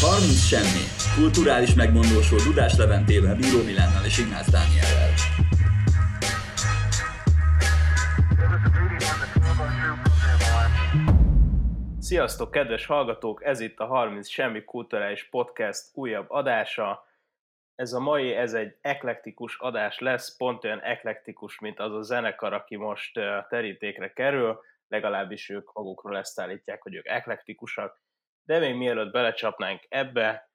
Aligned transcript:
30 0.00 0.46
semmi. 0.52 0.84
Kulturális 1.20 1.74
megmondósról 1.74 2.40
Dudás 2.44 2.76
Leventével, 2.76 3.36
Bíró 3.36 3.62
Milánnal 3.64 4.04
és 4.04 4.18
Ignác 4.18 4.50
Dániellel. 4.50 5.12
Sziasztok, 11.98 12.50
kedves 12.50 12.86
hallgatók! 12.86 13.44
Ez 13.44 13.60
itt 13.60 13.78
a 13.78 13.86
30 13.86 14.28
Semmi 14.28 14.64
Kulturális 14.64 15.28
Podcast 15.28 15.84
újabb 15.94 16.30
adása. 16.30 17.06
Ez 17.74 17.92
a 17.92 18.00
mai, 18.00 18.32
ez 18.32 18.54
egy 18.54 18.76
eklektikus 18.80 19.58
adás 19.58 19.98
lesz, 19.98 20.36
pont 20.36 20.64
olyan 20.64 20.80
eklektikus, 20.80 21.58
mint 21.58 21.80
az 21.80 21.94
a 21.94 22.02
zenekar, 22.02 22.52
aki 22.52 22.76
most 22.76 23.20
terítékre 23.48 24.12
kerül, 24.12 24.60
legalábbis 24.88 25.48
ők 25.48 25.72
magukról 25.72 26.16
ezt 26.16 26.40
állítják, 26.40 26.82
hogy 26.82 26.94
ők 26.94 27.06
eklektikusak. 27.06 28.00
De 28.44 28.58
még 28.58 28.74
mielőtt 28.74 29.12
belecsapnánk 29.12 29.82
ebbe, 29.88 30.50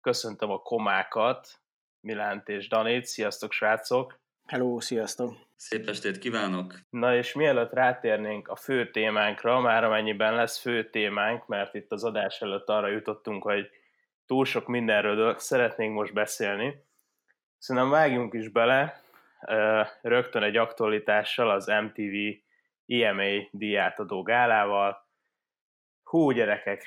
köszöntöm 0.00 0.50
a 0.50 0.58
komákat, 0.58 1.60
Milánt 2.00 2.48
és 2.48 2.68
Danét. 2.68 3.04
Sziasztok, 3.04 3.52
srácok! 3.52 4.20
Hello, 4.46 4.80
sziasztok! 4.80 5.34
Szép 5.56 5.88
estét 5.88 6.18
kívánok! 6.18 6.74
Na 6.90 7.16
és 7.16 7.32
mielőtt 7.32 7.72
rátérnénk 7.72 8.48
a 8.48 8.56
fő 8.56 8.90
témánkra, 8.90 9.60
már 9.60 9.84
amennyiben 9.84 10.34
lesz 10.34 10.58
fő 10.58 10.90
témánk, 10.90 11.46
mert 11.46 11.74
itt 11.74 11.92
az 11.92 12.04
adás 12.04 12.40
előtt 12.40 12.68
arra 12.68 12.88
jutottunk, 12.88 13.42
hogy 13.42 13.70
túl 14.26 14.44
sok 14.44 14.66
mindenről 14.66 15.38
szeretnénk 15.38 15.94
most 15.94 16.12
beszélni. 16.12 16.84
Szerintem 17.58 17.90
vágjunk 17.90 18.34
is 18.34 18.48
bele, 18.48 19.00
rögtön 20.02 20.42
egy 20.42 20.56
aktualitással, 20.56 21.50
az 21.50 21.66
MTV 21.66 22.14
EMA 22.86 23.48
díjátadó 23.50 24.22
gálával. 24.22 25.05
Hú, 26.06 26.30
gyerekek, 26.30 26.84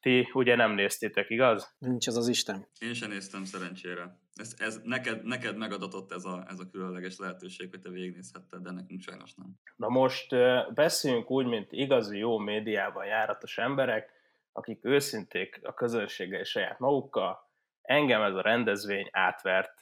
ti 0.00 0.28
ugye 0.32 0.56
nem 0.56 0.72
néztétek, 0.72 1.30
igaz? 1.30 1.76
Nincs 1.78 2.06
az 2.06 2.16
az 2.16 2.28
Isten. 2.28 2.66
Én 2.78 2.94
sem 2.94 3.10
néztem 3.10 3.44
szerencsére. 3.44 4.18
Ez, 4.34 4.54
ez 4.58 4.80
neked, 4.82 5.24
neked 5.24 5.56
megadatott 5.56 6.12
ez 6.12 6.24
a, 6.24 6.44
ez 6.48 6.58
a 6.58 6.70
különleges 6.70 7.18
lehetőség, 7.18 7.70
hogy 7.70 7.80
te 7.80 7.88
végignézhetted, 7.88 8.62
de 8.62 8.70
nekünk 8.70 9.00
sajnos 9.00 9.34
nem. 9.34 9.46
Na 9.76 9.88
most 9.88 10.28
beszéljünk 10.74 11.30
úgy, 11.30 11.46
mint 11.46 11.72
igazi 11.72 12.18
jó 12.18 12.38
médiában 12.38 13.06
járatos 13.06 13.58
emberek, 13.58 14.10
akik 14.52 14.84
őszinték 14.84 15.60
a 15.62 15.74
közönséggel 15.74 16.40
és 16.40 16.48
saját 16.48 16.78
magukkal. 16.78 17.50
Engem 17.82 18.22
ez 18.22 18.34
a 18.34 18.42
rendezvény 18.42 19.08
átvert, 19.10 19.74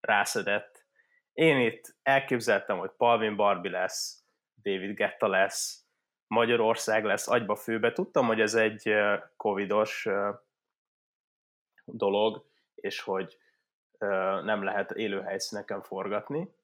rászedett. 0.00 0.86
Én 1.32 1.60
itt 1.60 1.96
elképzeltem, 2.02 2.78
hogy 2.78 2.90
Palvin 2.96 3.36
Barbie 3.36 3.70
lesz, 3.70 4.24
David 4.62 4.96
Getta 4.96 5.28
lesz, 5.28 5.83
Magyarország 6.26 7.04
lesz 7.04 7.28
agyba 7.28 7.56
főbe. 7.56 7.92
Tudtam, 7.92 8.26
hogy 8.26 8.40
ez 8.40 8.54
egy 8.54 8.92
covidos 9.36 10.08
dolog, 11.84 12.44
és 12.74 13.00
hogy 13.00 13.38
nem 14.44 14.62
lehet 14.62 14.90
élő 14.90 15.20
helyszíneken 15.20 15.82
forgatni, 15.82 16.54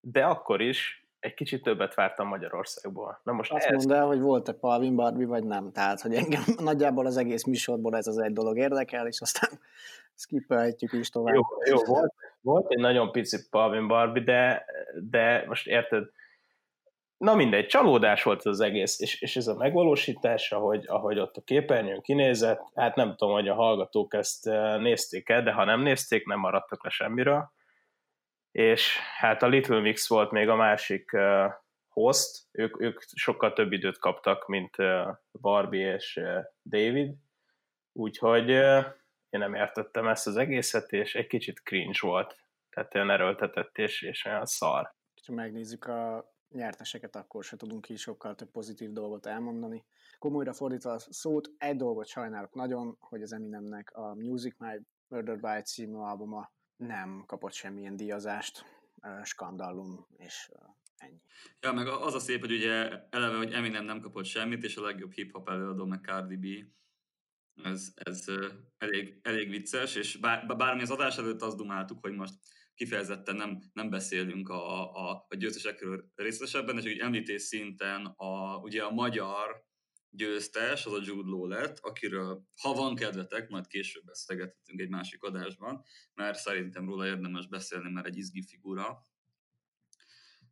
de 0.00 0.24
akkor 0.24 0.60
is 0.60 1.04
egy 1.24 1.34
kicsit 1.34 1.62
többet 1.62 1.94
vártam 1.94 2.28
Magyarországból. 2.28 3.20
Na 3.22 3.32
most 3.32 3.52
Azt 3.52 3.66
ez... 3.66 3.84
mondd 3.84 3.98
el, 3.98 4.06
hogy 4.06 4.20
volt-e 4.20 4.52
Palvin 4.52 4.96
Barbie, 4.96 5.26
vagy 5.26 5.44
nem. 5.44 5.72
Tehát, 5.72 6.00
hogy 6.00 6.14
engem 6.14 6.42
nagyjából 6.70 7.06
az 7.06 7.16
egész 7.16 7.44
műsorból 7.44 7.96
ez 7.96 8.06
az 8.06 8.18
egy 8.18 8.32
dolog 8.32 8.58
érdekel, 8.58 9.06
és 9.06 9.20
aztán 9.20 9.50
skippelhetjük 10.22 10.92
is 10.92 11.08
tovább. 11.08 11.34
Jó, 11.34 11.42
jó 11.66 11.84
volt, 11.84 12.14
volt 12.40 12.70
egy 12.70 12.78
nagyon 12.78 13.12
pici 13.12 13.48
Palvin 13.50 13.86
Barbie, 13.86 14.24
de, 14.24 14.64
de 15.10 15.44
most 15.46 15.66
érted, 15.66 16.04
Na 17.24 17.34
mindegy, 17.34 17.66
csalódás 17.66 18.22
volt 18.22 18.42
az 18.42 18.60
egész, 18.60 19.00
és, 19.00 19.20
és 19.20 19.36
ez 19.36 19.46
a 19.46 19.56
megvalósítás, 19.56 20.52
ahogy, 20.52 20.84
ahogy 20.86 21.18
ott 21.18 21.36
a 21.36 21.42
képernyőn 21.42 22.00
kinézett, 22.00 22.60
hát 22.74 22.96
nem 22.96 23.16
tudom, 23.16 23.34
hogy 23.34 23.48
a 23.48 23.54
hallgatók 23.54 24.14
ezt 24.14 24.46
eh, 24.46 24.78
nézték 24.80 25.28
el, 25.28 25.42
de 25.42 25.52
ha 25.52 25.64
nem 25.64 25.80
nézték, 25.80 26.26
nem 26.26 26.38
maradtak 26.38 26.84
le 26.84 26.90
semmiről. 26.90 27.52
És 28.50 28.98
hát 29.18 29.42
a 29.42 29.46
Little 29.46 29.80
Mix 29.80 30.08
volt 30.08 30.30
még 30.30 30.48
a 30.48 30.54
másik 30.54 31.12
uh, 31.12 31.52
host, 31.88 32.46
ők, 32.52 32.80
ők 32.80 33.00
sokkal 33.14 33.52
több 33.52 33.72
időt 33.72 33.98
kaptak, 33.98 34.46
mint 34.46 34.78
uh, 34.78 35.16
Barbie 35.40 35.94
és 35.94 36.16
uh, 36.16 36.38
David, 36.62 37.14
úgyhogy 37.92 38.50
uh, 38.50 38.84
én 39.28 39.40
nem 39.40 39.54
értettem 39.54 40.08
ezt 40.08 40.26
az 40.26 40.36
egészet, 40.36 40.92
és 40.92 41.14
egy 41.14 41.26
kicsit 41.26 41.62
cringe 41.62 41.98
volt, 42.00 42.36
tehát 42.70 42.94
olyan 42.94 43.10
erőltetett 43.10 43.78
és, 43.78 44.02
és 44.02 44.24
olyan 44.24 44.46
szar. 44.46 44.94
Ha 45.26 45.32
megnézzük 45.32 45.86
a 45.86 46.33
nyerteseket, 46.54 47.16
akkor 47.16 47.44
se 47.44 47.56
tudunk 47.56 47.88
így 47.88 47.98
sokkal 47.98 48.34
több 48.34 48.50
pozitív 48.50 48.92
dolgot 48.92 49.26
elmondani. 49.26 49.84
Komolyra 50.18 50.52
fordítva 50.52 50.92
a 50.92 50.98
szót, 50.98 51.50
egy 51.58 51.76
dolgot 51.76 52.06
sajnálok 52.06 52.54
nagyon, 52.54 52.96
hogy 53.00 53.22
az 53.22 53.32
Eminemnek 53.32 53.90
a 53.96 54.14
Music 54.14 54.54
My 54.58 54.80
Murdered 55.08 55.40
by 55.40 55.62
című 55.62 55.96
albuma 55.96 56.52
nem 56.76 57.24
kapott 57.26 57.52
semmilyen 57.52 57.96
díjazást, 57.96 58.64
skandalum, 59.22 60.06
és 60.16 60.50
ennyi. 60.96 61.20
Ja, 61.60 61.72
meg 61.72 61.86
az 61.86 62.14
a 62.14 62.18
szép, 62.18 62.40
hogy 62.40 62.52
ugye 62.52 62.90
eleve, 63.10 63.36
hogy 63.36 63.52
Eminem 63.52 63.84
nem 63.84 64.00
kapott 64.00 64.24
semmit, 64.24 64.64
és 64.64 64.76
a 64.76 64.82
legjobb 64.82 65.12
hip-hop 65.12 65.48
előadó 65.48 65.84
meg 65.84 66.00
Cardi 66.00 66.36
B. 66.36 66.46
Ez, 67.64 67.92
ez 67.94 68.24
elég, 68.78 69.20
elég 69.22 69.48
vicces, 69.48 69.94
és 69.94 70.16
bár, 70.16 70.56
bármi 70.56 70.82
az 70.82 70.90
adás 70.90 71.18
előtt 71.18 71.42
azt 71.42 71.56
dumáltuk, 71.56 71.98
hogy 72.00 72.12
most 72.12 72.34
kifejezetten 72.74 73.36
nem, 73.36 73.58
nem 73.72 73.90
beszélünk 73.90 74.48
a, 74.48 74.92
a, 74.94 75.26
a 75.28 75.34
győztesekről 75.34 76.12
részletesebben, 76.14 76.78
és 76.78 76.84
úgy 76.84 76.98
említés 76.98 77.42
szinten 77.42 78.06
a, 78.16 78.56
ugye 78.56 78.82
a 78.82 78.90
magyar 78.90 79.64
győztes, 80.10 80.86
az 80.86 80.92
a 80.92 81.00
Jude 81.02 81.30
Law 81.30 81.46
lett, 81.46 81.78
akiről 81.78 82.44
ha 82.62 82.72
van 82.72 82.94
kedvetek, 82.94 83.48
majd 83.48 83.66
később 83.66 84.04
beszélgethetünk 84.04 84.80
egy 84.80 84.88
másik 84.88 85.22
adásban, 85.22 85.84
mert 86.14 86.38
szerintem 86.38 86.86
róla 86.86 87.06
érdemes 87.06 87.46
beszélni, 87.46 87.90
mert 87.90 88.06
egy 88.06 88.16
izgi 88.16 88.42
figura. 88.42 89.00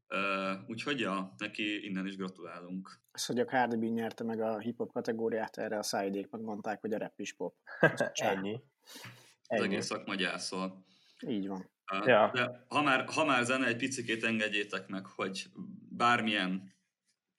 Uh, 0.09 0.69
úgyhogy 0.69 1.00
ja, 1.00 1.34
neki 1.37 1.84
innen 1.84 2.06
is 2.06 2.16
gratulálunk. 2.16 3.00
Az, 3.11 3.27
hogy 3.27 3.38
a 3.38 3.44
Cardi 3.44 3.77
B 3.77 3.82
nyerte 3.82 4.25
meg 4.25 4.41
a 4.41 4.59
hip-hop 4.59 4.93
kategóriát, 4.93 5.56
erre 5.56 5.78
a 5.78 5.82
szájdék 5.82 6.31
megmondták, 6.31 6.81
hogy 6.81 6.93
a 6.93 6.99
rap 6.99 7.21
is 7.21 7.32
pop. 7.32 7.56
Ennyi. 8.12 8.62
Az 9.47 9.61
egész 9.61 9.87
szakma 9.87 10.15
gyászol. 10.15 10.84
Így 11.27 11.47
van. 11.47 11.72
Ja. 12.06 12.31
De 12.34 12.65
ha 12.69 12.82
már, 12.82 13.04
ha 13.15 13.25
már 13.25 13.44
zene, 13.44 13.66
egy 13.66 13.76
picikét 13.76 14.25
engedjétek 14.25 14.88
meg, 14.88 15.06
hogy 15.06 15.47
bármilyen 15.88 16.72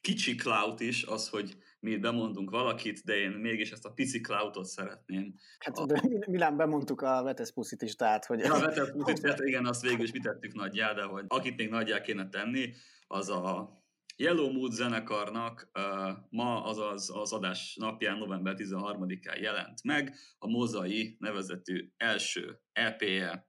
kicsi 0.02 0.36
cloud 0.36 0.82
is, 0.82 1.04
az, 1.04 1.30
hogy 1.30 1.58
mi 1.80 1.92
itt 1.92 2.00
bemondunk 2.00 2.50
valakit, 2.50 3.04
de 3.04 3.16
én 3.16 3.32
mégis 3.32 3.72
ezt 3.72 3.86
a 3.86 3.92
pici 3.92 4.22
cloudot 4.22 4.66
szeretném. 4.66 5.36
Hát 5.60 5.78
a... 5.78 5.86
de 5.86 6.02
Milán 6.28 6.58
bemondtuk 6.58 7.02
a 7.02 7.24
Veteszpuszit 7.24 7.82
is, 7.82 7.96
tehát 7.96 8.26
hogy... 8.26 8.40
Ja, 8.40 8.54
a 8.54 8.60
Veteszpuszit, 8.60 9.40
igen, 9.40 9.66
azt 9.66 9.82
végül 9.82 10.04
is 10.04 10.12
mi 10.12 10.20
tettük 10.20 10.54
nagyjá, 10.54 10.94
de 10.94 11.04
hogy 11.04 11.26
akit 11.28 11.58
még 11.58 11.70
nagyjá 11.70 12.02
kéne 12.02 12.30
tenni, 12.30 12.74
az 13.08 13.30
a 13.30 13.82
Yellow 14.16 14.52
Mood 14.52 14.72
zenekarnak 14.72 15.70
uh, 15.74 16.18
ma, 16.30 16.64
azaz 16.64 17.10
az 17.16 17.34
adás 17.34 17.76
napján, 17.80 18.18
november 18.18 18.56
13-án 18.58 19.42
jelent 19.42 19.84
meg 19.84 20.16
a 20.38 20.48
Mozai 20.48 21.16
nevezetű 21.20 21.92
első 21.98 22.60
EP-je, 22.72 23.48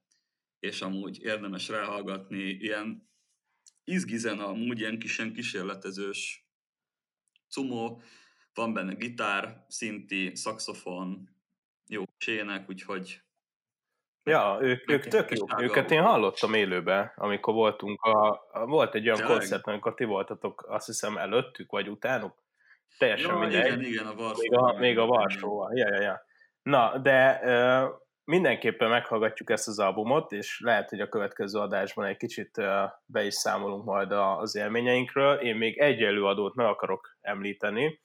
és 0.64 0.80
amúgy 0.80 1.22
érdemes 1.22 1.68
ráhallgatni, 1.68 2.42
ilyen 2.42 3.08
izgizen 3.84 4.38
amúgy 4.38 4.78
ilyen 4.80 4.98
kis 4.98 5.16
kísérletezős 5.34 6.48
cumó, 7.48 8.02
van 8.54 8.72
benne 8.72 8.94
gitár, 8.94 9.64
szinti, 9.68 10.34
szaxofon, 10.34 11.28
jó 11.86 12.02
sének, 12.18 12.68
úgyhogy 12.68 13.22
Ja, 14.26 14.58
ők, 14.60 14.90
ők 14.90 15.06
tök 15.06 15.30
jó. 15.30 15.46
Őket 15.58 15.90
én 15.90 16.02
hallottam 16.02 16.54
élőben, 16.54 17.12
amikor 17.16 17.54
voltunk. 17.54 18.02
A, 18.02 18.28
a, 18.52 18.66
volt 18.66 18.94
egy 18.94 19.04
olyan 19.04 19.16
Tényleg? 19.16 19.36
koncert, 19.36 19.66
amikor 19.66 19.94
ti 19.94 20.04
voltatok, 20.04 20.66
azt 20.68 20.86
hiszem 20.86 21.16
előttük, 21.16 21.70
vagy 21.70 21.88
utánuk. 21.88 22.42
Teljesen 22.98 23.30
ja, 23.30 23.38
mindegy. 23.38 23.66
Igen, 23.66 23.84
igen, 23.84 24.06
a 24.06 24.14
Varsóval. 24.14 24.72
Még 24.72 24.76
a, 24.76 24.78
még 24.78 24.98
a 24.98 25.06
Varsóval. 25.06 25.76
Ja, 25.76 25.94
ja, 25.94 26.00
ja. 26.00 26.24
Na, 26.62 26.98
de 26.98 27.40
uh, 27.42 28.02
mindenképpen 28.24 28.88
meghallgatjuk 28.88 29.50
ezt 29.50 29.68
az 29.68 29.78
albumot, 29.78 30.32
és 30.32 30.60
lehet, 30.60 30.90
hogy 30.90 31.00
a 31.00 31.08
következő 31.08 31.58
adásban 31.58 32.04
egy 32.04 32.16
kicsit 32.16 32.60
be 33.06 33.24
is 33.24 33.34
számolunk 33.34 33.84
majd 33.84 34.12
az 34.12 34.54
élményeinkről. 34.54 35.38
Én 35.38 35.56
még 35.56 35.78
egy 35.78 36.02
előadót 36.02 36.54
meg 36.54 36.66
akarok 36.66 37.16
említeni, 37.20 38.00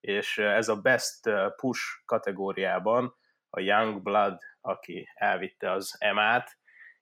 és 0.00 0.38
ez 0.38 0.68
a 0.68 0.80
Best 0.80 1.30
Push 1.56 1.82
kategóriában 2.04 3.14
a 3.50 3.60
Young 3.60 4.02
Blood, 4.02 4.38
aki 4.60 5.08
elvitte 5.14 5.70
az 5.70 5.96
emát, 5.98 6.58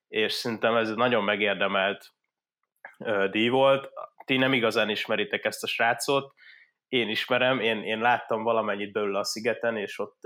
és 0.09 0.33
szerintem 0.33 0.77
ez 0.77 0.95
nagyon 0.95 1.25
megérdemelt 1.25 2.13
díj 3.31 3.49
volt. 3.49 3.91
Ti 4.25 4.37
nem 4.37 4.53
igazán 4.53 4.89
ismeritek 4.89 5.45
ezt 5.45 5.63
a 5.63 5.67
srácot, 5.67 6.35
én 6.89 7.09
ismerem, 7.09 7.61
én, 7.61 7.83
én 7.83 7.99
láttam 7.99 8.43
valamennyit 8.43 8.93
belőle 8.93 9.19
a 9.19 9.25
szigeten, 9.25 9.77
és 9.77 9.99
ott 9.99 10.21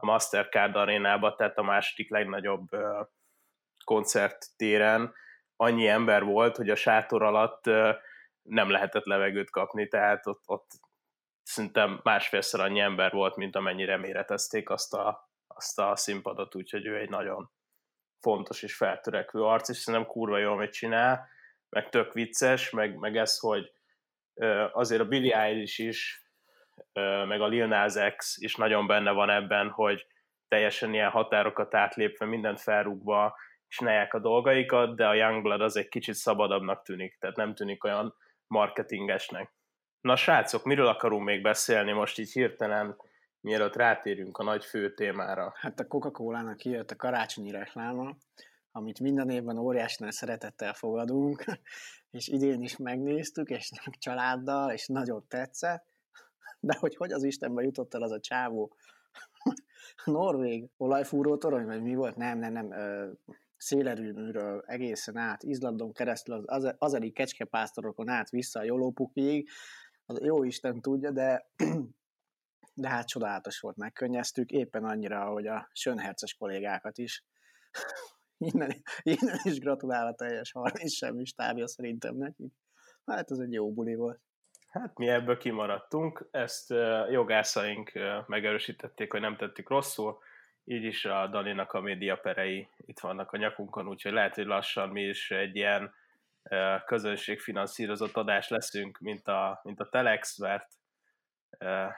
a 0.00 0.04
Mastercard 0.04 0.76
arénába, 0.76 1.34
tehát 1.34 1.58
a 1.58 1.62
második 1.62 2.10
legnagyobb 2.10 2.68
koncerttéren. 3.84 5.14
Annyi 5.56 5.88
ember 5.88 6.24
volt, 6.24 6.56
hogy 6.56 6.70
a 6.70 6.74
sátor 6.74 7.22
alatt 7.22 7.64
nem 8.42 8.70
lehetett 8.70 9.04
levegőt 9.04 9.50
kapni, 9.50 9.88
tehát 9.88 10.26
ott, 10.26 10.42
ott 10.46 10.66
szinte 11.42 12.00
másfélszer 12.02 12.60
annyi 12.60 12.80
ember 12.80 13.12
volt, 13.12 13.36
mint 13.36 13.56
amennyire 13.56 13.96
méretezték 13.96 14.70
azt 14.70 14.94
a, 14.94 15.30
azt 15.46 15.78
a 15.78 15.96
színpadot, 15.96 16.54
úgyhogy 16.54 16.86
ő 16.86 16.96
egy 16.96 17.08
nagyon 17.08 17.50
fontos 18.20 18.62
és 18.62 18.76
feltörekvő 18.76 19.42
arc, 19.42 19.68
és 19.68 19.76
szerintem 19.76 20.10
kurva 20.10 20.38
jól 20.38 20.56
mit 20.56 20.72
csinál, 20.72 21.28
meg 21.68 21.88
tök 21.88 22.12
vicces, 22.12 22.70
meg, 22.70 22.96
meg 22.96 23.16
ez, 23.16 23.38
hogy 23.38 23.72
azért 24.72 25.00
a 25.00 25.06
Billy 25.06 25.32
Eilish 25.32 25.80
is, 25.80 26.25
meg 27.26 27.40
a 27.40 27.46
Lil 27.46 27.66
Nas 27.66 27.94
X 28.16 28.36
is 28.36 28.54
nagyon 28.54 28.86
benne 28.86 29.10
van 29.10 29.30
ebben, 29.30 29.70
hogy 29.70 30.06
teljesen 30.48 30.94
ilyen 30.94 31.10
határokat 31.10 31.74
átlépve, 31.74 32.26
mindent 32.26 32.60
felrúgva 32.60 33.36
csinálják 33.68 34.14
a 34.14 34.18
dolgaikat, 34.18 34.96
de 34.96 35.06
a 35.06 35.14
Youngblood 35.14 35.60
az 35.60 35.76
egy 35.76 35.88
kicsit 35.88 36.14
szabadabbnak 36.14 36.82
tűnik, 36.82 37.16
tehát 37.18 37.36
nem 37.36 37.54
tűnik 37.54 37.84
olyan 37.84 38.14
marketingesnek. 38.46 39.54
Na 40.00 40.16
srácok, 40.16 40.64
miről 40.64 40.86
akarunk 40.86 41.24
még 41.24 41.42
beszélni 41.42 41.92
most 41.92 42.18
így 42.18 42.32
hirtelen, 42.32 42.96
mielőtt 43.40 43.76
rátérünk 43.76 44.38
a 44.38 44.44
nagy 44.44 44.64
fő 44.64 44.94
témára? 44.94 45.52
Hát 45.56 45.80
a 45.80 45.86
Coca-Cola-nak 45.86 46.56
kijött 46.56 46.90
a 46.90 46.96
karácsonyi 46.96 47.50
rekláma, 47.50 48.16
amit 48.72 49.00
minden 49.00 49.30
évben 49.30 49.58
óriásnál 49.58 50.10
szeretettel 50.10 50.74
fogadunk, 50.74 51.44
és 52.16 52.28
idén 52.28 52.62
is 52.62 52.76
megnéztük, 52.76 53.48
és 53.48 53.70
családdal, 53.98 54.70
és 54.70 54.86
nagyon 54.86 55.24
tetszett, 55.28 55.84
de 56.66 56.76
hogy 56.78 56.96
hogy 56.96 57.12
az 57.12 57.22
Istenbe 57.22 57.62
jutott 57.62 57.94
el 57.94 58.02
az 58.02 58.10
a 58.10 58.20
csávó 58.20 58.76
Norvég 60.04 60.70
olajfúró 60.76 61.36
torony, 61.36 61.64
vagy 61.64 61.82
mi 61.82 61.94
volt? 61.94 62.16
Nem, 62.16 62.38
nem, 62.38 62.52
nem, 62.52 62.72
szélerőműről 63.56 64.62
egészen 64.66 65.16
át, 65.16 65.42
Izlandon 65.42 65.92
keresztül, 65.92 66.44
az 66.46 66.74
azeri 66.78 67.12
kecskepásztorokon 67.12 68.08
át 68.08 68.30
vissza 68.30 68.60
a 68.60 68.64
Jolópukig, 68.64 69.48
az 70.06 70.20
jó 70.22 70.44
Isten 70.44 70.80
tudja, 70.80 71.10
de, 71.10 71.50
de 72.82 72.88
hát 72.88 73.06
csodálatos 73.06 73.60
volt, 73.60 73.76
megkönnyeztük, 73.76 74.50
éppen 74.50 74.84
annyira, 74.84 75.24
hogy 75.24 75.46
a 75.46 75.68
Sönherces 75.72 76.34
kollégákat 76.34 76.98
is. 76.98 77.24
Innen, 78.38 78.82
innen 79.02 79.38
is 79.42 79.58
gratulál 79.58 80.06
a 80.06 80.14
teljes 80.14 80.52
30 80.52 80.92
semmi 80.92 81.24
stábja 81.24 81.66
szerintem 81.66 82.16
nekik. 82.16 82.52
Hát 83.04 83.30
ez 83.30 83.38
egy 83.38 83.52
jó 83.52 83.72
buli 83.72 83.94
volt. 83.94 84.25
Hát 84.80 84.98
mi 84.98 85.08
ebből 85.08 85.38
kimaradtunk, 85.38 86.28
ezt 86.30 86.70
jogászaink 87.10 87.92
megerősítették, 88.26 89.12
hogy 89.12 89.20
nem 89.20 89.36
tettük 89.36 89.68
rosszul, 89.68 90.18
így 90.64 90.84
is 90.84 91.04
a 91.04 91.26
Daninak 91.26 91.72
a 91.72 91.80
médiaperei 91.80 92.68
itt 92.86 93.00
vannak 93.00 93.32
a 93.32 93.36
nyakunkon, 93.36 93.88
úgyhogy 93.88 94.12
lehet, 94.12 94.34
hogy 94.34 94.46
lassan 94.46 94.88
mi 94.88 95.02
is 95.02 95.30
egy 95.30 95.56
ilyen 95.56 95.94
közönségfinanszírozott 96.86 98.16
adás 98.16 98.48
leszünk, 98.48 98.98
mint 98.98 99.28
a, 99.28 99.60
mint 99.64 99.80
a 99.80 99.88
Telex, 99.88 100.38
mert 100.38 100.75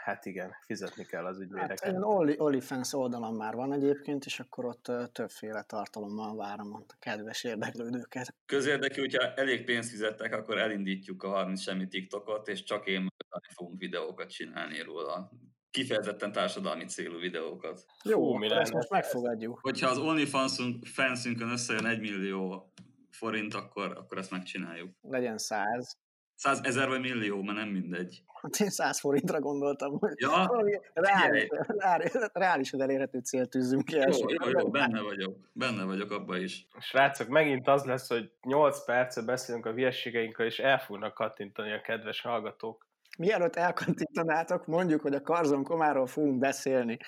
hát 0.04 0.24
igen, 0.26 0.56
fizetni 0.66 1.04
kell 1.04 1.24
az 1.24 1.40
ügyvédeket. 1.40 1.80
Hát, 1.80 2.02
Oli, 2.02 2.34
OnlyFans 2.38 2.92
oldalon 2.92 3.34
már 3.34 3.54
van 3.54 3.72
egyébként, 3.72 4.24
és 4.24 4.40
akkor 4.40 4.64
ott 4.64 4.92
többféle 5.12 5.62
tartalommal 5.62 6.36
várom 6.36 6.74
a 6.74 6.94
kedves 6.98 7.44
érdeklődőket. 7.44 8.34
Közérdekű, 8.46 9.00
hogyha 9.00 9.34
elég 9.34 9.64
pénzt 9.64 9.90
fizettek, 9.90 10.32
akkor 10.32 10.58
elindítjuk 10.58 11.22
a 11.22 11.28
30 11.28 11.60
semmi 11.60 11.88
TikTokot, 11.88 12.48
és 12.48 12.62
csak 12.62 12.86
én 12.86 13.06
fogunk 13.54 13.78
videókat 13.78 14.30
csinálni 14.30 14.82
róla 14.82 15.30
kifejezetten 15.70 16.32
társadalmi 16.32 16.84
célú 16.84 17.18
videókat. 17.18 17.84
Jó, 18.04 18.34
mi 18.34 18.50
ezt 18.50 18.72
most 18.72 18.90
megfogadjuk. 18.90 19.58
Hogyha 19.62 19.88
az 19.88 19.98
OnlyFans-ünk 19.98 20.86
fanszünkön 20.86 21.50
összejön 21.50 21.86
egy 21.86 22.00
millió 22.00 22.72
forint, 23.10 23.54
akkor, 23.54 23.96
akkor 23.96 24.18
ezt 24.18 24.30
megcsináljuk. 24.30 24.90
Legyen 25.00 25.38
száz. 25.38 25.96
Száz 26.38 26.60
ezer 26.62 26.88
vagy 26.88 27.00
millió, 27.00 27.42
mert 27.42 27.58
nem 27.58 27.68
mindegy. 27.68 28.22
Hát 28.42 28.60
én 28.60 28.70
száz 28.70 29.00
forintra 29.00 29.40
gondoltam, 29.40 29.98
hogy 29.98 30.12
ja? 30.14 30.62
reális, 30.94 31.46
reális, 31.66 32.10
reálisan 32.32 32.82
elérhető 32.82 33.18
célt 33.18 33.50
tűzünk 33.50 33.84
ki. 33.84 33.96
Jó, 33.96 34.28
jó, 34.28 34.48
jó, 34.58 34.70
benne 34.70 35.00
vagyok. 35.00 35.36
Benne 35.52 35.84
vagyok 35.84 36.10
abba 36.10 36.36
is. 36.36 36.66
Srácok, 36.80 37.28
megint 37.28 37.68
az 37.68 37.84
lesz, 37.84 38.08
hogy 38.08 38.32
8 38.42 38.84
perce 38.84 39.22
beszélünk 39.22 39.66
a 39.66 39.72
hülyeségeinkről, 39.72 40.46
és 40.46 40.58
el 40.58 40.78
fognak 40.78 41.14
kattintani 41.14 41.72
a 41.72 41.80
kedves 41.80 42.20
hallgatók 42.20 42.86
mielőtt 43.18 43.56
elkantítanátok, 43.56 44.66
mondjuk, 44.66 45.00
hogy 45.00 45.14
a 45.14 45.22
Karzon 45.22 45.64
Komáról 45.64 46.06
fogunk 46.06 46.38
beszélni. 46.38 46.98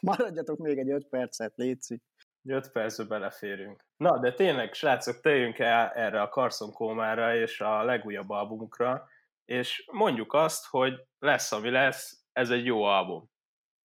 Maradjatok 0.00 0.58
még 0.58 0.78
egy 0.78 0.90
öt 0.90 1.08
percet, 1.08 1.52
Léci. 1.56 2.00
5 2.44 2.70
percbe 2.72 3.04
beleférünk. 3.04 3.84
Na, 3.98 4.18
de 4.18 4.32
tényleg, 4.32 4.72
srácok, 4.72 5.20
tegyünk 5.20 5.58
el 5.58 5.88
erre 5.88 6.22
a 6.22 6.28
Carson 6.28 6.72
Kómára 6.72 7.36
és 7.36 7.60
a 7.60 7.84
legújabb 7.84 8.30
albumukra, 8.30 9.08
és 9.44 9.84
mondjuk 9.92 10.32
azt, 10.32 10.66
hogy 10.66 10.92
lesz, 11.18 11.52
ami 11.52 11.70
lesz, 11.70 12.24
ez 12.32 12.50
egy 12.50 12.64
jó 12.64 12.82
album. 12.82 13.30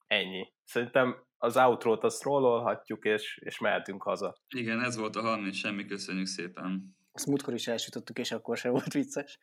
Ennyi. 0.07 0.53
Szerintem 0.63 1.25
az 1.37 1.57
outro-t 1.57 2.03
azt 2.03 2.23
rollolhatjuk, 2.23 3.05
és, 3.05 3.39
és 3.43 3.59
mehetünk 3.59 4.03
haza. 4.03 4.35
Igen, 4.55 4.83
ez 4.83 4.97
volt 4.97 5.15
a 5.15 5.21
30, 5.21 5.55
semmi, 5.55 5.85
köszönjük 5.85 6.25
szépen. 6.25 6.95
Azt 7.11 7.25
múltkor 7.25 7.53
is 7.53 7.67
elsütöttük, 7.67 8.17
és 8.17 8.31
akkor 8.31 8.57
se 8.57 8.69
volt 8.69 8.93
vicces. 8.93 9.39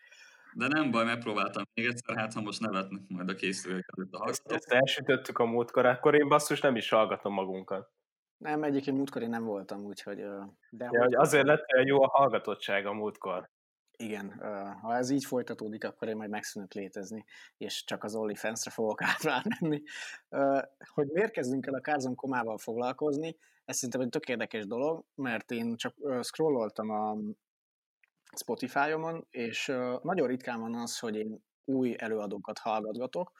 De 0.55 0.67
nem 0.67 0.91
baj, 0.91 1.05
megpróbáltam 1.05 1.63
még 1.75 1.87
egyszer, 1.87 2.17
hát 2.17 2.33
ha 2.33 2.41
most 2.41 2.61
nevetnek 2.61 3.03
majd 3.09 3.29
a 3.29 3.35
készülők 3.35 3.89
előtt 3.97 4.13
a 4.13 4.19
hallgatók. 4.19 4.53
Ezt 4.53 4.71
elsütöttük 4.71 5.39
a 5.39 5.45
múltkor, 5.45 5.87
akkor 5.87 6.15
én 6.15 6.29
basszus 6.29 6.61
nem 6.61 6.77
is 6.77 6.89
hallgatom 6.89 7.33
magunkat. 7.33 7.91
Nem, 8.41 8.63
egyébként 8.63 8.97
múltkor 8.97 9.23
én 9.23 9.29
nem 9.29 9.45
voltam, 9.45 9.85
úgyhogy... 9.85 10.17
De 10.71 10.89
ja, 10.93 11.03
hogy 11.03 11.15
azért 11.15 11.47
lett 11.47 11.73
olyan 11.73 11.87
jó 11.87 12.03
a 12.03 12.09
hallgatottság 12.09 12.87
a 12.87 12.93
múltkor. 12.93 13.51
Igen, 13.97 14.33
ha 14.81 14.97
ez 14.97 15.11
így 15.11 15.25
folytatódik, 15.25 15.85
akkor 15.85 16.09
én 16.09 16.17
majd 16.17 16.31
megszűnök 16.31 16.73
létezni, 16.73 17.25
és 17.57 17.85
csak 17.85 18.05
az 18.05 18.15
OnlyFans-re 18.15 18.71
fogok 18.71 19.03
átrámenni. 19.13 19.83
Hogy 20.95 21.07
miért 21.07 21.33
kezdünk 21.33 21.67
el 21.67 21.75
a 21.75 21.81
Kárzon 21.81 22.15
komával 22.15 22.59
foglalkozni, 22.59 23.37
ez 23.65 23.77
szerintem 23.77 24.01
egy 24.01 24.09
tök 24.09 24.29
érdekes 24.29 24.67
dolog, 24.67 25.05
mert 25.15 25.51
én 25.51 25.77
csak 25.77 25.95
scrolloltam 26.23 26.91
a 26.91 27.17
Spotify-omon, 28.37 29.27
és 29.31 29.67
nagyon 30.03 30.27
ritkán 30.27 30.61
van 30.61 30.75
az, 30.75 30.99
hogy 30.99 31.17
én 31.17 31.45
új 31.65 31.95
előadókat 31.99 32.59
hallgatgatok. 32.59 33.33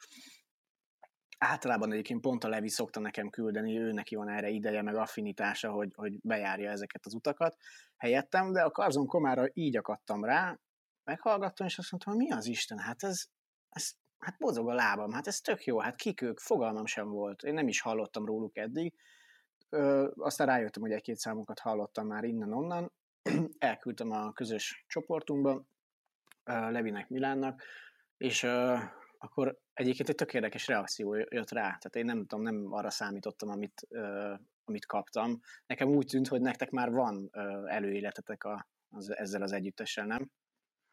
Általában 1.43 1.91
egyébként 1.91 2.21
pont 2.21 2.43
a 2.43 2.47
Levi 2.47 2.69
szokta 2.69 2.99
nekem 2.99 3.29
küldeni, 3.29 3.79
ő 3.79 3.91
neki 3.91 4.15
van 4.15 4.29
erre 4.29 4.49
ideje, 4.49 4.81
meg 4.81 4.95
affinitása, 4.95 5.71
hogy, 5.71 5.93
hogy 5.95 6.19
bejárja 6.21 6.69
ezeket 6.69 7.05
az 7.05 7.13
utakat 7.13 7.57
helyettem, 7.97 8.51
de 8.51 8.61
a 8.61 8.71
Karzon 8.71 9.05
Komára 9.05 9.45
így 9.53 9.77
akadtam 9.77 10.23
rá, 10.23 10.59
meghallgattam, 11.03 11.67
és 11.67 11.77
azt 11.77 11.91
mondtam, 11.91 12.15
mi 12.15 12.31
az 12.31 12.45
Isten, 12.45 12.77
hát 12.77 13.03
ez, 13.03 13.23
ez 13.69 13.91
hát 14.19 14.39
mozog 14.39 14.69
a 14.69 14.73
lábam, 14.73 15.11
hát 15.11 15.27
ez 15.27 15.39
tök 15.39 15.63
jó, 15.63 15.79
hát 15.79 15.95
kik 15.95 16.21
ők, 16.21 16.39
fogalmam 16.39 16.85
sem 16.85 17.09
volt, 17.09 17.43
én 17.43 17.53
nem 17.53 17.67
is 17.67 17.81
hallottam 17.81 18.25
róluk 18.25 18.57
eddig, 18.57 18.93
Ö, 19.69 20.11
aztán 20.15 20.47
rájöttem, 20.47 20.81
hogy 20.81 20.91
egy-két 20.91 21.17
számokat 21.17 21.59
hallottam 21.59 22.07
már 22.07 22.23
innen-onnan, 22.23 22.91
elküldtem 23.59 24.11
a 24.11 24.31
közös 24.31 24.85
csoportunkba, 24.87 25.63
Levinek, 26.43 27.09
Milánnak, 27.09 27.63
és 28.17 28.47
akkor 29.23 29.57
egyébként 29.73 30.09
egy 30.09 30.15
tök 30.15 30.33
érdekes 30.33 30.67
reakció 30.67 31.13
jött 31.13 31.51
rá. 31.51 31.63
Tehát 31.63 31.95
én 31.95 32.05
nem 32.05 32.25
tudom, 32.25 32.43
nem 32.43 32.73
arra 32.73 32.89
számítottam, 32.89 33.49
amit, 33.49 33.87
amit 34.63 34.85
kaptam. 34.85 35.39
Nekem 35.65 35.87
úgy 35.87 36.05
tűnt, 36.05 36.27
hogy 36.27 36.41
nektek 36.41 36.69
már 36.69 36.91
van 36.91 37.29
előéletetek 37.65 38.43
a, 38.43 38.67
az, 38.89 39.15
ezzel 39.15 39.41
az 39.41 39.51
együttessel, 39.51 40.05
nem? 40.05 40.31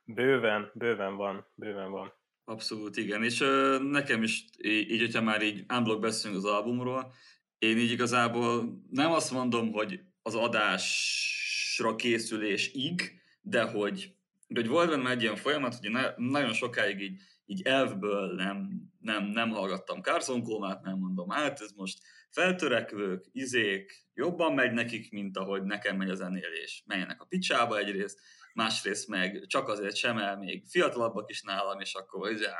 Bőven, 0.04 0.70
bőven 0.74 1.16
van, 1.16 1.46
bőven 1.54 1.90
van. 1.90 2.12
Abszolút, 2.44 2.96
igen. 2.96 3.24
És 3.24 3.40
ö, 3.40 3.78
nekem 3.82 4.22
is, 4.22 4.44
így, 4.58 5.00
hogyha 5.00 5.22
már 5.22 5.42
így 5.42 5.64
unblock 5.72 6.00
beszélünk 6.00 6.44
az 6.44 6.50
albumról, 6.50 7.12
én 7.58 7.78
így 7.78 7.90
igazából 7.90 8.80
nem 8.90 9.10
azt 9.10 9.32
mondom, 9.32 9.72
hogy 9.72 10.00
az 10.22 10.34
adás 10.34 11.36
adásra 11.78 11.96
készülésig, 11.96 13.20
de 13.40 13.62
hogy, 13.62 14.14
de 14.46 14.60
hogy 14.60 14.68
volt 14.68 14.88
benne 14.88 15.10
egy 15.10 15.22
ilyen 15.22 15.36
folyamat, 15.36 15.74
hogy 15.74 15.90
ne, 15.90 16.12
nagyon 16.16 16.52
sokáig 16.52 17.00
így, 17.00 17.20
így 17.50 17.62
elvből 17.62 18.34
nem, 18.34 18.70
nem, 19.00 19.24
nem 19.24 19.50
hallgattam 19.50 20.02
Carson 20.02 20.42
Kómát, 20.42 20.82
nem 20.82 20.98
mondom, 20.98 21.28
hát 21.28 21.60
ez 21.60 21.72
most 21.72 21.98
feltörekvők, 22.30 23.26
izék, 23.32 24.06
jobban 24.14 24.54
megy 24.54 24.72
nekik, 24.72 25.10
mint 25.12 25.36
ahogy 25.36 25.62
nekem 25.62 25.96
megy 25.96 26.10
a 26.10 26.14
zenélés. 26.14 26.82
Menjenek 26.86 27.20
a 27.20 27.24
picsába 27.24 27.78
egyrészt, 27.78 28.20
másrészt 28.54 29.08
meg 29.08 29.44
csak 29.46 29.68
azért 29.68 29.96
sem 29.96 30.18
el, 30.18 30.36
még 30.36 30.66
fiatalabbak 30.66 31.30
is 31.30 31.42
nálam, 31.42 31.80
és 31.80 31.94
akkor 31.94 32.30
izé, 32.30 32.44
á, 32.46 32.54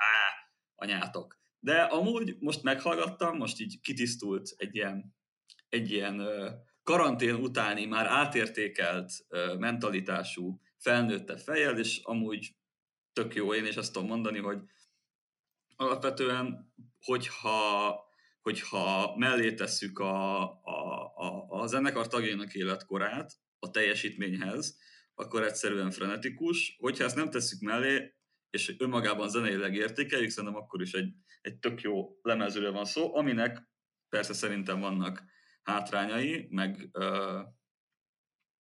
anyátok. 0.75 1.41
De 1.61 1.81
amúgy 1.81 2.37
most 2.41 2.63
meghallgattam, 2.63 3.37
most 3.37 3.61
így 3.61 3.81
kitisztult 3.81 4.55
egy 4.57 4.75
ilyen, 4.75 5.17
egy 5.69 5.91
ilyen 5.91 6.23
karantén 6.83 7.35
utáni 7.35 7.85
már 7.85 8.07
átértékelt 8.07 9.13
mentalitású 9.59 10.61
felnőtte 10.79 11.37
fejjel, 11.37 11.79
és 11.79 12.01
amúgy 12.03 12.57
tök 13.23 13.35
jó 13.35 13.55
én, 13.55 13.67
és 13.67 13.77
azt 13.77 13.93
tudom 13.93 14.09
mondani, 14.09 14.39
hogy 14.39 14.59
alapvetően, 15.77 16.73
hogyha, 17.01 18.01
hogyha 18.41 19.17
mellé 19.17 19.55
tesszük 19.55 19.99
a, 19.99 20.43
a, 20.63 21.13
a, 21.17 21.47
a 21.49 21.67
zenekar 21.67 22.07
tagjainak 22.07 22.55
életkorát 22.55 23.33
a 23.59 23.71
teljesítményhez, 23.71 24.79
akkor 25.15 25.43
egyszerűen 25.43 25.91
frenetikus. 25.91 26.77
Hogyha 26.79 27.05
ezt 27.05 27.17
nem 27.17 27.31
tesszük 27.31 27.61
mellé, 27.61 28.15
és 28.51 28.75
önmagában 28.79 29.29
zeneileg 29.29 29.75
értékeljük, 29.75 30.31
szerintem 30.31 30.61
akkor 30.63 30.81
is 30.83 30.93
egy, 30.93 31.15
egy 31.41 31.59
tök 31.59 31.81
jó 31.81 32.19
lemezről 32.23 32.73
van 32.73 32.85
szó, 32.85 33.17
aminek 33.17 33.69
persze 34.09 34.33
szerintem 34.33 34.81
vannak 34.81 35.23
hátrányai, 35.63 36.47
meg 36.51 36.89
ö, 36.93 37.41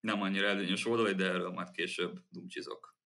nem 0.00 0.22
annyira 0.22 0.46
előnyös 0.46 0.86
oldalai, 0.86 1.14
de 1.14 1.24
erről 1.24 1.50
majd 1.50 1.70
később 1.70 2.18
dumcsizok. 2.28 2.97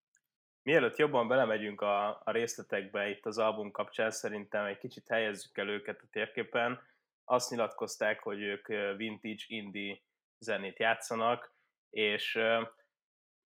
Mielőtt 0.62 0.96
jobban 0.96 1.28
belemegyünk 1.28 1.80
a, 1.80 2.08
a 2.24 2.30
részletekbe 2.30 3.08
itt 3.08 3.26
az 3.26 3.38
album 3.38 3.70
kapcsán, 3.70 4.10
szerintem 4.10 4.64
egy 4.64 4.78
kicsit 4.78 5.08
helyezzük 5.08 5.58
el 5.58 5.68
őket 5.68 6.00
a 6.02 6.08
térképen. 6.10 6.80
Azt 7.24 7.50
nyilatkozták, 7.50 8.22
hogy 8.22 8.40
ők 8.40 8.66
vintage 8.96 9.42
indie 9.46 10.00
zenét 10.38 10.78
játszanak, 10.78 11.54
és 11.90 12.40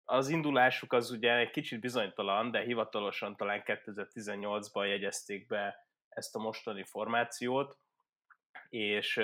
az 0.04 0.28
indulásuk 0.28 0.92
az 0.92 1.10
ugye 1.10 1.36
egy 1.36 1.50
kicsit 1.50 1.80
bizonytalan, 1.80 2.50
de 2.50 2.60
hivatalosan 2.60 3.36
talán 3.36 3.62
2018-ban 3.64 4.86
jegyezték 4.86 5.46
be 5.46 5.86
ezt 6.08 6.34
a 6.36 6.38
mostani 6.38 6.84
formációt, 6.84 7.78
és 8.68 9.18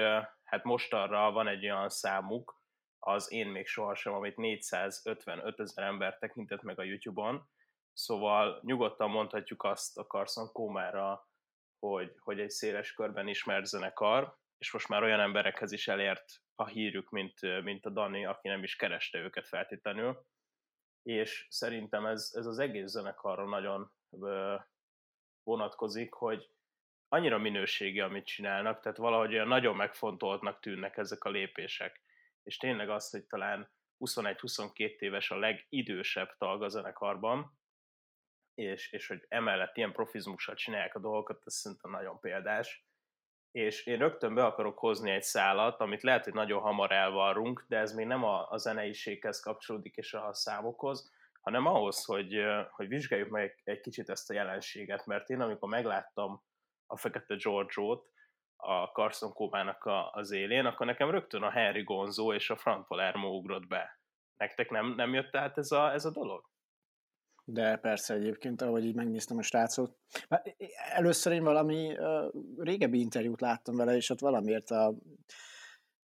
hát 0.44 0.64
mostanra 0.64 1.30
van 1.30 1.48
egy 1.48 1.64
olyan 1.64 1.88
számuk, 1.88 2.60
az 2.98 3.32
Én 3.32 3.46
még 3.46 3.66
sohasem, 3.66 4.12
amit 4.12 4.36
455 4.36 5.60
ezer 5.60 5.84
ember 5.84 6.18
tekintett 6.18 6.62
meg 6.62 6.78
a 6.78 6.82
YouTube-on, 6.82 7.48
szóval 7.92 8.60
nyugodtan 8.62 9.10
mondhatjuk 9.10 9.64
azt 9.64 9.98
a 9.98 10.06
Carson 10.06 10.52
Kómára, 10.52 11.28
hogy, 11.78 12.14
hogy 12.18 12.40
egy 12.40 12.50
széles 12.50 12.92
körben 12.92 13.28
ismert 13.28 13.66
zenekar, 13.66 14.36
és 14.58 14.72
most 14.72 14.88
már 14.88 15.02
olyan 15.02 15.20
emberekhez 15.20 15.72
is 15.72 15.88
elért 15.88 16.42
a 16.54 16.66
hírük, 16.66 17.10
mint, 17.10 17.62
mint 17.62 17.86
a 17.86 17.90
Dani, 17.90 18.24
aki 18.26 18.48
nem 18.48 18.62
is 18.62 18.76
kereste 18.76 19.18
őket 19.18 19.46
feltétlenül, 19.46 20.24
és 21.02 21.46
szerintem 21.50 22.06
ez, 22.06 22.30
ez 22.34 22.46
az 22.46 22.58
egész 22.58 22.90
zenekarra 22.90 23.48
nagyon 23.48 23.92
vonatkozik, 25.42 26.12
hogy 26.12 26.50
annyira 27.08 27.38
minőségi, 27.38 28.00
amit 28.00 28.26
csinálnak, 28.26 28.80
tehát 28.80 28.98
valahogy 28.98 29.32
olyan 29.32 29.48
nagyon 29.48 29.76
megfontoltnak 29.76 30.60
tűnnek 30.60 30.96
ezek 30.96 31.24
a 31.24 31.30
lépések. 31.30 32.02
És 32.42 32.56
tényleg 32.56 32.90
az, 32.90 33.10
hogy 33.10 33.24
talán 33.24 33.70
21-22 34.04 34.98
éves 34.98 35.30
a 35.30 35.38
legidősebb 35.38 36.36
tag 36.38 36.62
a 36.62 36.68
zenekarban, 36.68 37.60
és, 38.54 38.92
és 38.92 39.06
hogy 39.06 39.24
emellett 39.28 39.76
ilyen 39.76 39.92
profizmussal 39.92 40.54
csinálják 40.54 40.94
a 40.94 41.00
dolgokat, 41.00 41.42
ez 41.44 41.54
szerintem 41.54 41.90
nagyon 41.90 42.20
példás. 42.20 42.86
És 43.50 43.86
én 43.86 43.98
rögtön 43.98 44.34
be 44.34 44.44
akarok 44.44 44.78
hozni 44.78 45.10
egy 45.10 45.22
szálat, 45.22 45.80
amit 45.80 46.02
lehet, 46.02 46.24
hogy 46.24 46.32
nagyon 46.32 46.60
hamar 46.60 46.92
elvarrunk, 46.92 47.64
de 47.68 47.78
ez 47.78 47.92
még 47.92 48.06
nem 48.06 48.24
a, 48.24 48.50
a 48.50 48.56
zeneiséghez 48.56 49.40
kapcsolódik 49.40 49.96
és 49.96 50.14
a 50.14 50.34
számokhoz, 50.34 51.12
hanem 51.40 51.66
ahhoz, 51.66 52.04
hogy, 52.04 52.44
hogy 52.70 52.88
vizsgáljuk 52.88 53.28
meg 53.28 53.60
egy, 53.64 53.80
kicsit 53.80 54.08
ezt 54.08 54.30
a 54.30 54.34
jelenséget, 54.34 55.06
mert 55.06 55.28
én 55.30 55.40
amikor 55.40 55.68
megláttam 55.68 56.42
a 56.86 56.96
Fekete 56.96 57.34
George-ot 57.34 58.10
a 58.56 58.84
Carson 58.84 59.32
Kómának 59.32 59.84
a, 59.84 60.10
az 60.10 60.30
élén, 60.30 60.66
akkor 60.66 60.86
nekem 60.86 61.10
rögtön 61.10 61.42
a 61.42 61.50
Henry 61.50 61.82
Gonzo 61.82 62.34
és 62.34 62.50
a 62.50 62.56
Frank 62.56 62.86
Palermo 62.86 63.28
ugrott 63.28 63.66
be. 63.66 64.00
Nektek 64.36 64.70
nem, 64.70 64.86
nem 64.86 65.14
jött 65.14 65.36
át 65.36 65.58
ez 65.58 65.72
a, 65.72 65.92
ez 65.92 66.04
a 66.04 66.10
dolog? 66.10 66.51
De 67.52 67.76
persze 67.76 68.14
egyébként, 68.14 68.62
ahogy 68.62 68.84
így 68.84 68.94
megnéztem 68.94 69.38
a 69.38 69.42
srácot. 69.42 69.98
Először 70.92 71.32
én 71.32 71.42
valami 71.42 71.96
régebbi 72.56 73.00
interjút 73.00 73.40
láttam 73.40 73.76
vele, 73.76 73.96
és 73.96 74.10
ott 74.10 74.20
valamiért 74.20 74.70
a, 74.70 74.94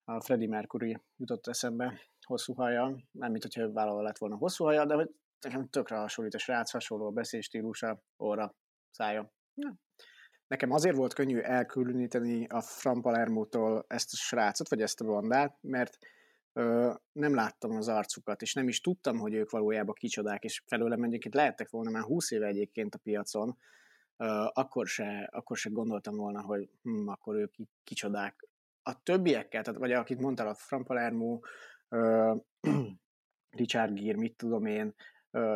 a 0.04 0.20
Freddie 0.20 0.48
Mercury 0.48 0.98
jutott 1.16 1.46
eszembe 1.46 2.00
hosszú 2.26 2.54
haja. 2.54 2.96
Nem, 3.10 3.30
mint 3.30 3.42
hogyha 3.42 3.72
vállalva 3.72 4.02
lett 4.02 4.18
volna 4.18 4.36
hosszú 4.36 4.64
haja, 4.64 4.84
de 4.84 4.94
hogy 4.94 5.10
nekem 5.40 5.68
tökre 5.68 5.96
hasonlít 5.96 6.34
a 6.34 6.38
srác, 6.38 6.70
hasonló 6.70 7.06
a 7.06 7.10
beszélstílusa, 7.10 8.02
óra, 8.18 8.54
szája. 8.90 9.32
Ja. 9.54 9.74
Nekem 10.46 10.70
azért 10.70 10.96
volt 10.96 11.14
könnyű 11.14 11.38
elkülöníteni 11.38 12.46
a 12.46 12.60
Fran 12.60 13.02
Palermo-tól 13.02 13.84
ezt 13.88 14.12
a 14.12 14.16
srácot, 14.16 14.68
vagy 14.68 14.82
ezt 14.82 15.00
a 15.00 15.04
bandát, 15.04 15.58
mert 15.60 15.98
nem 17.12 17.34
láttam 17.34 17.70
az 17.70 17.88
arcukat, 17.88 18.42
és 18.42 18.54
nem 18.54 18.68
is 18.68 18.80
tudtam, 18.80 19.18
hogy 19.18 19.34
ők 19.34 19.50
valójában 19.50 19.94
kicsodák, 19.94 20.44
és 20.44 20.62
felőlem 20.66 21.02
egyébként 21.02 21.34
lehettek 21.34 21.70
volna 21.70 21.90
már 21.90 22.02
20 22.02 22.30
éve 22.30 22.46
egyébként 22.46 22.94
a 22.94 22.98
piacon, 22.98 23.58
akkor, 24.52 24.86
se, 24.86 25.28
akkor 25.32 25.56
se 25.56 25.70
gondoltam 25.70 26.16
volna, 26.16 26.42
hogy 26.42 26.70
hm, 26.82 27.08
akkor 27.08 27.36
ők 27.36 27.54
kicsodák. 27.84 28.48
A 28.82 29.02
többiekkel, 29.02 29.62
tehát, 29.62 29.80
vagy 29.80 29.92
akit 29.92 30.20
mondtál, 30.20 30.48
a 30.48 30.54
Fran 30.54 30.84
Palermo, 30.84 31.40
Richard 33.60 34.00
Gere, 34.00 34.18
mit 34.18 34.36
tudom 34.36 34.66
én, 34.66 34.94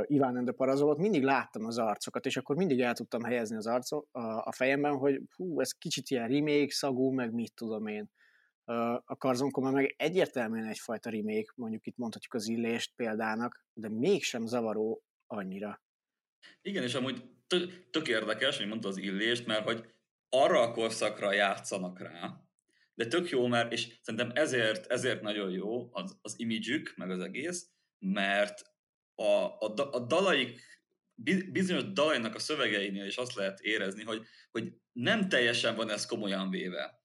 Iván 0.04 0.36
and 0.36 0.52
Parazolot, 0.52 0.98
mindig 0.98 1.22
láttam 1.22 1.64
az 1.64 1.78
arcokat, 1.78 2.26
és 2.26 2.36
akkor 2.36 2.56
mindig 2.56 2.80
el 2.80 2.94
tudtam 2.94 3.22
helyezni 3.22 3.56
az 3.56 3.66
arcot 3.66 4.08
a, 4.12 4.46
a 4.46 4.52
fejemben, 4.52 4.96
hogy 4.96 5.22
hú, 5.36 5.60
ez 5.60 5.72
kicsit 5.72 6.08
ilyen 6.10 6.28
remake 6.28 6.70
szagú, 6.70 7.10
meg 7.10 7.32
mit 7.32 7.54
tudom 7.54 7.86
én. 7.86 8.10
A 9.04 9.16
Karzonkoma 9.16 9.70
meg 9.70 9.94
egyértelműen 9.98 10.66
egyfajta 10.66 11.10
remake, 11.10 11.52
mondjuk 11.54 11.86
itt 11.86 11.96
mondhatjuk 11.96 12.34
az 12.34 12.48
illést 12.48 12.92
példának, 12.96 13.64
de 13.72 13.88
mégsem 13.88 14.46
zavaró 14.46 15.02
annyira. 15.26 15.82
Igen, 16.62 16.82
és 16.82 16.94
amúgy 16.94 17.24
tök 17.90 18.08
érdekes, 18.08 18.56
hogy 18.56 18.66
mondta 18.66 18.88
az 18.88 18.96
illést, 18.96 19.46
mert 19.46 19.64
hogy 19.64 19.94
arra 20.28 20.60
a 20.60 20.72
korszakra 20.72 21.32
játszanak 21.32 21.98
rá, 21.98 22.40
de 22.94 23.06
tök 23.06 23.30
jó, 23.30 23.46
mert, 23.46 23.72
és 23.72 23.98
szerintem 24.02 24.30
ezért, 24.34 24.86
ezért 24.86 25.20
nagyon 25.20 25.50
jó 25.50 25.88
az, 25.92 26.18
az 26.22 26.34
imidzsük, 26.38 26.92
meg 26.96 27.10
az 27.10 27.20
egész, 27.20 27.70
mert 27.98 28.62
a, 29.14 29.24
a, 29.24 29.74
a 29.90 29.98
dalaik, 29.98 30.60
bizonyos 31.52 31.92
dalainak 31.92 32.34
a 32.34 32.38
szövegeinél 32.38 33.06
is 33.06 33.16
azt 33.16 33.34
lehet 33.34 33.60
érezni, 33.60 34.02
hogy, 34.02 34.26
hogy 34.50 34.72
nem 34.92 35.28
teljesen 35.28 35.76
van 35.76 35.90
ez 35.90 36.06
komolyan 36.06 36.50
véve. 36.50 36.99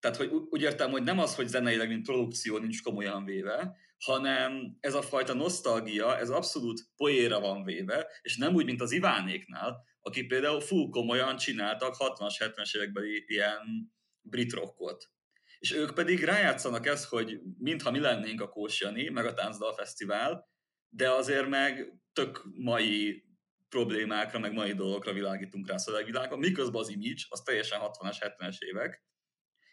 Tehát, 0.00 0.16
hogy 0.16 0.30
úgy 0.50 0.62
értem, 0.62 0.90
hogy 0.90 1.02
nem 1.02 1.18
az, 1.18 1.34
hogy 1.34 1.48
zeneileg, 1.48 1.88
mint 1.88 2.06
produkció 2.06 2.58
nincs 2.58 2.82
komolyan 2.82 3.24
véve, 3.24 3.76
hanem 4.04 4.76
ez 4.80 4.94
a 4.94 5.02
fajta 5.02 5.34
nosztalgia, 5.34 6.18
ez 6.18 6.30
abszolút 6.30 6.80
poéra 6.96 7.40
van 7.40 7.64
véve, 7.64 8.06
és 8.22 8.36
nem 8.36 8.54
úgy, 8.54 8.64
mint 8.64 8.80
az 8.80 8.92
Ivánéknál, 8.92 9.84
aki 10.00 10.26
például 10.26 10.60
full 10.60 10.88
komolyan 10.90 11.36
csináltak 11.36 11.94
60-as, 11.98 12.34
70-es 12.38 12.76
évekbeli 12.76 13.24
ilyen 13.26 13.92
brit 14.20 14.52
rockot. 14.52 15.10
És 15.58 15.72
ők 15.72 15.94
pedig 15.94 16.24
rájátszanak 16.24 16.86
ezt, 16.86 17.08
hogy 17.08 17.40
mintha 17.58 17.90
mi 17.90 17.98
lennénk 17.98 18.40
a 18.40 18.48
Kósjani, 18.48 19.08
meg 19.08 19.26
a 19.26 19.34
Táncdal 19.34 19.74
Fesztivál, 19.74 20.48
de 20.88 21.10
azért 21.10 21.48
meg 21.48 22.00
tök 22.12 22.44
mai 22.54 23.24
problémákra, 23.68 24.38
meg 24.38 24.52
mai 24.52 24.72
dolgokra 24.72 25.12
világítunk 25.12 25.68
rá 25.68 25.76
szövegvilágon, 25.76 26.38
miközben 26.38 26.80
az 26.80 26.88
image 26.88 27.22
az 27.28 27.40
teljesen 27.40 27.80
60-as, 27.82 28.16
70-es 28.20 28.58
évek, 28.58 29.02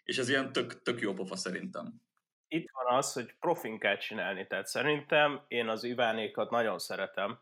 és 0.06 0.18
ez 0.18 0.30
ilyen 0.30 0.52
tök, 0.52 0.82
tök 0.82 1.00
jó 1.00 1.14
pofa 1.14 1.36
szerintem. 1.36 1.94
Itt 2.48 2.70
van 2.72 2.98
az, 2.98 3.14
hogy 3.14 3.36
profin 3.40 3.80
kell 3.80 3.98
csinálni, 3.98 4.48
tehát 4.48 4.68
szerintem 4.68 5.46
én 5.48 5.68
az 5.68 5.84
Ivánékat 5.84 6.50
nagyon 6.50 6.80
szeretem, 6.80 7.40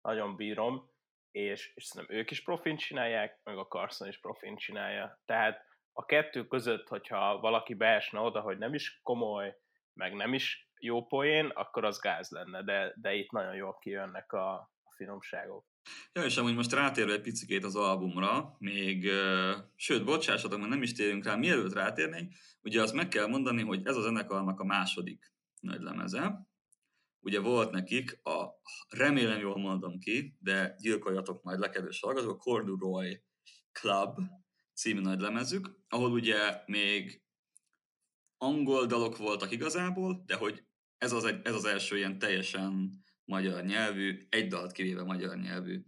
nagyon 0.00 0.36
bírom, 0.36 0.90
és, 1.30 1.72
és 1.74 1.84
szerintem 1.84 2.16
ők 2.16 2.30
is 2.30 2.42
profin 2.42 2.76
csinálják, 2.76 3.40
meg 3.44 3.58
a 3.58 3.66
Carson 3.66 4.08
is 4.08 4.20
profin 4.20 4.56
csinálja. 4.56 5.20
Tehát 5.24 5.64
a 5.92 6.04
kettő 6.04 6.46
között, 6.46 6.88
hogyha 6.88 7.40
valaki 7.40 7.74
beesne 7.74 8.20
oda, 8.20 8.40
hogy 8.40 8.58
nem 8.58 8.74
is 8.74 9.00
komoly, 9.02 9.56
meg 9.92 10.14
nem 10.14 10.34
is 10.34 10.70
jó 10.78 11.06
poén, 11.06 11.46
akkor 11.46 11.84
az 11.84 12.00
gáz 12.00 12.30
lenne, 12.30 12.62
de, 12.62 12.92
de 12.96 13.14
itt 13.14 13.30
nagyon 13.30 13.54
jól 13.54 13.78
kijönnek 13.80 14.32
a, 14.32 14.52
a 14.54 14.92
finomságok. 14.96 15.66
Ja, 16.12 16.24
és 16.24 16.36
amúgy 16.36 16.54
most 16.54 16.72
rátérve 16.72 17.12
egy 17.12 17.20
picit 17.20 17.64
az 17.64 17.76
albumra, 17.76 18.56
még, 18.58 19.10
sőt, 19.74 20.04
bocsássatok, 20.04 20.58
mert 20.58 20.70
nem 20.70 20.82
is 20.82 20.92
térünk 20.92 21.24
rá, 21.24 21.34
mielőtt 21.36 21.72
rátérnénk, 21.72 22.32
ugye 22.62 22.82
azt 22.82 22.94
meg 22.94 23.08
kell 23.08 23.26
mondani, 23.26 23.62
hogy 23.62 23.80
ez 23.84 23.96
a 23.96 24.00
zenekarnak 24.00 24.60
a 24.60 24.64
második 24.64 25.32
nagy 25.60 25.80
lemeze. 25.80 26.48
Ugye 27.20 27.40
volt 27.40 27.70
nekik 27.70 28.20
a, 28.22 28.46
remélem 28.88 29.40
jól 29.40 29.58
mondom 29.58 29.98
ki, 29.98 30.36
de 30.38 30.76
gyilkoljatok 30.78 31.42
majd 31.42 31.58
le, 31.58 31.70
kedves 31.70 32.02
a 32.02 32.36
Corduroy 32.36 33.22
Club 33.72 34.18
című 34.74 35.00
nagy 35.00 35.20
lemezük, 35.20 35.78
ahol 35.88 36.10
ugye 36.10 36.62
még 36.66 37.22
angol 38.36 38.86
dalok 38.86 39.16
voltak 39.16 39.50
igazából, 39.50 40.22
de 40.26 40.34
hogy 40.34 40.64
ez 40.98 41.12
az, 41.12 41.24
egy, 41.24 41.40
ez 41.46 41.54
az 41.54 41.64
első 41.64 41.96
ilyen 41.96 42.18
teljesen 42.18 42.90
magyar 43.26 43.64
nyelvű, 43.64 44.26
egy 44.28 44.48
dalt 44.48 44.72
kivéve 44.72 45.02
magyar 45.02 45.36
nyelvű 45.36 45.84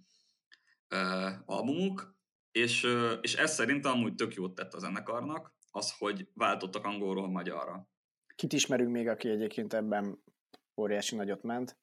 uh, 0.91 1.33
albumuk, 1.45 2.17
és, 2.51 2.85
uh, 2.85 3.13
és 3.21 3.35
ez 3.35 3.55
szerintem 3.55 3.93
amúgy 3.93 4.15
tök 4.15 4.35
jót 4.35 4.55
tett 4.55 4.75
a 4.75 4.79
zenekarnak, 4.79 5.57
az, 5.71 5.99
hogy 5.99 6.29
váltottak 6.35 6.85
angolról 6.85 7.31
magyarra. 7.31 7.89
Kit 8.35 8.53
ismerünk 8.53 8.91
még, 8.91 9.09
aki 9.09 9.29
egyébként 9.29 9.73
ebben 9.73 10.23
óriási 10.77 11.17
nagyot 11.17 11.43
ment? 11.43 11.79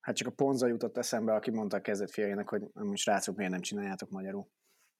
Hát 0.00 0.16
csak 0.16 0.28
a 0.28 0.30
Ponza 0.30 0.66
jutott 0.66 0.96
eszembe, 0.96 1.34
aki 1.34 1.50
mondta 1.50 1.76
a 1.76 1.80
kezdet 1.80 2.10
fiainak, 2.10 2.48
hogy 2.48 2.62
amúgy 2.72 2.98
srácok, 2.98 3.36
miért 3.36 3.52
nem 3.52 3.60
csináljátok 3.60 4.10
magyarul. 4.10 4.48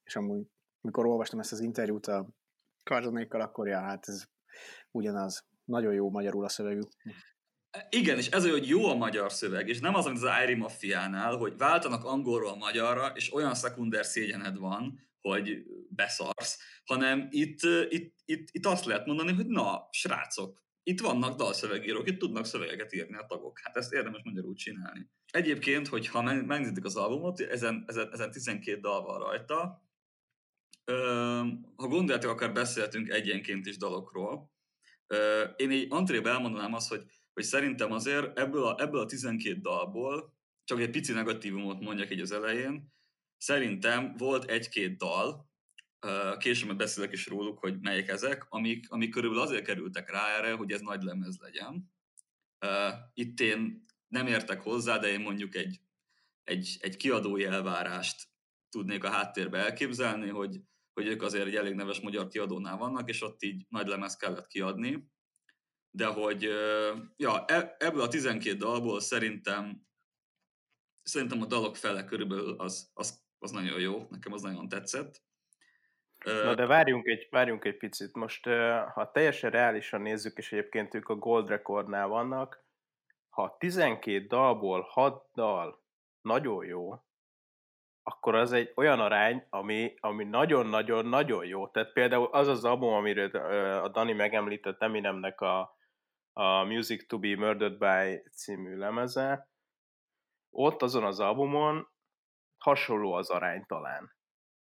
És 0.04 0.16
amúgy, 0.16 0.46
mikor 0.80 1.06
olvastam 1.06 1.38
ezt 1.38 1.52
az 1.52 1.60
interjút 1.60 2.06
a 2.06 2.28
Kardonékkal, 2.82 3.40
akkor 3.40 3.68
ja, 3.68 3.80
hát 3.80 4.08
ez 4.08 4.24
ugyanaz. 4.90 5.46
Nagyon 5.64 5.92
jó 5.92 6.10
magyarul 6.10 6.44
a 6.44 6.48
szövegük. 6.48 6.88
Igen, 7.90 8.18
és 8.18 8.28
ez 8.28 8.44
olyan, 8.44 8.58
hogy 8.58 8.68
jó 8.68 8.88
a 8.88 8.94
magyar 8.94 9.32
szöveg, 9.32 9.68
és 9.68 9.78
nem 9.78 9.94
az, 9.94 10.04
mint 10.04 10.16
az 10.16 10.22
Airi 10.22 10.54
Mafiánál, 10.54 11.36
hogy 11.36 11.56
váltanak 11.56 12.04
angolról 12.04 12.56
magyarra, 12.56 13.12
és 13.14 13.34
olyan 13.34 13.54
szekunder 13.54 14.04
szégyened 14.04 14.58
van, 14.58 15.08
hogy 15.20 15.62
beszarsz, 15.88 16.58
hanem 16.84 17.26
itt, 17.30 17.60
itt, 17.88 18.14
itt, 18.24 18.48
itt 18.50 18.66
azt 18.66 18.84
lehet 18.84 19.06
mondani, 19.06 19.32
hogy 19.32 19.46
na, 19.46 19.88
srácok, 19.90 20.64
itt 20.82 21.00
vannak 21.00 21.36
dalszövegírók, 21.36 22.08
itt 22.08 22.18
tudnak 22.18 22.44
szövegeket 22.44 22.92
írni 22.92 23.16
a 23.16 23.26
tagok. 23.28 23.60
Hát 23.62 23.76
ezt 23.76 23.92
érdemes 23.92 24.20
magyarul 24.24 24.54
csinálni. 24.54 25.10
Egyébként, 25.32 25.88
hogyha 25.88 26.22
megnézitek 26.22 26.84
az 26.84 26.96
albumot, 26.96 27.40
ezen, 27.40 27.84
ezen, 27.86 28.08
ezen 28.12 28.30
12 28.30 28.80
dal 28.80 29.02
van 29.02 29.18
rajta, 29.18 29.84
ha 31.76 31.86
gondoljátok, 31.88 32.30
akár 32.30 32.52
beszéltünk 32.52 33.08
egyenként 33.08 33.66
is 33.66 33.76
dalokról. 33.76 34.50
Én 35.56 35.70
így 35.70 35.86
antrébe 35.90 36.30
elmondanám 36.30 36.74
azt, 36.74 36.88
hogy, 36.88 37.04
hogy 37.36 37.44
szerintem 37.44 37.92
azért 37.92 38.38
ebből 38.38 38.64
a, 38.64 38.82
ebből 38.82 39.00
a 39.00 39.06
12 39.06 39.60
dalból, 39.60 40.34
csak 40.64 40.80
egy 40.80 40.90
pici 40.90 41.12
negatívumot 41.12 41.80
mondjak 41.80 42.10
így 42.10 42.20
az 42.20 42.32
elején, 42.32 42.92
szerintem 43.36 44.14
volt 44.16 44.50
egy-két 44.50 44.96
dal, 44.96 45.50
később 46.38 46.76
beszélek 46.76 47.12
is 47.12 47.26
róluk, 47.26 47.58
hogy 47.58 47.80
melyek 47.80 48.08
ezek, 48.08 48.46
amik, 48.48 48.90
amik 48.90 49.10
körülbelül 49.10 49.44
azért 49.44 49.64
kerültek 49.64 50.10
rá 50.10 50.36
erre, 50.36 50.52
hogy 50.52 50.72
ez 50.72 50.80
nagy 50.80 51.02
lemez 51.02 51.38
legyen. 51.38 51.92
Itt 53.14 53.40
én 53.40 53.84
nem 54.08 54.26
értek 54.26 54.60
hozzá, 54.60 54.98
de 54.98 55.08
én 55.08 55.20
mondjuk 55.20 55.54
egy, 55.54 55.80
egy, 56.44 56.76
egy 56.80 56.96
kiadói 56.96 57.44
elvárást 57.44 58.28
tudnék 58.68 59.04
a 59.04 59.10
háttérbe 59.10 59.58
elképzelni, 59.58 60.28
hogy, 60.28 60.60
hogy 60.92 61.06
ők 61.06 61.22
azért 61.22 61.46
egy 61.46 61.56
elég 61.56 61.74
neves 61.74 62.00
magyar 62.00 62.28
kiadónál 62.28 62.76
vannak, 62.76 63.08
és 63.08 63.22
ott 63.22 63.42
így 63.42 63.66
nagy 63.68 63.86
lemez 63.86 64.16
kellett 64.16 64.46
kiadni. 64.46 65.14
De 65.96 66.06
hogy 66.06 66.42
ja, 67.16 67.44
e, 67.44 67.76
ebből 67.78 68.00
a 68.00 68.08
12 68.08 68.56
dalból 68.56 69.00
szerintem 69.00 69.86
szerintem 71.02 71.42
a 71.42 71.46
dalok 71.46 71.76
fele 71.76 72.04
körülbelül 72.04 72.54
az, 72.58 72.90
az, 72.94 73.24
az 73.38 73.50
nagyon 73.50 73.80
jó, 73.80 74.06
nekem 74.10 74.32
az 74.32 74.42
nagyon 74.42 74.68
tetszett. 74.68 75.22
Na 76.24 76.54
de 76.54 76.66
várjunk 76.66 77.06
egy, 77.06 77.26
várjunk 77.30 77.64
egy 77.64 77.76
picit. 77.76 78.14
Most, 78.14 78.44
ha 78.94 79.10
teljesen 79.12 79.50
reálisan 79.50 80.00
nézzük, 80.00 80.38
és 80.38 80.52
egyébként 80.52 80.94
ők 80.94 81.08
a 81.08 81.14
Gold 81.14 81.48
Recordnál 81.48 82.08
vannak, 82.08 82.64
ha 83.28 83.56
12 83.58 84.26
dalból 84.26 84.86
6 84.90 85.24
dal 85.34 85.82
nagyon 86.20 86.64
jó, 86.64 86.94
akkor 88.02 88.34
az 88.34 88.52
egy 88.52 88.72
olyan 88.74 89.00
arány, 89.00 89.46
ami, 89.50 89.94
ami 90.00 90.24
nagyon-nagyon-nagyon 90.24 91.46
jó. 91.46 91.68
Tehát 91.68 91.92
például 91.92 92.28
az 92.32 92.48
az 92.48 92.64
album, 92.64 92.92
amiről 92.92 93.30
a 93.76 93.88
Dani 93.88 94.12
megemlített 94.12 94.82
Eminemnek 94.82 95.40
a, 95.40 95.75
a 96.38 96.64
Music 96.64 97.06
to 97.06 97.18
be 97.18 97.36
Murdered 97.36 97.78
by 97.78 98.22
című 98.32 98.76
lemeze, 98.76 99.48
ott 100.50 100.82
azon 100.82 101.04
az 101.04 101.20
albumon 101.20 101.88
hasonló 102.58 103.12
az 103.12 103.30
arány 103.30 103.64
talán. 103.66 104.12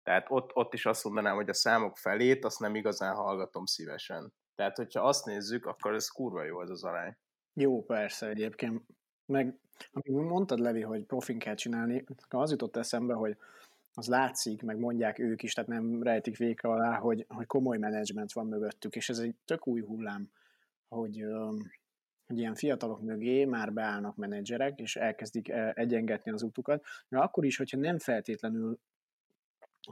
Tehát 0.04 0.26
ott, 0.30 0.56
ott 0.56 0.74
is 0.74 0.86
azt 0.86 1.04
mondanám, 1.04 1.36
hogy 1.36 1.50
a 1.50 1.54
számok 1.54 1.98
felét 1.98 2.46
azt 2.46 2.60
nem 2.60 2.76
igazán 2.76 3.16
hallgatom 3.16 3.66
szívesen. 3.66 4.34
Tehát, 4.56 4.78
hogyha 4.78 5.02
azt 5.02 5.26
nézzük, 5.26 5.66
akkor 5.66 5.94
ez 5.94 6.08
kurva 6.08 6.44
jó 6.44 6.62
ez 6.62 6.70
az 6.70 6.84
arány. 6.84 7.18
Jó, 7.54 7.84
persze 7.84 8.28
egyébként. 8.28 8.82
Meg, 9.26 9.60
amit 9.92 10.30
mondtad, 10.30 10.60
Levi, 10.60 10.82
hogy 10.82 11.04
profin 11.04 11.40
kell 11.40 11.56
csinálni, 11.56 12.04
az 12.30 12.52
jutott 12.52 12.76
eszembe, 12.76 13.14
hogy 13.14 13.38
az 13.94 14.08
látszik, 14.08 14.62
meg 14.62 14.78
mondják 14.78 15.20
ők 15.20 15.44
is, 15.44 15.54
tehát 15.54 15.70
nem 15.70 16.04
rejtik 16.04 16.38
véka 16.38 16.70
alá, 16.70 16.98
hogy, 16.98 17.26
hogy 17.28 17.46
komoly 17.46 17.78
menedzsment 17.78 18.34
van 18.34 18.48
mögöttük, 18.48 18.96
és 18.96 19.10
ez 19.10 19.18
egy 19.18 19.36
tök 19.46 19.68
új 19.68 19.82
hullám, 19.82 20.30
hogy, 20.88 21.26
hogy 22.26 22.38
ilyen 22.38 22.56
fiatalok 22.56 23.02
mögé 23.02 23.46
már 23.46 23.74
beállnak 23.74 24.16
menedzserek, 24.16 24.80
és 24.80 24.96
elkezdik 24.96 25.50
egyengetni 25.74 26.32
az 26.32 26.44
utukat, 26.44 26.86
de 27.08 27.18
akkor 27.18 27.46
is, 27.46 27.58
hogyha 27.58 27.78
nem 27.78 28.00
feltétlenül 28.00 28.80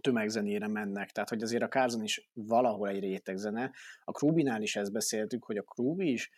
tömegzenére 0.01 0.67
mennek, 0.67 1.12
tehát 1.12 1.29
hogy 1.29 1.41
azért 1.43 1.63
a 1.63 1.67
Kárzon 1.67 2.03
is 2.03 2.29
valahol 2.33 2.89
egy 2.89 3.00
rétegzene. 3.00 3.71
A 4.03 4.12
Krúbinál 4.12 4.62
is 4.62 4.75
ezt 4.75 4.91
beszéltük, 4.91 5.43
hogy 5.43 5.58
a 5.58 5.63
Krúbi 5.63 6.12
is 6.12 6.32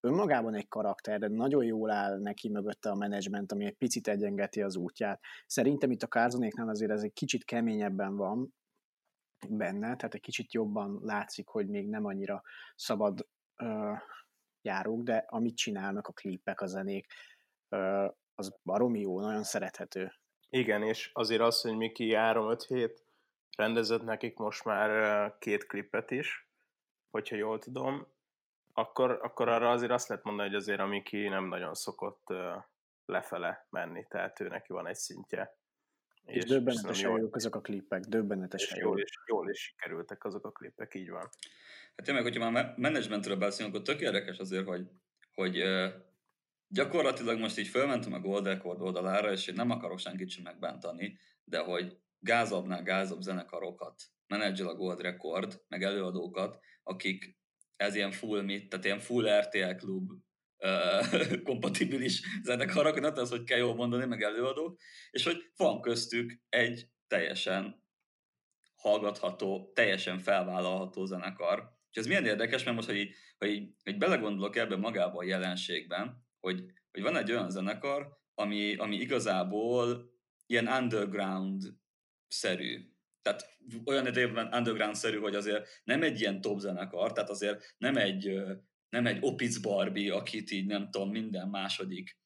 önmagában 0.00 0.54
egy 0.54 0.68
karakter, 0.68 1.18
de 1.18 1.28
nagyon 1.28 1.64
jól 1.64 1.90
áll 1.90 2.18
neki 2.18 2.48
mögötte 2.48 2.90
a 2.90 2.94
menedzsment, 2.94 3.52
ami 3.52 3.64
egy 3.64 3.76
picit 3.76 4.08
egyengeti 4.08 4.62
az 4.62 4.76
útját. 4.76 5.20
Szerintem 5.46 5.90
itt 5.90 6.02
a 6.02 6.06
Kárzonéknál 6.06 6.68
azért 6.68 6.90
ez 6.90 7.02
egy 7.02 7.12
kicsit 7.12 7.44
keményebben 7.44 8.16
van 8.16 8.54
benne, 9.48 9.96
tehát 9.96 10.14
egy 10.14 10.20
kicsit 10.20 10.52
jobban 10.52 11.00
látszik, 11.02 11.48
hogy 11.48 11.68
még 11.68 11.88
nem 11.88 12.04
annyira 12.04 12.42
szabad 12.76 13.28
uh, 13.60 13.98
járók, 14.62 15.02
de 15.02 15.24
amit 15.28 15.56
csinálnak 15.56 16.06
a 16.06 16.12
klipek, 16.12 16.60
a 16.60 16.66
zenék, 16.66 17.06
az 18.34 18.56
baromi 18.62 19.00
jó, 19.00 19.20
nagyon 19.20 19.42
szerethető. 19.42 20.12
Igen, 20.48 20.82
és 20.82 21.10
azért 21.12 21.40
az, 21.40 21.60
hogy 21.60 21.76
Miki 21.76 22.12
3-5 22.16 22.64
hét 22.66 23.04
rendezett 23.56 24.02
nekik 24.02 24.36
most 24.36 24.64
már 24.64 25.38
két 25.38 25.66
klipet 25.66 26.10
is, 26.10 26.48
hogyha 27.10 27.36
jól 27.36 27.58
tudom, 27.58 28.06
akkor, 28.72 29.18
akkor 29.22 29.48
arra 29.48 29.70
azért 29.70 29.90
azt 29.90 30.08
lehet 30.08 30.24
mondani, 30.24 30.48
hogy 30.48 30.58
azért 30.58 30.80
a 30.80 30.86
Miki 30.86 31.28
nem 31.28 31.44
nagyon 31.44 31.74
szokott 31.74 32.26
lefele 33.04 33.66
menni, 33.70 34.06
tehát 34.08 34.40
ő 34.40 34.48
neki 34.48 34.72
van 34.72 34.86
egy 34.86 34.96
szintje. 34.96 35.58
És, 36.24 36.36
és 36.36 36.44
döbbenetesen 36.44 37.18
jók 37.18 37.36
azok 37.36 37.54
a 37.54 37.60
klipek, 37.60 38.00
döbbenetesen 38.00 38.78
jól. 38.78 38.88
Jól 38.88 39.00
is, 39.00 39.10
jól 39.26 39.50
is 39.50 39.58
sikerültek 39.58 40.24
azok 40.24 40.46
a 40.46 40.50
klipek, 40.50 40.94
így 40.94 41.10
van. 41.10 41.28
Hát 41.96 42.04
tényleg, 42.04 42.22
hogyha 42.22 42.50
már 42.50 42.74
menedzsmentről 42.76 43.36
beszélünk, 43.36 43.74
akkor 43.74 43.86
tök 43.86 44.00
érdekes 44.00 44.38
azért, 44.38 44.66
hogy, 44.66 44.86
hogy 45.34 45.62
gyakorlatilag 46.68 47.38
most 47.38 47.58
így 47.58 47.68
fölmentem 47.68 48.12
a 48.12 48.20
Gold 48.20 48.46
Record 48.46 48.80
oldalára, 48.80 49.32
és 49.32 49.46
én 49.46 49.54
nem 49.54 49.70
akarok 49.70 49.98
senkit 49.98 50.30
sem 50.30 50.44
megbántani, 50.44 51.18
de 51.44 51.58
hogy 51.58 51.98
gázabbnál 52.18 52.82
gázabb 52.82 53.20
zenekarokat 53.20 54.02
menedzsel 54.26 54.68
a 54.68 54.74
Gold 54.74 55.00
Record, 55.00 55.62
meg 55.68 55.82
előadókat, 55.82 56.58
akik 56.82 57.38
ez 57.76 57.94
ilyen 57.94 58.12
full 58.12 58.42
mit, 58.42 58.68
tehát 58.68 58.84
ilyen 58.84 58.98
full 58.98 59.38
RTL 59.40 59.74
klub 59.76 60.12
uh, 60.60 61.42
kompatibilis 61.48 62.22
zenekarok, 62.42 63.00
nem 63.00 63.12
az, 63.14 63.30
hogy 63.30 63.44
kell 63.44 63.58
jól 63.58 63.74
mondani, 63.74 64.06
meg 64.06 64.22
előadók, 64.22 64.80
és 65.10 65.24
hogy 65.24 65.50
van 65.56 65.80
köztük 65.80 66.40
egy 66.48 66.88
teljesen 67.06 67.84
hallgatható, 68.74 69.72
teljesen 69.74 70.18
felvállalható 70.18 71.04
zenekar. 71.04 71.78
És 71.90 71.96
ez 71.96 72.06
milyen 72.06 72.26
érdekes, 72.26 72.64
mert 72.64 72.76
most, 72.76 72.88
hogy 72.88 73.10
hogy 73.40 73.50
így, 73.50 73.74
hogy 73.84 73.98
belegondolok 73.98 74.56
ebben 74.56 74.78
magába 74.78 75.18
a 75.18 75.24
jelenségben, 75.24 76.26
hogy, 76.40 76.64
hogy 76.90 77.02
van 77.02 77.16
egy 77.16 77.30
olyan 77.30 77.50
zenekar, 77.50 78.18
ami, 78.34 78.76
ami 78.76 78.96
igazából 78.96 80.10
ilyen 80.46 80.66
underground-szerű. 80.66 82.88
Tehát 83.22 83.58
olyan 83.84 84.06
időben 84.06 84.54
underground-szerű, 84.54 85.18
hogy 85.18 85.34
azért 85.34 85.68
nem 85.84 86.02
egy 86.02 86.20
ilyen 86.20 86.40
top 86.40 86.58
zenekar, 86.58 87.12
tehát 87.12 87.30
azért 87.30 87.74
nem 87.78 87.96
egy, 87.96 88.42
nem 88.90 89.06
egy 89.06 89.18
Opic 89.20 89.58
Barbie, 89.58 90.14
akit 90.14 90.50
így 90.50 90.66
nem 90.66 90.90
tudom, 90.90 91.10
minden 91.10 91.48
második 91.48 92.18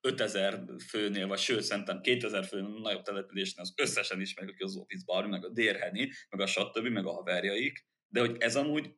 5000 0.00 0.64
főnél, 0.88 1.26
vagy 1.26 1.38
sőt, 1.38 1.62
szerintem 1.62 2.00
2000 2.00 2.44
fő 2.44 2.60
nagyobb 2.60 3.02
településnél 3.02 3.62
az 3.62 3.72
összesen 3.76 4.20
ismerik, 4.20 4.62
az 4.62 4.76
Opic 4.76 5.04
Barbie, 5.04 5.30
meg 5.30 5.44
a 5.44 5.48
Dérheni, 5.48 6.10
meg 6.28 6.40
a 6.40 6.46
stb., 6.46 6.86
meg 6.86 7.06
a 7.06 7.12
haverjaik, 7.12 7.86
de 8.08 8.20
hogy 8.20 8.36
ez 8.38 8.56
amúgy 8.56 8.94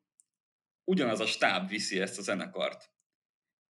ugyanaz 0.84 1.20
a 1.20 1.26
stáb 1.26 1.68
viszi 1.68 2.00
ezt 2.00 2.18
a 2.18 2.22
zenekart. 2.22 2.92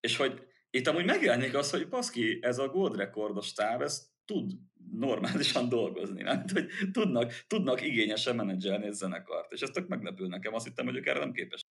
És 0.01 0.17
hogy 0.17 0.43
itt 0.71 0.87
amúgy 0.87 1.05
megjelenik 1.05 1.55
az, 1.55 1.71
hogy 1.71 1.89
baszki, 1.89 2.39
ez 2.43 2.59
a 2.59 2.69
gold 2.69 2.97
rekordos 2.97 3.53
táv, 3.53 3.83
ez 3.83 4.13
tud 4.25 4.53
normálisan 4.91 5.69
dolgozni, 5.69 6.23
nem? 6.23 6.45
Hogy 6.53 6.69
tudnak, 6.93 7.33
tudnak 7.47 7.83
igényesen 7.83 8.37
menedzselni 8.37 8.87
egy 8.87 8.93
zenekart, 8.93 9.53
és 9.53 9.61
ez 9.61 9.71
tök 9.71 9.89
meglepő 9.89 10.27
nekem, 10.27 10.55
azt 10.55 10.67
hittem, 10.67 10.85
hogy 10.85 10.97
ők 10.97 11.07
erre 11.07 11.19
nem 11.19 11.33
képes. 11.33 11.64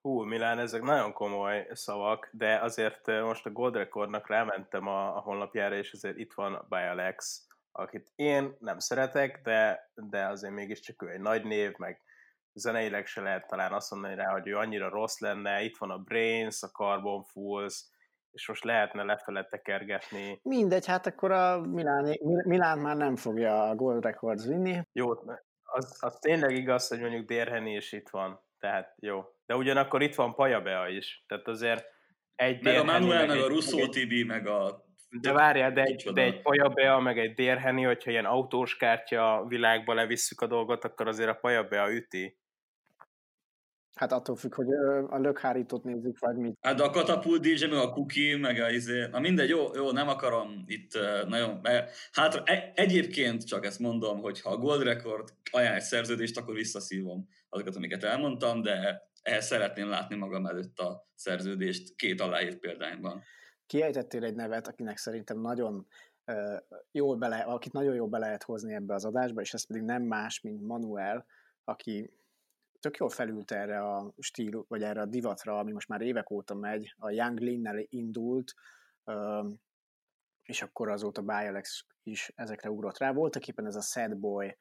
Hú, 0.00 0.22
Milán, 0.22 0.58
ezek 0.58 0.82
nagyon 0.82 1.12
komoly 1.12 1.68
szavak, 1.72 2.28
de 2.32 2.58
azért 2.60 3.06
most 3.06 3.46
a 3.46 3.50
Gold 3.50 3.74
Recordnak 3.74 4.28
rámentem 4.28 4.86
a, 4.86 5.16
a 5.16 5.20
honlapjára, 5.20 5.74
és 5.74 5.92
azért 5.92 6.18
itt 6.18 6.32
van 6.32 6.66
By 6.68 6.76
Alex, 6.76 7.46
akit 7.72 8.12
én 8.14 8.56
nem 8.58 8.78
szeretek, 8.78 9.40
de, 9.42 9.90
de 9.94 10.26
azért 10.26 10.54
mégiscsak 10.54 11.02
ő 11.02 11.10
egy 11.10 11.20
nagy 11.20 11.44
név, 11.44 11.76
meg 11.76 12.02
zeneileg 12.52 13.06
se 13.06 13.20
lehet 13.20 13.46
talán 13.46 13.72
azt 13.72 13.90
mondani 13.90 14.14
rá, 14.14 14.32
hogy 14.32 14.48
ő 14.48 14.56
annyira 14.56 14.88
rossz 14.88 15.18
lenne. 15.18 15.62
Itt 15.62 15.76
van 15.76 15.90
a 15.90 15.98
Brains, 15.98 16.62
a 16.62 16.68
Carbon 16.68 17.22
Fools, 17.22 17.84
és 18.30 18.48
most 18.48 18.64
lehetne 18.64 19.02
lefele 19.02 19.44
tekergetni. 19.44 20.40
Mindegy, 20.42 20.86
hát 20.86 21.06
akkor 21.06 21.30
a 21.30 21.60
Milán, 21.60 22.18
Milán 22.44 22.78
már 22.78 22.96
nem 22.96 23.16
fogja 23.16 23.68
a 23.68 23.74
Gold 23.74 24.04
Records 24.04 24.46
vinni. 24.46 24.82
Jó, 24.92 25.10
az, 25.62 25.96
az 26.00 26.18
tényleg 26.20 26.56
igaz, 26.56 26.88
hogy 26.88 27.00
mondjuk 27.00 27.26
Dérheni 27.26 27.74
is 27.74 27.92
itt 27.92 28.08
van, 28.08 28.40
tehát 28.58 28.94
jó. 28.98 29.24
De 29.46 29.56
ugyanakkor 29.56 30.02
itt 30.02 30.14
van 30.14 30.34
Pajabea 30.34 30.88
is, 30.88 31.24
tehát 31.26 31.48
azért 31.48 31.84
egy 32.34 32.62
Meg 32.62 32.76
a 32.76 32.84
Manuel, 32.84 33.26
meg, 33.26 33.36
meg 33.36 33.44
a 33.44 33.48
Russo. 33.48 33.88
Tibi, 33.88 34.24
meg 34.24 34.46
a... 34.46 34.86
De 35.20 35.32
várjál, 35.32 35.72
de 35.72 35.82
egy, 35.82 36.10
de 36.12 36.22
egy 36.22 36.42
Pajabea, 36.42 37.00
meg 37.00 37.18
egy 37.18 37.34
Dérheni, 37.34 37.82
hogyha 37.82 38.10
ilyen 38.10 38.24
autós 38.24 38.76
kártya 38.76 39.44
világba 39.48 39.94
levisszük 39.94 40.40
a 40.40 40.46
dolgot, 40.46 40.84
akkor 40.84 41.08
azért 41.08 41.28
a 41.28 41.34
Pajabea 41.34 41.92
üti. 41.92 42.38
Hát 43.94 44.12
attól 44.12 44.36
függ, 44.36 44.54
hogy 44.54 44.66
a 45.08 45.18
lökhárítót 45.18 45.84
nézzük, 45.84 46.18
vagy 46.18 46.36
mit. 46.36 46.58
Hát 46.60 46.80
a 46.80 46.90
katapult 46.90 47.40
DJ, 47.40 47.66
meg 47.66 47.78
a 47.78 47.90
cookie, 47.90 48.38
meg 48.38 48.60
a 48.60 48.70
izé, 48.70 49.06
na 49.10 49.18
mindegy, 49.18 49.48
jó, 49.48 49.74
jó, 49.74 49.92
nem 49.92 50.08
akarom 50.08 50.64
itt 50.66 50.98
nagyon, 51.28 51.60
hát 52.12 52.42
egyébként 52.74 53.46
csak 53.46 53.64
ezt 53.64 53.78
mondom, 53.78 54.20
hogy 54.20 54.40
ha 54.40 54.50
a 54.50 54.56
Gold 54.56 54.82
Record 54.82 55.28
ajánl 55.50 55.74
egy 55.74 55.82
szerződést, 55.82 56.38
akkor 56.38 56.54
visszaszívom 56.54 57.28
azokat, 57.48 57.76
amiket 57.76 58.04
elmondtam, 58.04 58.62
de 58.62 59.02
ehhez 59.22 59.46
szeretném 59.46 59.88
látni 59.88 60.16
magam 60.16 60.46
előtt 60.46 60.78
a 60.78 61.06
szerződést 61.14 61.96
két 61.96 62.20
aláírt 62.20 62.58
példányban. 62.58 63.22
Kiejtettél 63.66 64.24
egy 64.24 64.34
nevet, 64.34 64.68
akinek 64.68 64.96
szerintem 64.96 65.40
nagyon 65.40 65.86
uh, 66.26 66.58
jól 66.90 67.16
bele, 67.16 67.38
akit 67.38 67.72
nagyon 67.72 67.94
jól 67.94 68.08
be 68.08 68.18
lehet 68.18 68.42
hozni 68.42 68.74
ebbe 68.74 68.94
az 68.94 69.04
adásba, 69.04 69.40
és 69.40 69.54
ez 69.54 69.66
pedig 69.66 69.82
nem 69.82 70.02
más, 70.02 70.40
mint 70.40 70.62
Manuel, 70.62 71.26
aki 71.64 72.10
tök 72.80 72.96
jól 72.96 73.08
felült 73.08 73.50
erre 73.50 73.80
a 73.80 74.12
stíl, 74.18 74.64
vagy 74.68 74.82
erre 74.82 75.00
a 75.00 75.06
divatra, 75.06 75.58
ami 75.58 75.72
most 75.72 75.88
már 75.88 76.00
évek 76.00 76.30
óta 76.30 76.54
megy, 76.54 76.94
a 76.96 77.10
Young 77.10 77.38
Linnel 77.38 77.84
indult, 77.88 78.54
és 80.42 80.62
akkor 80.62 80.88
azóta 80.88 81.22
Bialex 81.22 81.84
is 82.02 82.32
ezekre 82.34 82.70
ugrott 82.70 82.98
rá. 82.98 83.12
Voltak 83.12 83.48
éppen 83.48 83.66
ez 83.66 83.76
a 83.76 83.80
sad 83.80 84.16
boy, 84.16 84.56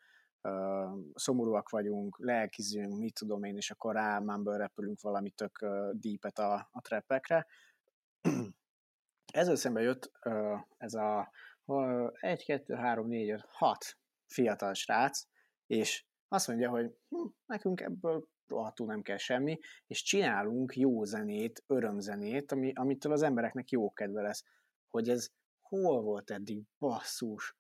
szomorúak 1.13 1.69
vagyunk, 1.69 2.17
lelkizünk, 2.19 2.97
mit 2.97 3.13
tudom 3.13 3.43
én, 3.43 3.55
és 3.55 3.71
akkor 3.71 3.95
mumble 4.23 4.57
repülünk 4.57 5.01
valami 5.01 5.29
tök 5.29 5.65
deepet 5.91 6.39
a, 6.39 6.69
a 6.71 6.81
treppekre. 6.81 7.47
Ezzel 9.33 9.55
szemben 9.55 9.83
jött 9.83 10.12
ez 10.77 10.93
a 10.93 11.31
1, 12.19 12.45
2, 12.45 12.73
3, 12.73 13.07
4, 13.07 13.29
5, 13.29 13.45
6 13.49 13.97
fiatal 14.25 14.73
srác, 14.73 15.27
és 15.67 16.05
azt 16.27 16.47
mondja, 16.47 16.69
hogy 16.69 16.95
hm, 17.10 17.27
nekünk 17.45 17.81
ebből 17.81 18.27
rohadtul 18.47 18.88
nem 18.88 19.01
kell 19.01 19.17
semmi, 19.17 19.60
és 19.88 20.03
csinálunk 20.03 20.75
jó 20.75 21.03
zenét, 21.03 21.63
örömzenét, 21.67 22.51
ami, 22.51 22.71
amitől 22.73 23.12
az 23.12 23.21
embereknek 23.21 23.69
jó 23.69 23.93
kedve 23.93 24.21
lesz. 24.21 24.43
Hogy 24.88 25.10
ez 25.10 25.29
hol 25.62 26.01
volt 26.01 26.31
eddig 26.31 26.63
basszus, 26.79 27.55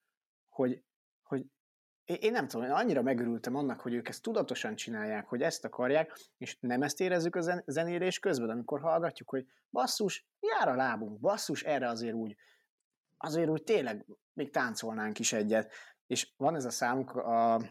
hogy, 0.49 0.83
hogy 1.23 1.45
én 2.07 2.31
nem 2.31 2.47
tudom, 2.47 2.65
én 2.65 2.71
annyira 2.71 3.01
megörültem 3.01 3.55
annak, 3.55 3.79
hogy 3.79 3.93
ők 3.93 4.07
ezt 4.07 4.21
tudatosan 4.21 4.75
csinálják, 4.75 5.27
hogy 5.27 5.41
ezt 5.41 5.65
akarják, 5.65 6.19
és 6.37 6.57
nem 6.59 6.81
ezt 6.81 6.99
érezzük 6.99 7.35
a 7.35 7.63
zenélés 7.65 8.19
közben, 8.19 8.49
amikor 8.49 8.81
hallgatjuk, 8.81 9.29
hogy 9.29 9.45
basszus, 9.69 10.27
jár 10.39 10.67
a 10.67 10.75
lábunk, 10.75 11.19
basszus, 11.19 11.63
erre 11.63 11.87
azért 11.87 12.13
úgy, 12.13 12.35
azért 13.17 13.49
úgy 13.49 13.63
tényleg 13.63 14.05
még 14.33 14.51
táncolnánk 14.51 15.19
is 15.19 15.33
egyet. 15.33 15.73
És 16.07 16.33
van 16.37 16.55
ez 16.55 16.65
a 16.65 16.69
számuk, 16.69 17.15
a 17.15 17.61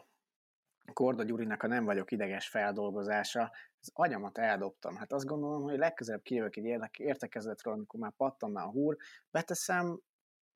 Korda 0.92 1.22
Gyurinak 1.22 1.62
a 1.62 1.66
Nem 1.66 1.85
vagyok 1.85 2.11
ideges 2.11 2.49
feldolgozása, 2.49 3.53
az 3.81 3.90
agyamat 3.92 4.38
eldobtam. 4.38 4.96
Hát 4.96 5.12
azt 5.12 5.27
gondolom, 5.27 5.62
hogy 5.62 5.79
legközelebb 5.79 6.22
kijövök 6.22 6.57
egy 6.57 6.90
értekezletről, 6.99 7.75
amikor 7.75 8.01
már 8.01 8.12
pattanna 8.16 8.62
a 8.62 8.70
húr, 8.70 8.96
beteszem, 9.31 10.01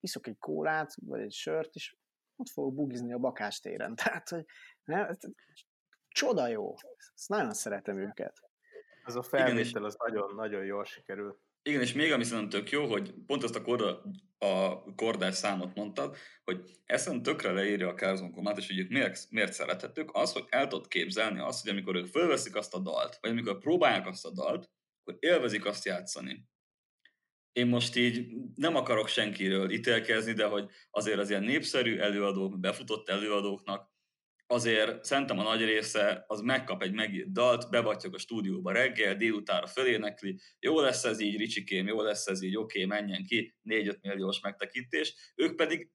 iszok 0.01 0.27
egy 0.27 0.39
kólát, 0.39 0.95
vagy 1.07 1.21
egy 1.21 1.33
sört, 1.33 1.75
és 1.75 1.97
ott 2.41 2.49
fogok 2.49 2.75
bugizni 2.75 3.13
a 3.13 3.19
bakástéren. 3.19 3.95
Tehát, 4.03 4.29
hogy 4.29 4.45
ne, 4.85 5.07
csoda 6.09 6.49
jó. 6.49 6.75
Ezt 7.15 7.29
nagyon 7.29 7.53
szeretem 7.53 7.99
őket. 7.99 8.41
Ez 9.05 9.15
a 9.15 9.23
felvétel 9.23 9.85
az 9.85 9.97
nagyon-nagyon 9.99 10.65
jól 10.65 10.85
sikerült. 10.85 11.39
Igen, 11.63 11.81
és 11.81 11.93
még 11.93 12.13
ami 12.13 12.25
szerintem 12.25 12.61
tök 12.61 12.71
jó, 12.71 12.87
hogy 12.87 13.15
pont 13.27 13.43
azt 13.43 13.57
a, 13.57 13.63
korda, 13.63 14.03
a 14.39 14.83
kordás 14.95 15.35
számot 15.35 15.75
mondtad, 15.75 16.17
hogy 16.45 16.81
ezen 16.85 17.23
tökre 17.23 17.53
leírja 17.53 17.89
a 17.89 17.95
Carzon 17.95 18.33
Comát, 18.33 18.59
és 18.59 18.67
hogy 18.67 18.79
ők 18.79 18.91
miért, 18.91 19.31
miért 19.31 19.53
szerethetők, 19.53 20.11
az, 20.13 20.33
hogy 20.33 20.45
el 20.49 20.67
tudod 20.67 20.89
képzelni 20.89 21.39
azt, 21.39 21.63
hogy 21.63 21.71
amikor 21.71 21.97
ők 21.97 22.07
fölveszik 22.07 22.57
azt 22.57 22.75
a 22.75 22.79
dalt, 22.79 23.19
vagy 23.21 23.31
amikor 23.31 23.59
próbálják 23.59 24.07
azt 24.07 24.27
a 24.27 24.31
dalt, 24.31 24.71
akkor 25.01 25.17
élvezik 25.21 25.65
azt 25.65 25.85
játszani. 25.85 26.49
Én 27.53 27.67
most 27.67 27.97
így 27.97 28.27
nem 28.55 28.77
akarok 28.77 29.09
senkiről 29.09 29.71
ítélkezni, 29.71 30.33
de 30.33 30.45
hogy 30.47 30.69
azért 30.91 31.19
az 31.19 31.31
ilyen 31.31 31.43
népszerű 31.43 31.99
előadók, 31.99 32.61
befutott 32.61 33.09
előadóknak 33.09 33.91
azért 34.51 35.05
szerintem 35.05 35.39
a 35.39 35.43
nagy 35.43 35.65
része 35.65 36.25
az 36.27 36.41
megkap 36.41 36.83
egy 36.83 36.93
megírt 36.93 37.33
dalt, 37.33 37.71
bevattyog 37.71 38.15
a 38.15 38.19
stúdióba 38.19 38.73
reggel, 38.73 39.17
délutára 39.17 39.67
fölénekli, 39.67 40.41
jó 40.59 40.81
lesz 40.81 41.05
ez 41.05 41.21
így, 41.21 41.37
Ricsikém, 41.37 41.87
jó 41.87 42.03
lesz 42.03 42.27
ez 42.27 42.43
így, 42.43 42.57
oké, 42.57 42.85
menjen 42.85 43.25
ki, 43.25 43.57
4-5 43.65 44.01
milliós 44.01 44.41
megtekintés. 44.41 45.33
Ők 45.35 45.57
pedig 45.57 45.91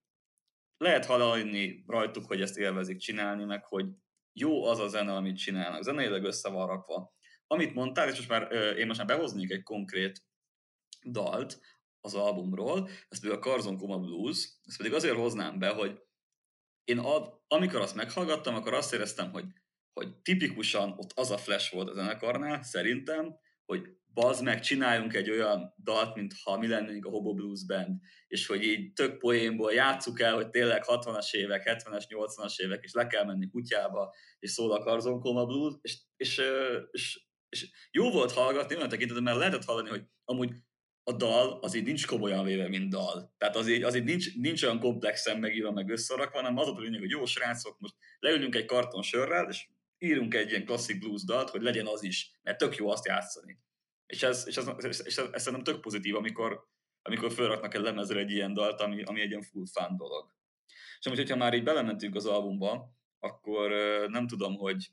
lehet 0.78 1.06
hallani 1.06 1.84
rajtuk, 1.88 2.26
hogy 2.26 2.42
ezt 2.42 2.58
élvezik 2.58 2.98
csinálni, 2.98 3.44
meg 3.44 3.66
hogy 3.66 3.86
jó 4.34 4.66
az 4.66 4.80
a 4.80 4.88
zene, 4.88 5.16
amit 5.16 5.38
csinálnak. 5.38 5.84
Zeneileg 5.84 6.24
össze 6.24 6.50
van 6.50 6.68
rakva. 6.68 7.14
Amit 7.48 7.74
mondtál, 7.74 8.10
és 8.10 8.16
most 8.16 8.30
már 8.30 8.52
én 8.78 8.88
most 8.88 8.98
már 8.98 9.08
behoznék 9.08 9.52
egy 9.52 9.64
konkrét 9.64 10.24
dalt 11.12 11.60
az 12.02 12.14
albumról, 12.14 12.90
ez 13.10 13.20
pedig 13.20 13.36
a 13.36 13.40
Carzon 13.40 13.78
Coma 13.78 14.00
Blues, 14.00 14.50
ezt 14.64 14.78
pedig 14.78 14.94
azért 14.94 15.16
hoznám 15.16 15.60
be, 15.60 15.70
hogy 15.70 16.00
én 16.84 16.98
ad, 16.98 17.42
amikor 17.48 17.82
azt 17.82 17.96
meghallgattam, 17.96 18.56
akkor 18.56 18.74
azt 18.74 18.94
éreztem, 18.94 19.32
hogy, 19.32 19.46
hogy 19.94 20.16
tipikusan 20.22 20.92
ott 20.98 21.12
az 21.16 21.32
a 21.32 21.38
flash 21.38 21.74
volt 21.74 21.90
a 21.90 21.94
zenekarnál, 21.94 22.64
szerintem, 22.64 23.36
hogy 23.66 23.82
bazd 24.14 24.44
meg, 24.44 24.60
csináljunk 24.60 25.14
egy 25.14 25.30
olyan 25.30 25.74
dalt, 25.78 26.16
mint 26.16 26.34
ha 26.44 26.58
mi 26.58 26.68
lennénk 26.68 27.06
a 27.06 27.10
Hobo 27.10 27.34
Blues 27.34 27.66
Band, 27.66 28.00
és 28.28 28.46
hogy 28.46 28.64
így 28.64 28.94
tök 28.94 29.18
poénból 29.18 29.74
játsszuk 29.74 30.20
el, 30.20 30.34
hogy 30.34 30.50
tényleg 30.50 30.84
60-as 30.86 31.34
évek, 31.34 31.64
70-es, 31.66 32.04
80-as 32.10 32.58
évek, 32.58 32.84
és 32.84 32.94
le 32.94 33.08
kell 33.08 33.26
menni 33.26 33.48
kutyába, 33.48 34.14
és 34.40 34.52
szól 34.52 34.72
a 34.72 34.84
Carzon 34.84 35.20
Coma 35.20 35.46
Blues, 35.46 35.74
és, 35.82 36.00
és, 36.16 36.42
és, 36.92 37.28
és 37.50 37.70
jó 37.92 38.12
volt 38.12 38.32
hallgatni 38.32 38.76
olyan 38.76 38.90
tekintetben, 38.90 39.24
mert 39.24 39.38
lehetett 39.38 39.66
hallani, 39.66 39.90
hogy 39.90 40.04
amúgy 40.24 40.52
a 41.08 41.14
dal 41.14 41.60
az 41.62 41.76
így 41.76 41.84
nincs 41.84 42.06
komolyan 42.06 42.46
véve, 42.46 42.68
mint 42.68 42.90
dal. 42.90 43.34
Tehát 43.38 43.56
az 43.56 43.68
így, 43.68 43.84
az 43.84 43.96
így 43.96 44.04
nincs, 44.04 44.36
nincs 44.36 44.64
olyan 44.64 44.80
komplexen 44.80 45.40
megírva, 45.40 45.72
meg 45.72 45.90
összerakva, 45.90 46.38
hanem 46.38 46.58
az 46.58 46.68
a 46.68 46.80
lényeg, 46.80 47.00
hogy 47.00 47.10
jó 47.10 47.26
srácok, 47.26 47.80
most 47.80 47.96
leülünk 48.20 48.56
egy 48.56 48.66
karton 48.66 49.02
sörrel, 49.02 49.50
és 49.50 49.68
írunk 49.98 50.34
egy 50.34 50.50
ilyen 50.50 50.66
klasszik 50.66 51.00
blues 51.00 51.24
dalt, 51.24 51.50
hogy 51.50 51.62
legyen 51.62 51.88
az 51.88 52.04
is, 52.04 52.32
mert 52.44 52.58
tök 52.58 52.76
jó 52.76 52.90
azt 52.90 53.06
játszani. 53.06 53.60
És 54.06 54.24
ez, 54.24 54.48
és 54.48 54.58
ez, 54.58 54.68
és 54.84 55.18
ez, 55.18 55.30
ez 55.32 55.42
szerintem 55.42 55.64
tök 55.74 55.82
pozitív, 55.82 56.16
amikor, 56.16 56.68
amikor 57.02 57.32
felraknak 57.32 57.74
egy 57.74 57.82
lemezre 57.82 58.20
egy 58.20 58.32
ilyen 58.32 58.54
dalt, 58.54 58.82
ami, 58.82 59.04
ami 59.04 59.22
egy 59.22 59.30
ilyen 59.30 59.42
full 59.42 59.66
fan 59.72 59.98
dolog. 59.98 60.34
És 61.00 61.06
most, 61.06 61.20
hogyha 61.20 61.36
már 61.36 61.54
így 61.54 61.64
belementünk 61.64 62.16
az 62.16 62.26
albumba, 62.26 62.96
akkor 63.20 63.72
nem 64.08 64.28
tudom, 64.28 64.56
hogy, 64.56 64.92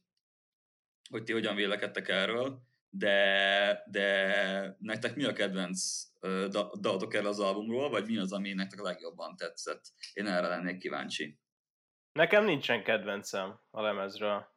hogy 1.10 1.22
ti 1.22 1.32
hogyan 1.32 1.54
vélekedtek 1.54 2.08
erről, 2.08 2.62
de, 2.94 3.84
de 3.86 4.76
nektek 4.78 5.16
mi 5.16 5.24
a 5.24 5.32
kedvenc 5.32 5.80
dalotok 6.80 7.14
erre 7.14 7.28
az 7.28 7.40
albumról, 7.40 7.90
vagy 7.90 8.06
mi 8.06 8.18
az, 8.18 8.32
ami 8.32 8.52
nektek 8.52 8.80
a 8.80 8.82
legjobban 8.82 9.36
tetszett? 9.36 9.82
Én 10.12 10.26
erre 10.26 10.48
lennék 10.48 10.78
kíváncsi. 10.78 11.38
Nekem 12.12 12.44
nincsen 12.44 12.82
kedvencem 12.82 13.60
a 13.70 13.82
lemezről. 13.82 14.50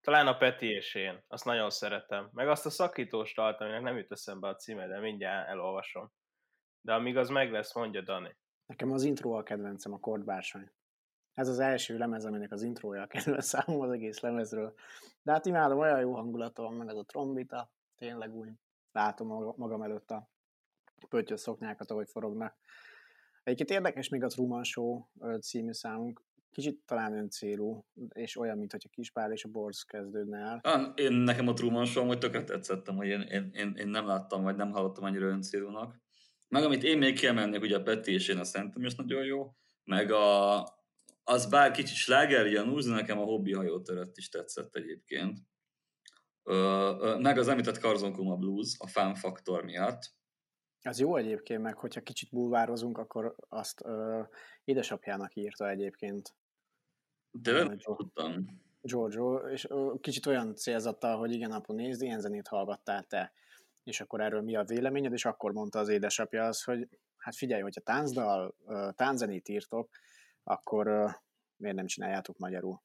Talán 0.00 0.26
a 0.26 0.36
Peti 0.36 0.66
és 0.66 0.94
én. 0.94 1.24
Azt 1.28 1.44
nagyon 1.44 1.70
szeretem. 1.70 2.30
Meg 2.32 2.48
azt 2.48 2.66
a 2.66 2.70
szakítós 2.70 3.34
dalt, 3.34 3.60
aminek 3.60 3.82
nem 3.82 3.96
jut 3.96 4.12
eszembe 4.12 4.48
a 4.48 4.56
címe, 4.56 4.86
de 4.86 5.00
mindjárt 5.00 5.48
elolvasom. 5.48 6.12
De 6.80 6.92
amíg 6.92 7.16
az 7.16 7.28
meg 7.28 7.50
lesz, 7.50 7.74
mondja 7.74 8.02
Dani. 8.02 8.36
Nekem 8.66 8.92
az 8.92 9.02
intro 9.02 9.32
a 9.32 9.42
kedvencem, 9.42 9.92
a 9.92 9.98
kordbársány. 9.98 10.70
Ez 11.34 11.48
az 11.48 11.58
első 11.58 11.98
lemez, 11.98 12.24
aminek 12.24 12.52
az 12.52 12.62
intrója 12.62 13.02
a 13.02 13.06
kedvenc 13.06 13.44
számom 13.44 13.80
az 13.80 13.90
egész 13.90 14.20
lemezről. 14.20 14.74
De 15.22 15.32
hát 15.32 15.46
imádom, 15.46 15.78
olyan 15.78 16.00
jó 16.00 16.14
hangulata 16.14 16.62
van, 16.62 16.74
meg 16.74 16.88
ez 16.88 16.96
a 16.96 17.04
trombita 17.04 17.70
tényleg 18.02 18.34
úgy 18.34 18.48
látom 18.92 19.54
magam 19.56 19.82
előtt 19.82 20.10
a 20.10 20.30
pöttyös 21.08 21.40
szoknyákat, 21.40 21.90
ahogy 21.90 22.08
forognak. 22.10 22.56
Egyébként 23.42 23.70
érdekes 23.70 24.08
még 24.08 24.22
a 24.22 24.26
Truman 24.26 24.64
Show 24.64 25.04
című 25.40 25.72
számunk, 25.72 26.22
kicsit 26.50 26.80
talán 26.86 27.12
öncélú, 27.12 27.84
és 28.08 28.36
olyan, 28.36 28.58
mint 28.58 28.72
hogyha 28.72 28.88
Kispál 28.88 29.32
és 29.32 29.44
a 29.44 29.48
Borz 29.48 29.82
kezdődne 29.82 30.38
el. 30.38 30.60
Ah, 30.62 30.92
én 30.94 31.12
nekem 31.12 31.48
a 31.48 31.52
Truman 31.52 31.84
Show 31.84 32.06
hogy 32.06 32.18
tökre 32.18 32.44
tetszettem, 32.44 32.96
hogy 32.96 33.06
én, 33.06 33.20
én, 33.20 33.50
én, 33.52 33.74
én, 33.76 33.88
nem 33.88 34.06
láttam, 34.06 34.42
vagy 34.42 34.56
nem 34.56 34.70
hallottam 34.70 35.04
annyira 35.04 35.26
öncélúnak. 35.26 36.00
Meg 36.48 36.64
amit 36.64 36.82
én 36.82 36.98
még 36.98 37.18
kiemelnék, 37.18 37.60
ugye 37.60 37.76
a 37.76 37.82
Peti 37.82 38.12
és 38.12 38.28
én 38.28 38.38
a 38.38 38.44
Szentem 38.44 38.84
is 38.84 38.94
nagyon 38.94 39.24
jó, 39.24 39.54
meg 39.84 40.12
a, 40.12 40.60
az 41.24 41.46
bár 41.46 41.70
kicsit 41.70 41.96
sláger, 41.96 42.46
Janúz, 42.46 42.86
nekem 42.86 43.18
a 43.18 43.24
hobbi 43.24 43.52
hajótörött 43.52 44.16
is 44.16 44.28
tetszett 44.28 44.76
egyébként 44.76 45.38
meg 47.18 47.38
az 47.38 47.48
említett 47.48 47.78
Carzon 47.78 48.12
Kuma 48.12 48.36
Blues 48.36 48.76
a 48.78 48.86
fan 48.86 49.14
faktor 49.14 49.64
miatt. 49.64 50.12
Az 50.84 50.98
jó 50.98 51.16
egyébként, 51.16 51.62
meg 51.62 51.78
hogyha 51.78 52.00
kicsit 52.00 52.30
bulvározunk, 52.30 52.98
akkor 52.98 53.34
azt 53.48 53.84
ö, 53.84 54.22
édesapjának 54.64 55.34
írta 55.34 55.68
egyébként. 55.68 56.34
De 57.30 57.52
nem 57.52 57.78
tudtam. 57.78 58.60
Giorgio, 58.80 59.48
és 59.48 59.64
ö, 59.70 59.94
kicsit 60.00 60.26
olyan 60.26 60.54
célzattal, 60.54 61.18
hogy 61.18 61.32
igen, 61.32 61.52
apu, 61.52 61.72
nézd, 61.72 62.02
ilyen 62.02 62.20
zenét 62.20 62.48
hallgattál 62.48 63.04
te. 63.04 63.32
És 63.82 64.00
akkor 64.00 64.20
erről 64.20 64.42
mi 64.42 64.56
a 64.56 64.64
véleményed, 64.64 65.12
és 65.12 65.24
akkor 65.24 65.52
mondta 65.52 65.78
az 65.78 65.88
édesapja 65.88 66.44
az, 66.44 66.62
hogy 66.62 66.88
hát 67.16 67.36
figyelj, 67.36 67.62
hogyha 67.62 67.80
táncdal, 67.80 68.54
tánczenét 68.96 69.48
írtok, 69.48 69.88
akkor 70.42 70.86
miért 71.56 71.76
nem 71.76 71.86
csináljátok 71.86 72.38
magyarul? 72.38 72.82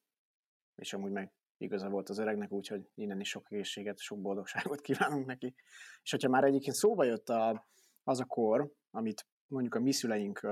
És 0.74 0.92
amúgy 0.92 1.10
meg 1.10 1.32
igaza 1.58 1.88
volt 1.88 2.08
az 2.08 2.18
öregnek, 2.18 2.52
úgyhogy 2.52 2.90
innen 2.94 3.20
is 3.20 3.28
sok 3.28 3.52
egészséget, 3.52 3.98
sok 3.98 4.20
boldogságot 4.20 4.80
kívánunk 4.80 5.26
neki. 5.26 5.54
És 6.02 6.10
hogyha 6.10 6.28
már 6.28 6.44
egyébként 6.44 6.76
szóba 6.76 7.04
jött 7.04 7.28
a, 7.28 7.66
az 8.04 8.20
a 8.20 8.24
kor, 8.24 8.72
amit 8.90 9.26
mondjuk 9.46 9.74
a 9.74 9.80
mi 9.80 9.92
szüleink, 9.92 10.46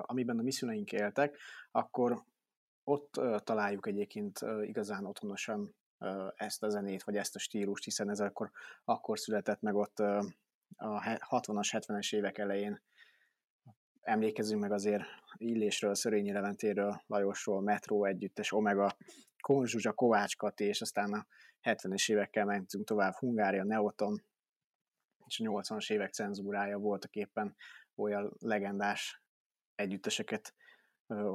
amiben 0.00 0.38
a 0.38 0.42
mi 0.42 0.52
szüleink 0.52 0.92
éltek, 0.92 1.38
akkor 1.70 2.24
ott 2.84 3.20
találjuk 3.44 3.86
egyébként 3.86 4.40
igazán 4.62 5.06
otthonosan 5.06 5.74
ezt 6.36 6.62
a 6.62 6.68
zenét, 6.68 7.02
vagy 7.02 7.16
ezt 7.16 7.36
a 7.36 7.38
stílust, 7.38 7.84
hiszen 7.84 8.10
ez 8.10 8.20
akkor, 8.20 8.50
akkor 8.84 9.18
született 9.18 9.60
meg 9.60 9.74
ott 9.74 9.98
a 9.98 10.24
60-as, 11.30 11.68
70-es 11.70 12.14
évek 12.14 12.38
elején. 12.38 12.82
Emlékezzünk 14.00 14.60
meg 14.60 14.72
azért 14.72 15.04
Illésről, 15.36 15.94
Szörényi 15.94 16.32
Leventéről, 16.32 17.02
Lajosról, 17.06 17.60
Metro 17.60 18.04
együttes, 18.04 18.52
Omega, 18.52 18.96
Konzsuzsa, 19.44 19.92
Kovács 19.92 20.36
Kati, 20.36 20.64
és 20.64 20.80
aztán 20.80 21.12
a 21.12 21.26
70-es 21.62 22.10
évekkel 22.10 22.44
mentünk 22.44 22.86
tovább, 22.86 23.14
Hungária, 23.14 23.64
Neoton, 23.64 24.22
és 25.26 25.40
a 25.40 25.44
80-as 25.44 25.92
évek 25.92 26.12
cenzúrája 26.12 26.78
voltak 26.78 27.14
éppen 27.14 27.56
olyan 27.94 28.32
legendás 28.38 29.22
együtteseket 29.74 30.54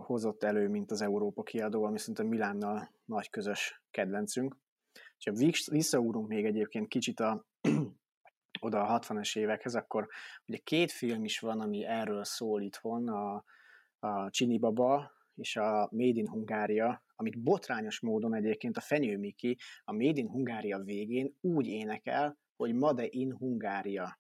hozott 0.06 0.44
elő, 0.44 0.68
mint 0.68 0.92
az 0.92 1.02
Európa 1.02 1.44
kiadó, 1.44 1.84
ami 1.84 2.00
szerintem 2.00 2.28
Milánnal 2.28 2.92
nagy 3.06 3.30
közös 3.30 3.82
kedvencünk. 3.92 4.58
És 5.18 5.26
ha 5.26 5.52
visszaúrunk 5.72 6.28
még 6.28 6.46
egyébként 6.46 6.88
kicsit 6.88 7.20
a, 7.20 7.46
oda 8.68 8.86
a 8.86 9.00
60-es 9.00 9.38
évekhez, 9.38 9.76
akkor 9.76 10.08
ugye 10.48 10.58
két 10.58 10.92
film 10.92 11.24
is 11.24 11.40
van, 11.40 11.60
ami 11.60 11.86
erről 11.86 12.24
szól 12.24 12.62
itthon, 12.62 13.08
a, 13.08 13.44
a 14.00 14.30
Csini 14.30 14.58
Baba 14.58 15.18
és 15.40 15.56
a 15.56 15.90
Made 15.92 16.20
in 16.20 16.28
Hungária, 16.28 17.04
amit 17.16 17.44
botrányos 17.44 18.00
módon 18.00 18.34
egyébként 18.34 18.78
a 18.78 18.82
Fenyő 18.82 19.18
Miki 19.18 19.58
a 19.84 19.94
Made 19.94 20.20
in 20.20 20.30
Hungária 20.30 20.80
végén 20.80 21.36
úgy 21.42 21.68
énekel, 21.68 22.38
hogy 22.56 22.74
Made 22.74 23.08
in 23.10 23.36
Hungária. 23.36 24.20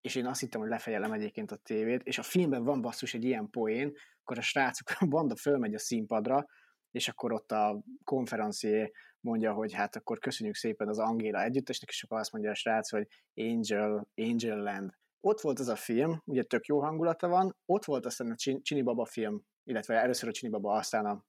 És 0.00 0.14
én 0.14 0.26
azt 0.26 0.40
hittem, 0.40 0.60
hogy 0.60 0.70
lefegyelem 0.70 1.12
egyébként 1.12 1.50
a 1.50 1.56
tévét, 1.56 2.02
és 2.02 2.18
a 2.18 2.22
filmben 2.22 2.64
van 2.64 2.80
basszus 2.80 3.14
egy 3.14 3.24
ilyen 3.24 3.50
poén, 3.50 3.92
akkor 4.20 4.38
a 4.38 4.42
srácok, 4.42 4.88
a 5.00 5.06
banda 5.06 5.36
fölmegy 5.36 5.74
a 5.74 5.78
színpadra, 5.78 6.46
és 6.90 7.08
akkor 7.08 7.32
ott 7.32 7.52
a 7.52 7.82
konferencié 8.04 8.90
mondja, 9.20 9.52
hogy 9.52 9.72
hát 9.72 9.96
akkor 9.96 10.18
köszönjük 10.18 10.56
szépen 10.56 10.88
az 10.88 10.98
Angéla 10.98 11.42
együttesnek, 11.42 11.88
és 11.88 12.02
akkor 12.02 12.18
azt 12.18 12.32
mondja 12.32 12.50
a 12.50 12.54
srác, 12.54 12.90
hogy 12.90 13.06
Angel, 13.34 14.08
Angel 14.14 14.58
Land. 14.62 14.92
Ott 15.26 15.40
volt 15.40 15.58
az 15.58 15.68
a 15.68 15.76
film, 15.76 16.22
ugye 16.24 16.42
tök 16.42 16.66
jó 16.66 16.80
hangulata 16.80 17.28
van, 17.28 17.56
ott 17.64 17.84
volt 17.84 18.06
aztán 18.06 18.30
a 18.30 18.34
Csini 18.62 18.82
Baba 18.82 19.04
film, 19.04 19.42
illetve 19.64 19.94
először 19.94 20.28
a 20.28 20.32
Csini 20.32 20.50
Baba, 20.50 20.72
aztán 20.72 21.06
a, 21.06 21.24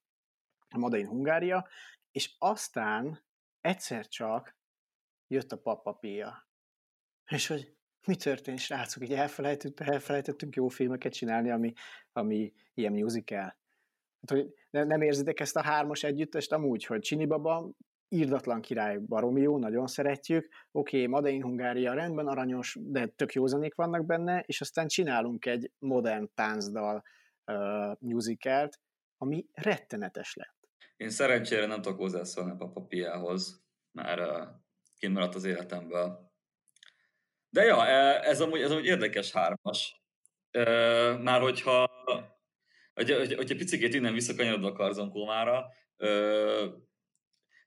Madain 0.77 1.07
Hungária, 1.07 1.67
és 2.11 2.35
aztán 2.37 3.23
egyszer 3.61 4.07
csak 4.07 4.57
jött 5.27 5.51
a 5.51 5.57
papapia. 5.57 6.47
És 7.31 7.47
hogy 7.47 7.75
mi 8.07 8.15
történt, 8.15 8.59
srácok, 8.59 9.03
így 9.03 9.13
elfelejtettünk, 9.13 9.89
elfelejtettünk 9.89 10.55
jó 10.55 10.67
filmeket 10.67 11.13
csinálni, 11.13 11.49
ami, 11.49 11.73
ami 12.11 12.53
ilyen 12.73 12.93
musical. 12.93 13.57
Hát, 14.19 14.29
hogy 14.29 14.53
nem 14.69 15.01
érzitek 15.01 15.39
ezt 15.39 15.55
a 15.55 15.63
hármas 15.63 16.03
együttest 16.03 16.51
amúgy, 16.51 16.85
hogy 16.85 16.99
Csini 16.99 17.25
Baba, 17.25 17.69
írdatlan 18.09 18.61
király, 18.61 18.97
baromi 18.97 19.41
jó, 19.41 19.57
nagyon 19.57 19.87
szeretjük, 19.87 20.47
oké, 20.71 20.97
okay, 20.97 21.07
Made 21.07 21.29
in 21.29 21.41
Hungária 21.41 21.93
rendben, 21.93 22.27
aranyos, 22.27 22.77
de 22.79 23.07
tök 23.07 23.33
jó 23.33 23.45
zenék 23.45 23.75
vannak 23.75 24.05
benne, 24.05 24.43
és 24.45 24.61
aztán 24.61 24.87
csinálunk 24.87 25.45
egy 25.45 25.71
modern 25.79 26.29
táncdal 26.33 27.03
uh, 27.45 27.95
musicalt, 27.99 28.79
ami 29.17 29.45
rettenetes 29.53 30.33
lett. 30.35 30.55
Én 30.95 31.09
szerencsére 31.09 31.65
nem 31.65 31.81
tudok 31.81 31.97
hozzászólni 31.97 32.51
a 32.51 32.55
papapiához, 32.55 33.63
már 33.91 34.19
uh, 34.19 34.47
kimaradt 34.97 35.35
az 35.35 35.43
életemből. 35.43 36.31
De 37.49 37.63
ja, 37.63 37.85
e, 37.85 38.19
ez 38.23 38.41
amúgy, 38.41 38.61
ez 38.61 38.71
amúgy 38.71 38.85
érdekes 38.85 39.31
hármas. 39.31 40.01
Uh, 40.57 41.21
már 41.21 41.41
hogyha 41.41 41.87
hogy, 42.93 43.11
hogy, 43.11 43.33
hogyha 43.33 43.55
picit 43.55 43.93
innen 43.93 44.13
visszakanyarodva 44.13 44.67
a 44.67 44.73
Karzonkómára, 44.73 45.65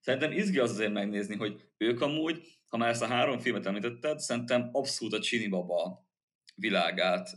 szerintem 0.01 0.33
izgi 0.33 0.59
az 0.59 0.71
azért 0.71 0.93
megnézni, 0.93 1.37
hogy 1.37 1.65
ők 1.77 2.01
amúgy, 2.01 2.59
ha 2.69 2.77
már 2.77 2.89
ezt 2.89 3.03
a 3.03 3.07
három 3.07 3.39
filmet 3.39 3.67
említetted, 3.67 4.19
szerintem 4.19 4.69
abszolút 4.73 5.15
a 5.15 5.21
Csini 5.21 5.49
Baba 5.49 6.09
világát 6.55 7.29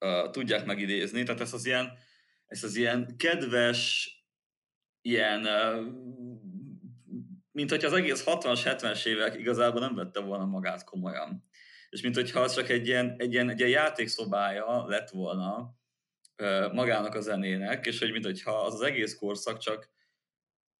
uh, 0.00 0.30
tudják 0.30 0.64
megidézni, 0.64 1.22
tehát 1.22 1.40
ez 1.40 1.52
az 1.52 1.66
ilyen, 1.66 1.92
ez 2.46 2.64
az 2.64 2.76
ilyen 2.76 3.16
kedves, 3.16 4.10
ilyen, 5.00 5.40
uh, 5.40 5.86
mint 7.52 7.70
hogyha 7.70 7.86
az 7.86 7.92
egész 7.92 8.24
60-as, 8.26 8.60
70-es 8.64 9.06
évek 9.06 9.38
igazából 9.38 9.80
nem 9.80 9.94
vette 9.94 10.20
volna 10.20 10.44
magát 10.44 10.84
komolyan. 10.84 11.44
És 11.88 12.02
mint 12.02 12.14
hogyha 12.14 12.40
az 12.40 12.54
csak 12.54 12.68
egy 12.68 12.86
ilyen, 12.86 13.14
egy 13.18 13.32
ilyen, 13.32 13.50
egy 13.50 13.58
ilyen 13.58 13.70
játékszobája 13.70 14.86
lett 14.86 15.10
volna, 15.10 15.76
magának 16.72 17.14
a 17.14 17.20
zenének, 17.20 17.86
és 17.86 17.98
hogy 17.98 18.12
mintha 18.12 18.64
az 18.64 18.74
az 18.74 18.80
egész 18.80 19.14
korszak 19.14 19.58
csak, 19.58 19.90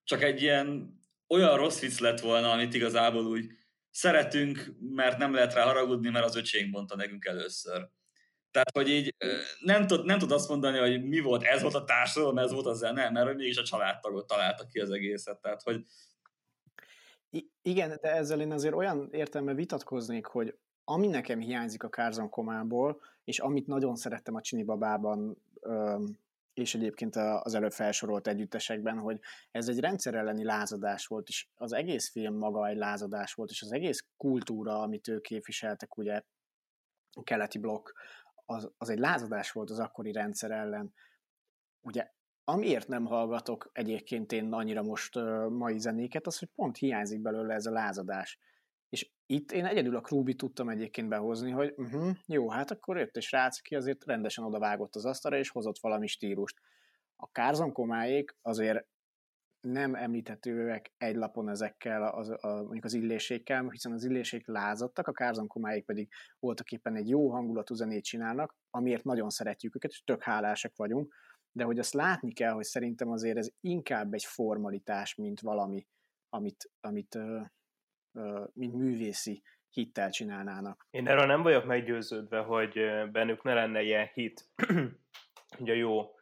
csak 0.07 0.23
egy 0.23 0.43
ilyen 0.43 1.01
olyan 1.29 1.57
rossz 1.57 1.81
vicc 1.81 1.99
lett 1.99 2.21
volna, 2.21 2.51
amit 2.51 2.75
igazából 2.75 3.27
úgy 3.27 3.51
szeretünk, 3.91 4.75
mert 4.81 5.19
nem 5.19 5.35
lehet 5.35 5.55
rá 5.55 5.65
haragudni, 5.65 6.11
mert 6.11 6.25
az 6.25 6.37
öcsénk 6.37 6.73
mondta 6.73 6.97
nekünk 6.97 7.25
először. 7.25 7.89
Tehát, 8.51 8.71
hogy 8.73 8.89
így 8.89 9.15
nem 9.61 9.87
tud, 9.87 10.05
nem 10.05 10.19
tud 10.19 10.33
azt 10.33 10.49
mondani, 10.49 10.79
hogy 10.79 11.05
mi 11.05 11.21
volt, 11.21 11.43
ez 11.43 11.63
volt 11.63 11.75
a 11.75 11.85
társadalom, 11.85 12.39
ez 12.39 12.53
volt 12.53 12.67
a 12.67 12.75
zene, 12.75 13.11
mert 13.11 13.27
hogy 13.27 13.37
mégis 13.37 13.57
a 13.57 13.63
családtagot 13.63 14.27
találta 14.27 14.67
ki 14.67 14.81
az 14.81 14.91
egészet. 14.91 15.41
Tehát, 15.41 15.63
hogy... 15.63 15.85
I- 17.31 17.51
igen, 17.63 17.99
de 18.01 18.13
ezzel 18.13 18.41
én 18.41 18.53
azért 18.53 18.75
olyan 18.75 19.09
értelme 19.13 19.55
vitatkoznék, 19.55 20.27
hogy 20.27 20.59
ami 20.85 21.07
nekem 21.07 21.41
hiányzik 21.41 21.83
a 21.83 21.89
Kárzon 21.89 22.29
komából, 22.29 23.01
és 23.25 23.39
amit 23.39 23.67
nagyon 23.67 23.97
szerettem 23.97 24.35
a 24.35 24.41
Csini 24.41 24.63
Babában, 24.63 25.43
és 26.59 26.75
egyébként 26.75 27.17
az 27.17 27.55
előbb 27.55 27.73
felsorolt 27.73 28.27
együttesekben, 28.27 28.99
hogy 28.99 29.21
ez 29.51 29.69
egy 29.69 29.81
rendszer 29.81 30.15
elleni 30.15 30.45
lázadás 30.45 31.07
volt, 31.07 31.29
és 31.29 31.49
az 31.55 31.73
egész 31.73 32.11
film 32.11 32.35
maga 32.35 32.67
egy 32.67 32.77
lázadás 32.77 33.35
volt, 33.35 33.51
és 33.51 33.63
az 33.63 33.73
egész 33.73 34.07
kultúra, 34.17 34.81
amit 34.81 35.09
ők 35.09 35.23
képviseltek, 35.23 35.97
ugye 35.97 36.23
a 37.13 37.23
keleti 37.23 37.59
blokk, 37.59 37.89
az, 38.45 38.71
az 38.77 38.89
egy 38.89 38.99
lázadás 38.99 39.53
volt 39.53 39.71
az 39.71 39.79
akkori 39.79 40.13
rendszer 40.13 40.51
ellen. 40.51 40.95
Ugye 41.81 42.11
amiért 42.45 42.89
nem 42.89 43.05
hallgatok 43.05 43.71
egyébként 43.73 44.33
én 44.33 44.53
annyira 44.53 44.83
most 44.83 45.17
uh, 45.17 45.49
mai 45.49 45.79
zenéket, 45.79 46.27
az, 46.27 46.39
hogy 46.39 46.49
pont 46.55 46.77
hiányzik 46.77 47.21
belőle 47.21 47.55
ez 47.55 47.67
a 47.67 47.71
lázadás. 47.71 48.39
Itt 49.27 49.53
én 49.53 49.65
egyedül 49.65 49.97
a 49.97 50.01
Krúbi 50.01 50.35
tudtam 50.35 50.69
egyébként 50.69 51.09
behozni, 51.09 51.51
hogy 51.51 51.75
uh-huh, 51.77 52.17
jó, 52.27 52.51
hát 52.51 52.71
akkor 52.71 52.97
jött 52.97 53.17
egy 53.17 53.23
srác, 53.23 53.61
ki 53.61 53.75
azért 53.75 54.05
rendesen 54.05 54.45
odavágott 54.45 54.95
az 54.95 55.05
asztalra, 55.05 55.39
és 55.39 55.51
hozott 55.51 55.79
valami 55.79 56.07
stílust. 56.07 56.61
A 57.17 57.31
Kárzon 57.31 57.73
komáék 57.73 58.37
azért 58.43 58.87
nem 59.61 59.95
említhetőek 59.95 60.93
egy 60.97 61.17
lapon 61.17 61.49
ezekkel 61.49 62.03
az, 62.03 62.31
a, 62.31 62.39
mondjuk 62.43 62.85
az 62.85 62.95
illésékkel, 62.95 63.69
hiszen 63.69 63.93
az 63.93 64.05
illésék 64.05 64.47
lázadtak, 64.47 65.09
a 65.09 65.13
Kárzon 65.13 65.47
komáék 65.47 65.85
pedig 65.85 66.09
voltak 66.39 66.71
éppen 66.71 66.97
egy 66.97 67.09
jó 67.09 67.31
hangulatú 67.31 67.75
zenét 67.75 68.05
csinálnak, 68.05 68.57
amiért 68.71 69.05
nagyon 69.05 69.31
szeretjük 69.31 69.77
őket, 69.77 69.91
és 69.91 70.03
tök 70.05 70.23
hálásak 70.23 70.77
vagyunk, 70.77 71.15
de 71.53 71.65
hogy 71.65 71.79
azt 71.79 71.95
látni 71.95 72.33
kell, 72.33 72.53
hogy 72.53 72.65
szerintem 72.65 73.11
azért 73.11 73.37
ez 73.37 73.49
inkább 73.61 74.15
egy 74.15 74.25
formalitás, 74.25 75.15
mint 75.15 75.41
valami, 75.41 75.87
amit, 76.29 76.71
amit 76.81 77.19
mint 78.53 78.75
művészi 78.75 79.43
hittel 79.71 80.11
csinálnának. 80.11 80.87
Én 80.91 81.09
erről 81.09 81.27
nem 81.27 81.43
vagyok 81.43 81.65
meggyőződve, 81.65 82.39
hogy 82.39 82.73
bennük 83.13 83.43
ne 83.43 83.55
lenne 83.55 83.83
ilyen 83.83 84.11
hit, 84.15 84.51
ugye 85.61 85.73
a 85.73 85.77
jó, 85.77 86.15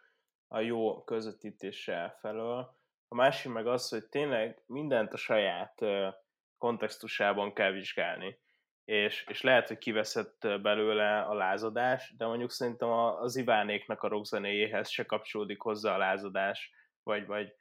a 0.48 0.60
jó 0.60 1.04
közvetítéssel 1.04 2.16
felől. 2.20 2.76
A 3.08 3.14
másik 3.14 3.52
meg 3.52 3.66
az, 3.66 3.88
hogy 3.88 4.04
tényleg 4.04 4.62
mindent 4.66 5.12
a 5.12 5.16
saját 5.16 5.80
kontextusában 6.58 7.52
kell 7.52 7.70
vizsgálni. 7.70 8.38
És, 8.84 9.26
és 9.28 9.42
lehet, 9.42 9.68
hogy 9.68 9.78
kiveszett 9.78 10.38
belőle 10.62 11.20
a 11.20 11.34
lázadás, 11.34 12.14
de 12.16 12.26
mondjuk 12.26 12.50
szerintem 12.50 12.88
az 12.90 13.36
Ivánéknak 13.36 14.02
a 14.02 14.08
rockzenéjéhez 14.08 14.88
se 14.88 15.04
kapcsolódik 15.04 15.60
hozzá 15.60 15.94
a 15.94 15.98
lázadás, 15.98 16.72
vagy, 17.02 17.26
vagy 17.26 17.54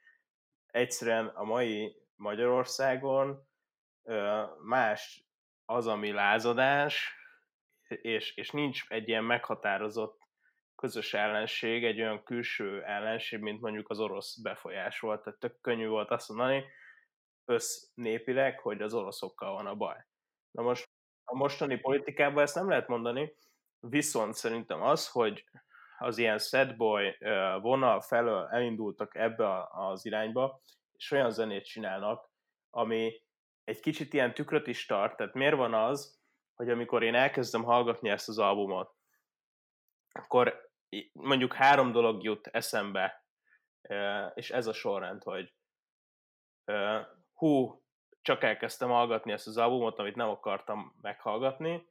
egyszerűen 0.66 1.26
a 1.26 1.44
mai 1.44 1.96
Magyarországon 2.16 3.46
más 4.62 5.24
az, 5.64 5.86
ami 5.86 6.12
lázadás, 6.12 7.14
és, 7.88 8.36
és 8.36 8.50
nincs 8.50 8.84
egy 8.88 9.08
ilyen 9.08 9.24
meghatározott 9.24 10.22
közös 10.76 11.14
ellenség, 11.14 11.84
egy 11.84 12.00
olyan 12.00 12.22
külső 12.22 12.82
ellenség, 12.82 13.40
mint 13.40 13.60
mondjuk 13.60 13.90
az 13.90 14.00
orosz 14.00 14.36
befolyás 14.36 15.00
volt. 15.00 15.22
Tehát 15.22 15.38
tök 15.38 15.60
könnyű 15.60 15.86
volt 15.86 16.10
azt 16.10 16.28
mondani, 16.28 16.64
össznépileg, 17.44 18.60
hogy 18.60 18.82
az 18.82 18.94
oroszokkal 18.94 19.52
van 19.52 19.66
a 19.66 19.74
baj. 19.74 20.06
Na 20.50 20.62
most 20.62 20.88
a 21.24 21.36
mostani 21.36 21.76
politikában 21.76 22.42
ezt 22.42 22.54
nem 22.54 22.68
lehet 22.68 22.88
mondani, 22.88 23.34
viszont 23.80 24.34
szerintem 24.34 24.82
az, 24.82 25.08
hogy 25.08 25.44
az 25.98 26.18
ilyen 26.18 26.38
sad 26.38 26.76
boy 26.76 27.16
vonal 27.60 28.00
felől 28.00 28.48
elindultak 28.50 29.14
ebbe 29.14 29.68
az 29.70 30.06
irányba, 30.06 30.60
és 30.96 31.10
olyan 31.10 31.30
zenét 31.30 31.64
csinálnak, 31.64 32.30
ami 32.70 33.22
egy 33.64 33.80
kicsit 33.80 34.12
ilyen 34.12 34.34
tükröt 34.34 34.66
is 34.66 34.86
tart, 34.86 35.16
tehát 35.16 35.34
miért 35.34 35.56
van 35.56 35.74
az, 35.74 36.22
hogy 36.54 36.70
amikor 36.70 37.02
én 37.02 37.14
elkezdem 37.14 37.62
hallgatni 37.62 38.08
ezt 38.08 38.28
az 38.28 38.38
albumot, 38.38 38.94
akkor 40.12 40.70
mondjuk 41.12 41.54
három 41.54 41.92
dolog 41.92 42.22
jut 42.22 42.46
eszembe, 42.46 43.24
és 44.34 44.50
ez 44.50 44.66
a 44.66 44.72
sorrend, 44.72 45.22
hogy 45.22 45.54
hú, 47.32 47.82
csak 48.22 48.42
elkezdtem 48.42 48.88
hallgatni 48.88 49.32
ezt 49.32 49.46
az 49.46 49.56
albumot, 49.56 49.98
amit 49.98 50.16
nem 50.16 50.28
akartam 50.28 50.96
meghallgatni. 51.00 51.86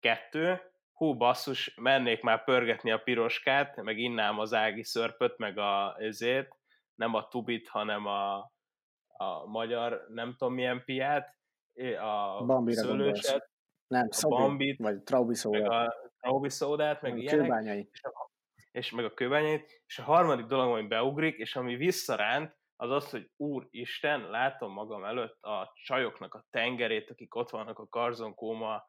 Kettő, 0.00 0.60
hú, 0.92 1.16
basszus, 1.16 1.74
mennék 1.74 2.22
már 2.22 2.44
pörgetni 2.44 2.90
a 2.90 2.98
piroskát, 2.98 3.82
meg 3.82 3.98
innám 3.98 4.38
az 4.38 4.54
ági 4.54 4.82
szörpöt, 4.82 5.38
meg 5.38 5.58
a 5.58 5.96
ezét, 5.98 6.56
nem 6.94 7.14
a 7.14 7.28
tubit, 7.28 7.68
hanem 7.68 8.06
a, 8.06 8.52
a 9.30 9.46
magyar, 9.46 10.06
nem 10.08 10.34
tudom 10.38 10.54
milyen 10.54 10.84
piát, 10.84 11.36
a 12.00 12.44
Bambira 12.44 12.82
szőlőset, 12.82 13.50
nem, 13.86 14.08
a 14.20 14.28
Bambit, 14.28 14.78
vagy 14.78 15.02
Traubi. 15.02 15.34
Meg 15.50 15.70
a 15.70 15.94
Traubi 16.20 16.48
szódát, 16.48 17.02
meg, 17.02 17.12
meg 17.12 17.22
ilyenek. 17.22 17.40
Kőbányai. 17.40 17.88
És, 17.92 18.02
a, 18.02 18.30
és 18.70 18.90
meg 18.90 19.04
a 19.04 19.14
kőbányait. 19.14 19.82
És 19.86 19.98
a 19.98 20.02
harmadik 20.02 20.46
dolog, 20.46 20.72
ami 20.72 20.86
beugrik, 20.86 21.36
és 21.36 21.56
ami 21.56 21.76
visszaránt, 21.76 22.56
az 22.76 22.90
az, 22.90 23.10
hogy 23.10 23.30
úristen, 23.36 24.30
látom 24.30 24.72
magam 24.72 25.04
előtt 25.04 25.42
a 25.42 25.72
csajoknak 25.84 26.34
a 26.34 26.46
tengerét, 26.50 27.10
akik 27.10 27.34
ott 27.34 27.50
vannak 27.50 27.78
a 27.78 27.86
Garzon 27.90 28.34
Kóma 28.34 28.84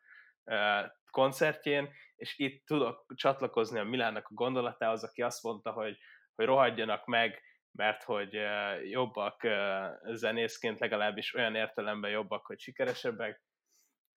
koncertjén, 1.11 1.89
és 2.15 2.37
itt 2.37 2.65
tudok 2.65 3.05
csatlakozni 3.15 3.79
a 3.79 3.83
Milánnak 3.83 4.27
a 4.27 4.33
gondolatához, 4.33 5.03
aki 5.03 5.21
azt 5.21 5.43
mondta, 5.43 5.71
hogy, 5.71 5.97
hogy 6.35 6.45
rohadjanak 6.45 7.05
meg, 7.05 7.41
mert 7.75 8.03
hogy 8.03 8.37
jobbak 8.83 9.47
zenészként, 10.11 10.79
legalábbis 10.79 11.33
olyan 11.33 11.55
értelemben 11.55 12.11
jobbak, 12.11 12.45
hogy 12.45 12.59
sikeresebbek. 12.59 13.43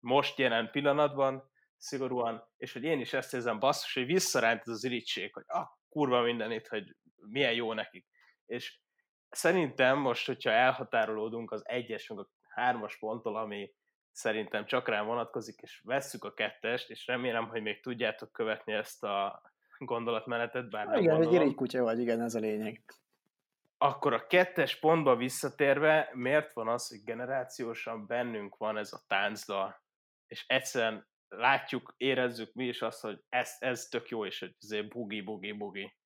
Most 0.00 0.38
jelen 0.38 0.70
pillanatban, 0.70 1.50
szigorúan, 1.76 2.48
és 2.56 2.72
hogy 2.72 2.82
én 2.84 3.00
is 3.00 3.12
ezt 3.12 3.34
érzem 3.34 3.58
basszus, 3.58 3.94
hogy 3.94 4.06
visszaránt 4.06 4.60
ez 4.60 4.68
az 4.68 4.84
irítség, 4.84 5.32
hogy 5.32 5.44
ah, 5.46 5.66
kurva 5.88 6.22
mindenit, 6.22 6.68
hogy 6.68 6.96
milyen 7.14 7.52
jó 7.52 7.72
nekik. 7.72 8.06
És 8.46 8.80
szerintem 9.28 9.98
most, 9.98 10.26
hogyha 10.26 10.50
elhatárolódunk 10.50 11.50
az 11.50 11.62
egyes, 11.68 12.08
meg 12.08 12.18
a 12.18 12.28
hármas 12.48 12.98
ponttól, 12.98 13.36
ami 13.36 13.74
szerintem 14.12 14.66
csak 14.66 14.88
rám 14.88 15.06
vonatkozik, 15.06 15.60
és 15.60 15.80
vesszük 15.84 16.24
a 16.24 16.32
kettest, 16.32 16.90
és 16.90 17.06
remélem, 17.06 17.48
hogy 17.48 17.62
még 17.62 17.82
tudjátok 17.82 18.32
követni 18.32 18.72
ezt 18.72 19.04
a 19.04 19.42
gondolatmenetet, 19.78 20.70
bár 20.70 20.86
nem 20.86 21.02
Igen, 21.02 21.42
egy 21.42 21.54
kutya 21.54 21.82
vagy, 21.82 21.98
igen, 21.98 22.20
ez 22.20 22.34
a 22.34 22.38
lényeg. 22.38 22.84
Akkor 23.78 24.12
a 24.12 24.26
kettes 24.26 24.78
pontba 24.78 25.16
visszatérve, 25.16 26.10
miért 26.12 26.52
van 26.52 26.68
az, 26.68 26.88
hogy 26.88 27.02
generációsan 27.04 28.06
bennünk 28.06 28.56
van 28.56 28.76
ez 28.76 28.92
a 28.92 29.04
táncdal, 29.06 29.82
és 30.26 30.44
egyszerűen 30.46 31.08
látjuk, 31.28 31.94
érezzük 31.96 32.54
mi 32.54 32.66
is 32.66 32.82
azt, 32.82 33.00
hogy 33.00 33.22
ez, 33.28 33.56
ez 33.58 33.88
tök 33.88 34.08
jó, 34.08 34.26
és 34.26 34.38
hogy 34.38 34.54
azért 34.60 34.88
bugi, 34.88 35.20
bugi, 35.20 35.52
bugi. 35.52 35.96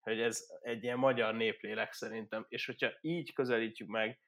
Hogy 0.00 0.20
ez 0.20 0.46
egy 0.60 0.82
ilyen 0.82 0.98
magyar 0.98 1.34
néplélek 1.34 1.92
szerintem, 1.92 2.46
és 2.48 2.66
hogyha 2.66 2.90
így 3.00 3.32
közelítjük 3.32 3.88
meg, 3.88 4.20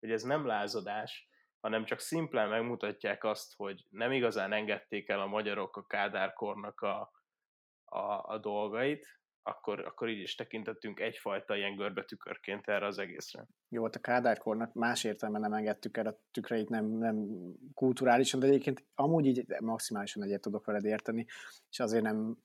hogy 0.00 0.10
ez 0.10 0.22
nem 0.22 0.46
lázadás, 0.46 1.28
hanem 1.60 1.84
csak 1.84 2.00
szimplán 2.00 2.48
megmutatják 2.48 3.24
azt, 3.24 3.54
hogy 3.56 3.84
nem 3.90 4.12
igazán 4.12 4.52
engedték 4.52 5.08
el 5.08 5.20
a 5.20 5.26
magyarok 5.26 5.76
a 5.76 5.86
kádárkornak 5.86 6.80
a, 6.80 7.12
a, 7.84 8.32
a 8.32 8.38
dolgait, 8.38 9.20
akkor, 9.46 9.80
akkor 9.80 10.08
így 10.08 10.20
is 10.20 10.34
tekintettünk 10.34 11.00
egyfajta 11.00 11.56
ilyen 11.56 11.76
görbetükörként 11.76 12.68
erre 12.68 12.86
az 12.86 12.98
egészre. 12.98 13.46
Jó, 13.68 13.84
a 13.84 13.88
kádárkornak 13.88 14.72
más 14.72 15.04
értelemben 15.04 15.50
nem 15.50 15.58
engedtük 15.58 15.96
el 15.96 16.06
a 16.06 16.18
tükreit, 16.30 16.68
nem, 16.68 16.86
nem 16.86 17.26
kulturálisan, 17.74 18.40
de 18.40 18.46
egyébként 18.46 18.84
amúgy 18.94 19.26
így 19.26 19.46
maximálisan 19.60 20.22
egyet 20.22 20.40
tudok 20.40 20.64
veled 20.64 20.84
érteni, 20.84 21.26
és 21.70 21.80
azért 21.80 22.02
nem 22.02 22.36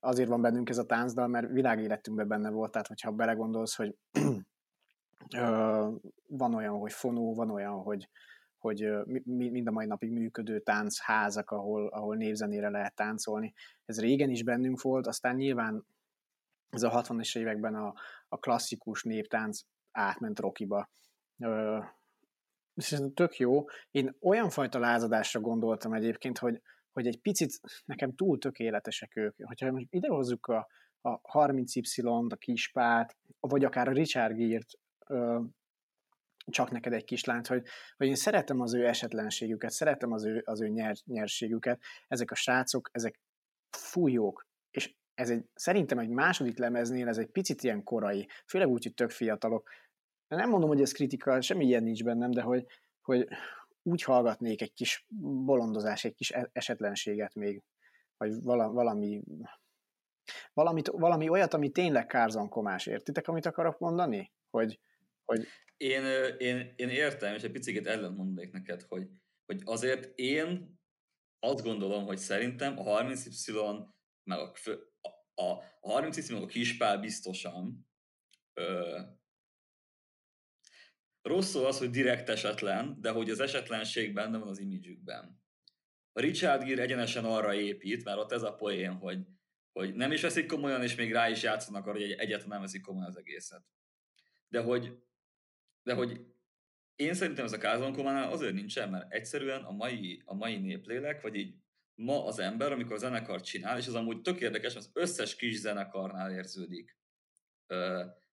azért 0.00 0.28
van 0.28 0.40
bennünk 0.40 0.68
ez 0.68 0.78
a 0.78 0.86
táncdal, 0.86 1.26
mert 1.26 1.50
világéletünkben 1.50 2.28
benne 2.28 2.50
volt, 2.50 2.70
tehát 2.70 2.86
hogyha 2.86 3.12
belegondolsz, 3.12 3.76
hogy 3.76 3.96
van 6.26 6.54
olyan, 6.54 6.78
hogy 6.78 6.92
fonó, 6.92 7.34
van 7.34 7.50
olyan, 7.50 7.82
hogy, 7.82 8.08
hogy 8.58 8.88
mind 9.24 9.66
a 9.66 9.70
mai 9.70 9.86
napig 9.86 10.10
működő 10.10 10.60
táncházak, 10.60 11.50
ahol, 11.50 11.86
ahol 11.86 12.16
névzenére 12.16 12.68
lehet 12.68 12.94
táncolni. 12.94 13.54
Ez 13.84 14.00
régen 14.00 14.30
is 14.30 14.42
bennünk 14.42 14.80
volt, 14.80 15.06
aztán 15.06 15.34
nyilván 15.34 15.84
ez 16.70 16.82
a 16.82 17.02
60-es 17.02 17.38
években 17.38 17.74
a, 17.74 17.94
a 18.28 18.38
klasszikus 18.38 19.02
néptánc 19.02 19.60
átment 19.92 20.38
rokiba. 20.38 20.90
És 22.74 22.92
ez 22.92 23.02
tök 23.14 23.36
jó. 23.36 23.64
Én 23.90 24.16
olyan 24.20 24.50
fajta 24.50 24.78
lázadásra 24.78 25.40
gondoltam 25.40 25.92
egyébként, 25.92 26.38
hogy, 26.38 26.62
hogy 26.92 27.06
egy 27.06 27.20
picit 27.20 27.60
nekem 27.84 28.14
túl 28.14 28.38
tökéletesek 28.38 29.16
ők. 29.16 29.36
Hogyha 29.42 29.70
most 29.70 29.86
idehozzuk 29.90 30.46
a, 30.46 30.68
a 31.00 31.20
30Y-t, 31.20 32.32
a 32.32 32.36
kispát, 32.36 33.16
vagy 33.40 33.64
akár 33.64 33.88
a 33.88 33.92
Richard 33.92 34.34
Gírt, 34.34 34.78
csak 36.50 36.70
neked 36.70 36.92
egy 36.92 37.04
kislányt, 37.04 37.46
hogy, 37.46 37.62
hogy 37.96 38.06
én 38.06 38.14
szeretem 38.14 38.60
az 38.60 38.74
ő 38.74 38.86
esetlenségüket, 38.86 39.70
szeretem 39.70 40.12
az 40.12 40.24
ő, 40.24 40.42
az 40.44 40.60
ő 40.60 40.68
nyer, 40.68 40.96
nyerségüket. 41.04 41.80
Ezek 42.06 42.30
a 42.30 42.34
srácok, 42.34 42.88
ezek 42.92 43.20
fújók, 43.70 44.47
ez 45.18 45.30
egy, 45.30 45.44
szerintem 45.54 45.98
egy 45.98 46.08
második 46.08 46.58
lemeznél 46.58 47.08
ez 47.08 47.18
egy 47.18 47.30
picit 47.30 47.62
ilyen 47.62 47.82
korai, 47.82 48.28
főleg 48.46 48.68
úgy, 48.68 48.82
hogy 48.82 48.94
tök 48.94 49.10
fiatalok. 49.10 49.70
Nem 50.28 50.48
mondom, 50.48 50.68
hogy 50.68 50.80
ez 50.80 50.92
kritika, 50.92 51.40
semmi 51.40 51.64
ilyen 51.64 51.82
nincs 51.82 52.04
bennem, 52.04 52.30
de 52.30 52.42
hogy, 52.42 52.66
hogy 53.00 53.28
úgy 53.82 54.02
hallgatnék 54.02 54.62
egy 54.62 54.72
kis 54.72 55.06
bolondozás, 55.44 56.04
egy 56.04 56.14
kis 56.14 56.30
e-, 56.30 56.50
esetlenséget 56.52 57.34
még, 57.34 57.62
vagy 58.16 58.42
valami, 58.42 59.22
valamit, 60.52 60.88
valami 60.88 61.28
olyat, 61.28 61.54
ami 61.54 61.70
tényleg 61.70 62.06
kárzankomás. 62.06 62.86
Értitek, 62.86 63.28
amit 63.28 63.46
akarok 63.46 63.78
mondani? 63.78 64.32
Hogy, 64.50 64.80
hogy... 65.24 65.46
Én, 65.76 66.04
én, 66.38 66.72
én 66.76 66.88
értem, 66.88 67.34
és 67.34 67.42
egy 67.42 67.50
picit 67.50 67.86
ellent 67.86 68.16
mondanék 68.16 68.52
neked, 68.52 68.82
hogy, 68.82 69.08
hogy 69.46 69.60
azért 69.64 70.18
én 70.18 70.78
azt 71.38 71.62
gondolom, 71.62 72.04
hogy 72.04 72.18
szerintem 72.18 72.78
a 72.78 72.82
30Y 72.82 73.96
meg 74.28 74.38
a, 74.38 74.52
a, 75.34 75.50
a 75.80 76.00
30Y 76.00 76.32
meg 76.32 76.42
a 76.42 76.46
kispál 76.46 76.98
biztosan 76.98 77.88
ö, 78.54 79.00
Rossz 81.22 81.50
szó 81.50 81.64
az, 81.64 81.78
hogy 81.78 81.90
direkt 81.90 82.28
esetlen, 82.28 82.96
de 83.00 83.10
hogy 83.10 83.30
az 83.30 83.40
esetlenség 83.40 84.12
benne 84.12 84.38
van 84.38 84.48
az 84.48 84.58
imidzsükben. 84.58 85.42
A 86.12 86.20
Richard 86.20 86.64
Gere 86.64 86.82
egyenesen 86.82 87.24
arra 87.24 87.54
épít, 87.54 88.04
mert 88.04 88.18
ott 88.18 88.32
ez 88.32 88.42
a 88.42 88.54
poén, 88.54 88.92
hogy, 88.92 89.26
hogy 89.72 89.94
nem 89.94 90.12
is 90.12 90.20
veszik 90.20 90.46
komolyan, 90.46 90.82
és 90.82 90.94
még 90.94 91.12
rá 91.12 91.28
is 91.28 91.42
játszanak 91.42 91.86
arra, 91.86 91.98
hogy 91.98 92.10
egyáltalán 92.10 92.48
nem 92.48 92.60
veszik 92.60 92.82
komolyan 92.82 93.08
az 93.08 93.18
egészet. 93.18 93.62
De 94.48 94.60
hogy, 94.60 94.98
de 95.82 95.94
hogy 95.94 96.26
én 96.96 97.14
szerintem 97.14 97.44
ez 97.44 97.52
a 97.52 97.58
kázonkománál 97.58 98.32
azért 98.32 98.54
nincsen, 98.54 98.90
mert 98.90 99.12
egyszerűen 99.12 99.62
a 99.64 99.72
mai, 99.72 100.22
a 100.24 100.34
mai 100.34 100.56
néplélek, 100.56 101.20
vagy 101.20 101.34
így 101.34 101.54
ma 101.98 102.24
az 102.24 102.38
ember, 102.38 102.72
amikor 102.72 102.92
a 102.92 102.98
zenekart 102.98 103.44
csinál, 103.44 103.78
és 103.78 103.86
az 103.86 103.94
amúgy 103.94 104.20
tök 104.20 104.40
érdekes, 104.40 104.74
az 104.74 104.90
összes 104.92 105.36
kis 105.36 105.56
zenekarnál 105.56 106.32
érződik, 106.32 106.96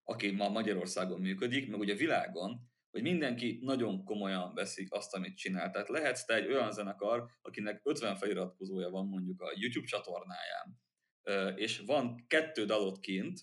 aki 0.04 0.30
ma 0.30 0.48
Magyarországon 0.48 1.20
működik, 1.20 1.70
meg 1.70 1.80
ugye 1.80 1.92
a 1.92 1.96
világon, 1.96 2.60
hogy 2.90 3.02
mindenki 3.02 3.58
nagyon 3.62 4.04
komolyan 4.04 4.54
veszik 4.54 4.92
azt, 4.92 5.14
amit 5.14 5.36
csinál. 5.36 5.70
Tehát 5.70 5.88
lehetsz 5.88 6.24
te 6.24 6.34
egy 6.34 6.46
olyan 6.46 6.72
zenekar, 6.72 7.26
akinek 7.42 7.80
50 7.84 8.16
feliratkozója 8.16 8.90
van 8.90 9.06
mondjuk 9.06 9.40
a 9.40 9.52
YouTube 9.54 9.86
csatornáján, 9.86 10.80
és 11.56 11.78
van 11.78 12.24
kettő 12.26 12.64
dalot 12.64 13.00
kint 13.00 13.40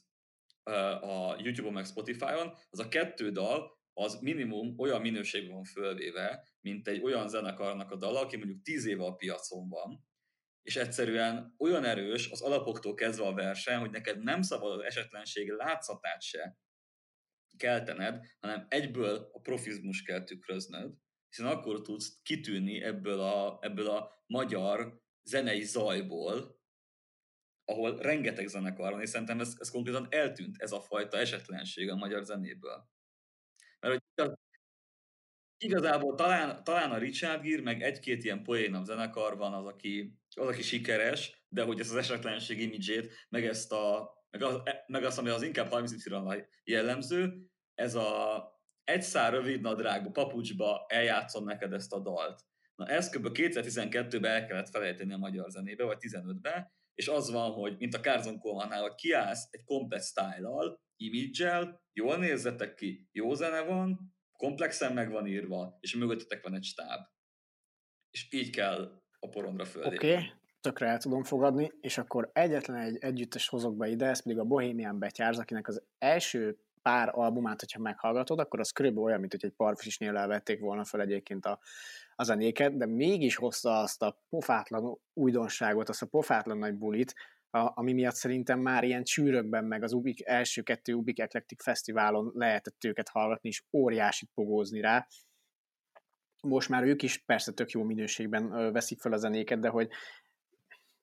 a 1.02 1.36
YouTube-on 1.40 1.74
meg 1.74 1.86
Spotify-on, 1.86 2.54
az 2.70 2.80
a 2.80 2.88
kettő 2.88 3.32
dal 3.32 3.82
az 3.94 4.20
minimum 4.20 4.74
olyan 4.78 5.02
minőségben 5.02 5.54
van 5.54 5.64
fölvéve, 5.64 6.48
mint 6.62 6.88
egy 6.88 7.02
olyan 7.02 7.30
zenekarnak 7.30 7.92
a 7.92 7.96
dala, 7.96 8.20
aki 8.20 8.38
mondjuk 8.38 8.62
10 8.62 8.86
éve 8.86 9.04
a 9.04 9.16
piacon 9.16 9.70
van, 9.70 10.12
és 10.64 10.76
egyszerűen 10.76 11.56
olyan 11.58 11.84
erős 11.84 12.32
az 12.32 12.42
alapoktól 12.42 12.94
kezdve 12.94 13.26
a 13.26 13.34
verseny, 13.34 13.78
hogy 13.78 13.90
neked 13.90 14.24
nem 14.24 14.42
szabad 14.42 14.72
az 14.72 14.86
esetlenség 14.86 15.50
látszatát 15.52 16.22
se 16.22 16.58
keltened, 17.58 18.26
hanem 18.40 18.66
egyből 18.70 19.30
a 19.34 19.40
profizmus 19.40 20.02
kell 20.02 20.24
tükröznöd, 20.24 20.94
hiszen 21.30 21.52
akkor 21.52 21.82
tudsz 21.82 22.22
kitűnni 22.22 22.82
ebből 22.82 23.20
a, 23.20 23.58
ebből 23.62 23.90
a 23.90 24.24
magyar 24.28 25.02
zenei 25.24 25.64
zajból, 25.64 26.62
ahol 27.66 27.98
rengeteg 27.98 28.48
zenekar 28.48 28.92
van, 28.92 29.02
és 29.02 29.10
szerintem 29.10 29.40
ez, 29.40 29.54
ez 29.58 29.70
konkrétan 29.70 30.08
eltűnt, 30.10 30.62
ez 30.62 30.72
a 30.72 30.82
fajta 30.82 31.18
esetlenség 31.18 31.90
a 31.90 31.96
magyar 31.96 32.24
zenéből. 32.24 32.90
Mert 33.80 34.02
hogy 34.16 34.32
igazából 35.58 36.16
talán, 36.16 36.64
talán 36.64 36.92
a 36.92 36.98
Richard 36.98 37.42
Gere, 37.44 37.62
meg 37.62 37.82
egy-két 37.82 38.24
ilyen 38.24 38.44
poénabb 38.44 38.86
zenekar 38.86 39.38
van 39.38 39.54
az, 39.54 39.66
aki, 39.66 40.18
az, 40.38 40.48
aki 40.48 40.62
sikeres, 40.62 41.46
de 41.48 41.64
hogy 41.64 41.80
ezt 41.80 41.92
az 41.92 41.96
esetlenség 41.96 42.60
imidzsét, 42.60 43.14
meg 43.30 43.46
ezt 43.46 43.72
a 43.72 44.12
meg 44.34 44.42
az, 44.42 44.62
meg 44.88 45.04
az 45.04 45.18
ami 45.18 45.30
az 45.30 45.42
inkább 45.42 45.70
30 45.70 46.06
y 46.06 46.48
jellemző, 46.64 47.48
ez 47.74 47.96
a, 47.96 48.44
egy 48.84 49.02
szár 49.02 49.34
rövid 49.34 49.62
nadrágba, 49.62 50.12
papucsba 50.12 50.86
eljátszom 50.88 51.44
neked 51.44 51.74
ezt 51.74 51.94
a 51.94 52.00
dalt. 52.00 52.42
Na 52.76 52.88
ezt 52.88 53.16
kb. 53.16 53.28
2012-ben 53.34 54.32
el 54.32 54.46
kellett 54.46 54.70
felejteni 54.70 55.14
a 55.14 55.18
magyar 55.18 55.50
zenébe, 55.50 55.84
vagy 55.84 55.98
15-be, 56.00 56.74
és 56.94 57.08
az 57.08 57.32
van, 57.32 57.52
hogy 57.52 57.76
mint 57.78 57.96
a 57.96 58.00
Carzon 58.00 58.40
Coleman-nál, 58.40 58.82
hogy 58.82 58.96
kiállsz 58.96 59.48
egy 59.52 59.64
komplet 59.64 60.04
style-al, 60.04 60.82
image 60.96 61.82
jól 61.94 62.18
nézzetek 62.18 62.74
ki, 62.74 63.08
jó 63.12 63.34
zene 63.34 63.62
van, 63.62 64.16
komplexen 64.38 64.94
meg 64.94 65.12
van 65.12 65.28
írva, 65.28 65.78
és 65.80 65.96
mögöttetek 65.96 66.44
van 66.44 66.56
egy 66.56 66.64
stáb. 66.64 67.02
És 68.10 68.28
így 68.32 68.50
kell 68.50 69.03
a 69.24 69.28
porondra 69.30 69.66
fölé. 69.66 69.86
Oké, 69.86 70.12
okay, 70.12 70.32
tökre 70.62 70.88
el 70.88 70.98
tudom 70.98 71.24
fogadni, 71.24 71.72
és 71.82 71.98
akkor 71.98 72.30
egyetlen 72.34 72.78
egy 72.78 72.98
együttes 73.00 73.48
hozok 73.48 73.78
be 73.78 73.88
ide, 73.88 74.06
ez 74.06 74.24
pedig 74.24 74.40
a 74.40 74.44
Bohemian 74.44 75.00
Betyárz, 75.00 75.40
akinek 75.40 75.68
az 75.68 75.82
első 75.98 76.58
pár 76.82 77.10
albumát, 77.12 77.60
hogyha 77.60 77.80
meghallgatod, 77.80 78.40
akkor 78.40 78.60
az 78.60 78.72
körülbelül 78.72 79.06
olyan, 79.06 79.20
mint 79.20 79.32
hogy 79.32 79.46
egy 79.46 79.56
parfisnél 79.56 80.18
elvették 80.18 80.60
volna 80.60 80.84
fel 80.84 81.02
egyébként 81.02 81.46
a, 81.46 81.60
a 82.16 82.24
zenéket, 82.24 82.78
de 82.78 82.86
mégis 82.86 83.36
hozta 83.36 83.80
azt 83.80 84.02
a 84.02 84.24
pofátlan 84.30 84.98
újdonságot, 85.14 85.90
azt 85.90 86.02
a 86.02 86.06
pofátlan 86.06 86.58
nagy 86.58 86.74
bulit, 86.74 87.16
a, 87.50 87.72
ami 87.76 87.94
miatt 87.94 88.16
szerintem 88.16 88.60
már 88.60 88.84
ilyen 88.84 89.04
csűrökben, 89.04 89.66
meg 89.66 89.84
az 89.84 89.94
Ubik, 89.94 90.26
első 90.26 90.62
kettő 90.62 90.94
Ubik 90.94 91.20
Eclectic 91.20 91.64
Fesztiválon 91.64 92.32
lehetett 92.36 92.84
őket 92.84 93.10
hallgatni, 93.10 93.50
és 93.50 93.64
óriásit 93.72 94.30
pogózni 94.34 94.82
rá. 94.82 95.08
Most 96.48 96.70
már 96.70 96.84
ők 96.84 97.02
is 97.02 97.18
persze 97.18 97.52
tök 97.52 97.72
jó 97.72 97.84
minőségben 97.84 98.72
veszik 98.72 99.00
fel 99.00 99.14
a 99.14 99.18
zenéket, 99.18 99.60
de 99.60 99.70
hogy 99.70 99.90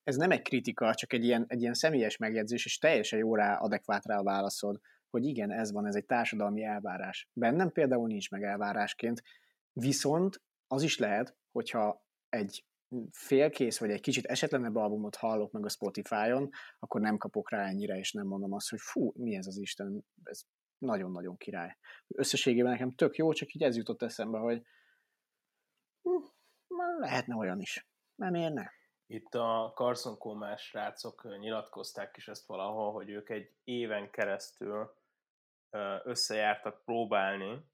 ez 0.03 0.17
nem 0.17 0.31
egy 0.31 0.43
kritika, 0.43 0.95
csak 0.95 1.13
egy 1.13 1.25
ilyen, 1.25 1.45
egy 1.49 1.61
ilyen 1.61 1.75
személyes 1.75 2.17
megjegyzés, 2.17 2.65
és 2.65 2.79
teljesen 2.79 3.19
jó 3.19 3.35
rá, 3.35 3.57
adekvát 3.57 4.05
rá 4.05 4.19
a 4.19 4.23
válaszod, 4.23 4.81
hogy 5.11 5.25
igen, 5.25 5.51
ez 5.51 5.73
van, 5.73 5.87
ez 5.87 5.95
egy 5.95 6.07
társadalmi 6.07 6.65
elvárás. 6.65 7.29
Bennem 7.33 7.71
például 7.71 8.07
nincs 8.07 8.31
meg 8.31 8.43
elvárásként, 8.43 9.23
viszont 9.73 10.43
az 10.67 10.83
is 10.83 10.99
lehet, 10.99 11.37
hogyha 11.51 12.05
egy 12.29 12.65
félkész, 13.11 13.79
vagy 13.79 13.91
egy 13.91 14.01
kicsit 14.01 14.25
esetlenebb 14.25 14.77
albumot 14.77 15.17
hallok 15.17 15.53
meg 15.53 15.65
a 15.65 15.69
Spotify-on, 15.69 16.49
akkor 16.79 17.01
nem 17.01 17.17
kapok 17.17 17.51
rá 17.51 17.67
ennyire, 17.67 17.99
és 17.99 18.13
nem 18.13 18.27
mondom 18.27 18.53
azt, 18.53 18.71
hogy 18.71 18.81
fú, 18.81 19.13
mi 19.15 19.37
ez 19.37 19.47
az 19.47 19.59
Isten, 19.59 20.05
ez 20.23 20.41
nagyon-nagyon 20.79 21.37
király. 21.37 21.77
Összességében 22.07 22.71
nekem 22.71 22.91
tök 22.91 23.17
jó, 23.17 23.33
csak 23.33 23.53
így 23.53 23.63
ez 23.63 23.77
jutott 23.77 24.03
eszembe, 24.03 24.39
hogy 24.39 24.63
lehetne 26.99 27.35
olyan 27.35 27.61
is. 27.61 27.87
Nem 28.15 28.31
miért 28.31 28.53
ne? 28.53 28.67
Itt 29.07 29.35
a 29.35 29.73
Carson 29.75 30.19
Kómás 30.19 30.63
srácok 30.63 31.39
nyilatkozták 31.39 32.17
is 32.17 32.29
ezt 32.29 32.47
valahol, 32.47 32.93
hogy 32.93 33.11
ők 33.11 33.29
egy 33.29 33.55
éven 33.65 34.11
keresztül 34.11 34.95
összejártak 36.05 36.85
próbálni, 36.85 37.69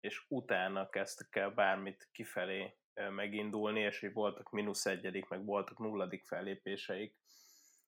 és 0.00 0.24
utána 0.28 0.88
kezdtek 0.88 1.36
el 1.36 1.50
bármit 1.50 2.08
kifelé 2.12 2.76
megindulni, 2.94 3.80
és 3.80 4.00
hogy 4.00 4.12
voltak 4.12 4.50
mínusz 4.50 4.86
egyedik, 4.86 5.28
meg 5.28 5.44
voltak 5.44 5.78
nulladik 5.78 6.26
fellépéseik, 6.26 7.16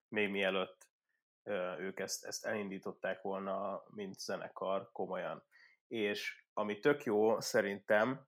még 0.08 0.30
mielőtt 0.30 0.90
ők 1.78 2.00
ezt, 2.00 2.24
ezt 2.24 2.44
elindították 2.44 3.22
volna, 3.22 3.84
mint 3.86 4.18
zenekar 4.18 4.92
komolyan. 4.92 5.42
És 5.86 6.44
ami 6.52 6.78
tök 6.78 7.04
jó 7.04 7.40
szerintem, 7.40 8.26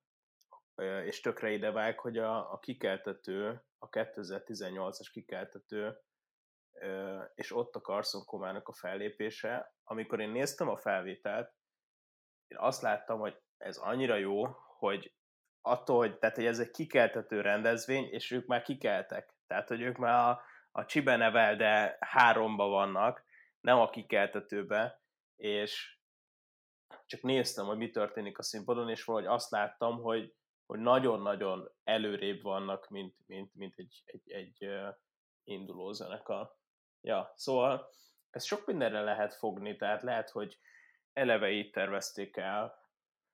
és 1.04 1.20
tökre 1.20 1.50
idevág, 1.50 1.98
hogy 1.98 2.18
a, 2.18 2.52
a 2.52 2.58
kikeltető, 2.58 3.64
a 3.78 3.88
2018-as 3.88 5.08
kikeltető, 5.12 6.00
és 7.34 7.56
ott 7.56 7.74
a 7.74 7.80
Carson 7.80 8.24
Komának 8.24 8.68
a 8.68 8.72
fellépése, 8.72 9.74
amikor 9.84 10.20
én 10.20 10.30
néztem 10.30 10.68
a 10.68 10.76
felvételt, 10.76 11.54
én 12.46 12.58
azt 12.58 12.82
láttam, 12.82 13.18
hogy 13.18 13.42
ez 13.56 13.76
annyira 13.76 14.16
jó, 14.16 14.44
hogy 14.78 15.14
attól, 15.60 15.98
hogy, 15.98 16.18
tehát, 16.18 16.36
hogy 16.36 16.46
ez 16.46 16.58
egy 16.58 16.70
kikeltető 16.70 17.40
rendezvény, 17.40 18.04
és 18.04 18.30
ők 18.30 18.46
már 18.46 18.62
kikeltek. 18.62 19.34
Tehát, 19.46 19.68
hogy 19.68 19.80
ők 19.80 19.96
már 19.96 20.28
a, 20.28 20.42
a 20.70 20.84
Csibe 20.84 21.16
nevel, 21.16 21.56
de 21.56 21.96
háromba 22.00 22.68
vannak, 22.68 23.24
nem 23.60 23.78
a 23.78 23.90
kikeltetőbe, 23.90 25.02
és 25.36 25.98
csak 27.06 27.22
néztem, 27.22 27.66
hogy 27.66 27.76
mi 27.76 27.90
történik 27.90 28.38
a 28.38 28.42
színpadon, 28.42 28.90
és 28.90 29.04
valahogy 29.04 29.28
azt 29.28 29.50
láttam, 29.50 30.02
hogy, 30.02 30.34
hogy 30.70 30.80
nagyon-nagyon 30.80 31.70
előrébb 31.84 32.42
vannak, 32.42 32.88
mint, 32.88 33.14
mint, 33.26 33.54
mint 33.54 33.74
egy, 33.76 34.02
egy, 34.04 34.30
egy 34.30 34.70
induló 35.44 35.92
zenekar. 35.92 36.54
Ja, 37.00 37.32
szóval 37.34 37.90
ez 38.30 38.44
sok 38.44 38.66
mindenre 38.66 39.00
lehet 39.00 39.34
fogni, 39.34 39.76
tehát 39.76 40.02
lehet, 40.02 40.30
hogy 40.30 40.58
eleve 41.12 41.50
így 41.50 41.70
tervezték 41.70 42.36
el, 42.36 42.78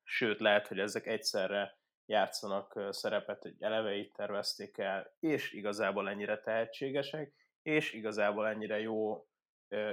sőt, 0.02 0.40
lehet, 0.40 0.66
hogy 0.66 0.78
ezek 0.78 1.06
egyszerre 1.06 1.78
játszanak 2.06 2.80
szerepet, 2.90 3.42
hogy 3.42 3.54
eleve 3.58 3.94
így 3.94 4.12
tervezték 4.12 4.78
el, 4.78 5.14
és 5.20 5.52
igazából 5.52 6.08
ennyire 6.08 6.40
tehetségesek, 6.40 7.32
és 7.62 7.92
igazából 7.92 8.48
ennyire 8.48 8.80
jó 8.80 9.26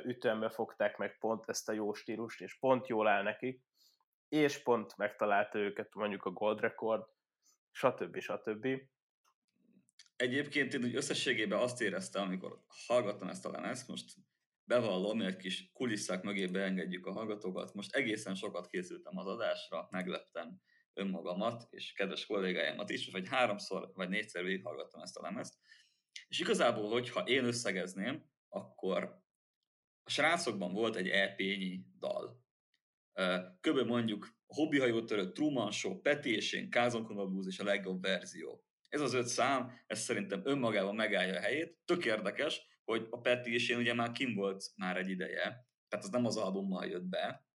ütembe 0.03 0.49
fogták 0.49 0.97
meg 0.97 1.17
pont 1.17 1.49
ezt 1.49 1.69
a 1.69 1.73
jó 1.73 1.93
stílust, 1.93 2.41
és 2.41 2.59
pont 2.59 2.87
jól 2.87 3.07
áll 3.07 3.23
nekik, 3.23 3.61
és 4.29 4.63
pont 4.63 4.97
megtalálta 4.97 5.57
őket 5.57 5.93
mondjuk 5.93 6.25
a 6.25 6.31
Gold 6.31 6.59
Record, 6.59 7.11
stb. 7.73 8.19
stb. 8.19 8.67
Egyébként 10.15 10.73
én 10.73 10.83
úgy 10.83 10.95
összességében 10.95 11.59
azt 11.59 11.81
éreztem, 11.81 12.23
amikor 12.23 12.63
hallgattam 12.87 13.27
ezt 13.27 13.45
a 13.45 13.51
lemezt, 13.51 13.87
most 13.87 14.13
bevallom, 14.63 15.21
egy 15.21 15.35
kis 15.35 15.71
kulisszák 15.73 16.23
mögé 16.23 16.47
beengedjük 16.47 17.05
a 17.05 17.11
hallgatókat. 17.11 17.73
Most 17.73 17.95
egészen 17.95 18.35
sokat 18.35 18.67
készültem 18.67 19.17
az 19.17 19.27
adásra, 19.27 19.87
megleptem 19.91 20.61
önmagamat 20.93 21.67
és 21.69 21.93
kedves 21.93 22.25
kollégáimat 22.25 22.89
is, 22.89 23.11
vagy 23.11 23.27
háromszor 23.27 23.91
vagy 23.93 24.09
négyszer 24.09 24.43
végighallgattam 24.43 25.01
ezt 25.01 25.17
a 25.17 25.21
lemezt. 25.21 25.59
És 26.27 26.39
igazából, 26.39 26.89
hogyha 26.89 27.23
én 27.23 27.45
összegezném, 27.45 28.29
akkor 28.49 29.03
a 30.03 30.09
srácokban 30.09 30.73
volt 30.73 30.95
egy 30.95 31.09
EP-nyi 31.09 31.85
dal. 31.99 32.43
Köbö 33.61 33.83
mondjuk 33.83 34.29
törött, 35.05 35.33
Truman 35.33 35.71
Show, 35.71 36.01
Peti 36.01 36.35
és 36.35 36.53
én, 36.53 36.69
Kázon 36.69 37.45
és 37.47 37.59
a 37.59 37.63
legjobb 37.63 38.01
verzió. 38.01 38.63
Ez 38.89 39.01
az 39.01 39.13
öt 39.13 39.27
szám, 39.27 39.71
ez 39.87 39.99
szerintem 39.99 40.41
önmagában 40.43 40.95
megállja 40.95 41.37
a 41.37 41.41
helyét. 41.41 41.77
Tök 41.85 42.05
érdekes, 42.05 42.61
hogy 42.83 43.07
a 43.09 43.19
Peti 43.19 43.53
és 43.53 43.69
én 43.69 43.77
ugye 43.77 43.93
már 43.93 44.11
kim 44.11 44.33
volt 44.33 44.65
már 44.75 44.97
egy 44.97 45.09
ideje, 45.09 45.41
tehát 45.87 46.05
az 46.05 46.09
nem 46.09 46.25
az 46.25 46.37
albummal 46.37 46.85
jött 46.85 47.05
be, 47.05 47.47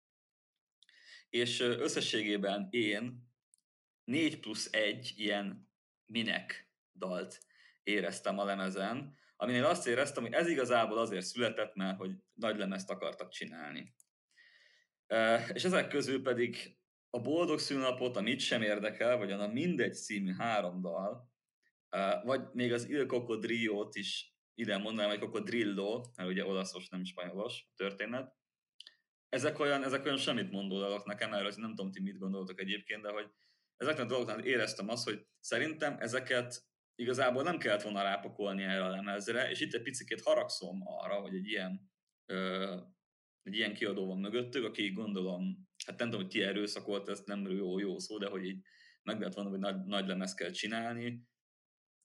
és 1.29 1.61
összességében 1.61 2.67
én 2.71 3.31
4 4.05 4.41
plusz 4.41 4.69
1 4.73 5.13
ilyen 5.17 5.71
minek 6.07 6.71
dalt 6.95 7.41
éreztem 7.83 8.39
a 8.39 8.45
lemezen, 8.45 9.17
aminél 9.37 9.65
azt 9.65 9.87
éreztem, 9.87 10.23
hogy 10.23 10.33
ez 10.33 10.49
igazából 10.49 10.99
azért 10.99 11.25
született, 11.25 11.75
mert 11.75 11.97
hogy 11.97 12.13
nagy 12.35 12.57
lemezt 12.57 12.91
akartak 12.91 13.31
csinálni. 13.31 13.95
És 15.53 15.65
ezek 15.65 15.89
közül 15.89 16.23
pedig 16.23 16.78
a 17.11 17.21
Boldog 17.21 17.59
Szülnapot, 17.59 18.17
a 18.17 18.21
Mit 18.21 18.41
sem 18.41 18.63
érdekel, 18.63 19.17
vagy 19.17 19.31
a 19.31 19.47
Mindegy 19.47 19.95
című 19.95 20.33
három 20.33 20.81
dal, 20.81 21.31
vagy 22.25 22.41
még 22.53 22.73
az 22.73 22.89
Il 22.89 23.07
Cocodrillo-t 23.07 23.95
is 23.95 24.35
ide 24.55 24.79
mondanám, 24.79 25.11
hogy 25.11 25.19
Cocodrillo, 25.19 26.05
mert 26.17 26.29
ugye 26.29 26.47
olaszos, 26.47 26.89
nem 26.89 27.05
spanyolos 27.05 27.67
a 27.69 27.73
történet. 27.77 28.37
Ezek 29.29 29.59
olyan, 29.59 29.85
ezek 29.85 30.05
olyan 30.05 30.17
semmit 30.17 30.51
mondó 30.51 30.79
dalok 30.79 31.05
nekem, 31.05 31.33
erről 31.33 31.53
nem 31.57 31.75
tudom, 31.75 31.91
ti 31.91 32.01
mit 32.01 32.19
gondoltok 32.19 32.61
egyébként, 32.61 33.03
de 33.03 33.11
hogy 33.11 33.31
ezeknek 33.77 34.05
a 34.05 34.09
dolgoknál 34.09 34.45
éreztem 34.45 34.89
azt, 34.89 35.05
hogy 35.05 35.27
szerintem 35.41 35.97
ezeket 35.99 36.67
igazából 36.95 37.43
nem 37.43 37.59
kellett 37.59 37.83
volna 37.83 38.03
rápakolni 38.03 38.63
erre 38.63 38.85
a 38.85 38.91
lemezre, 38.91 39.51
és 39.51 39.61
itt 39.61 39.75
egy 39.75 39.83
picit 39.83 40.23
haragszom 40.23 40.83
arra, 40.85 41.15
hogy 41.15 41.35
egy 41.35 41.47
ilyen, 41.47 41.91
ö, 42.27 42.77
egy 43.43 43.55
ilyen 43.55 43.75
kiadó 43.75 44.07
van 44.07 44.19
mögöttük, 44.19 44.65
aki 44.65 44.93
gondolom, 44.93 45.68
hát 45.89 45.99
nem 45.99 46.11
tudom, 46.11 46.24
hogy 46.24 46.32
ki 46.32 46.43
erőszakolt, 46.43 47.09
ez 47.09 47.22
nem 47.24 47.51
jó, 47.51 47.78
jó 47.78 47.99
szó, 47.99 48.18
de 48.18 48.28
hogy 48.28 48.45
így 48.45 48.61
meg 49.03 49.18
lehet 49.18 49.34
volna, 49.34 49.51
hogy 49.51 49.59
nagy, 49.59 49.84
nagy 49.84 50.07
lemez 50.07 50.34
kell 50.34 50.51
csinálni. 50.51 51.22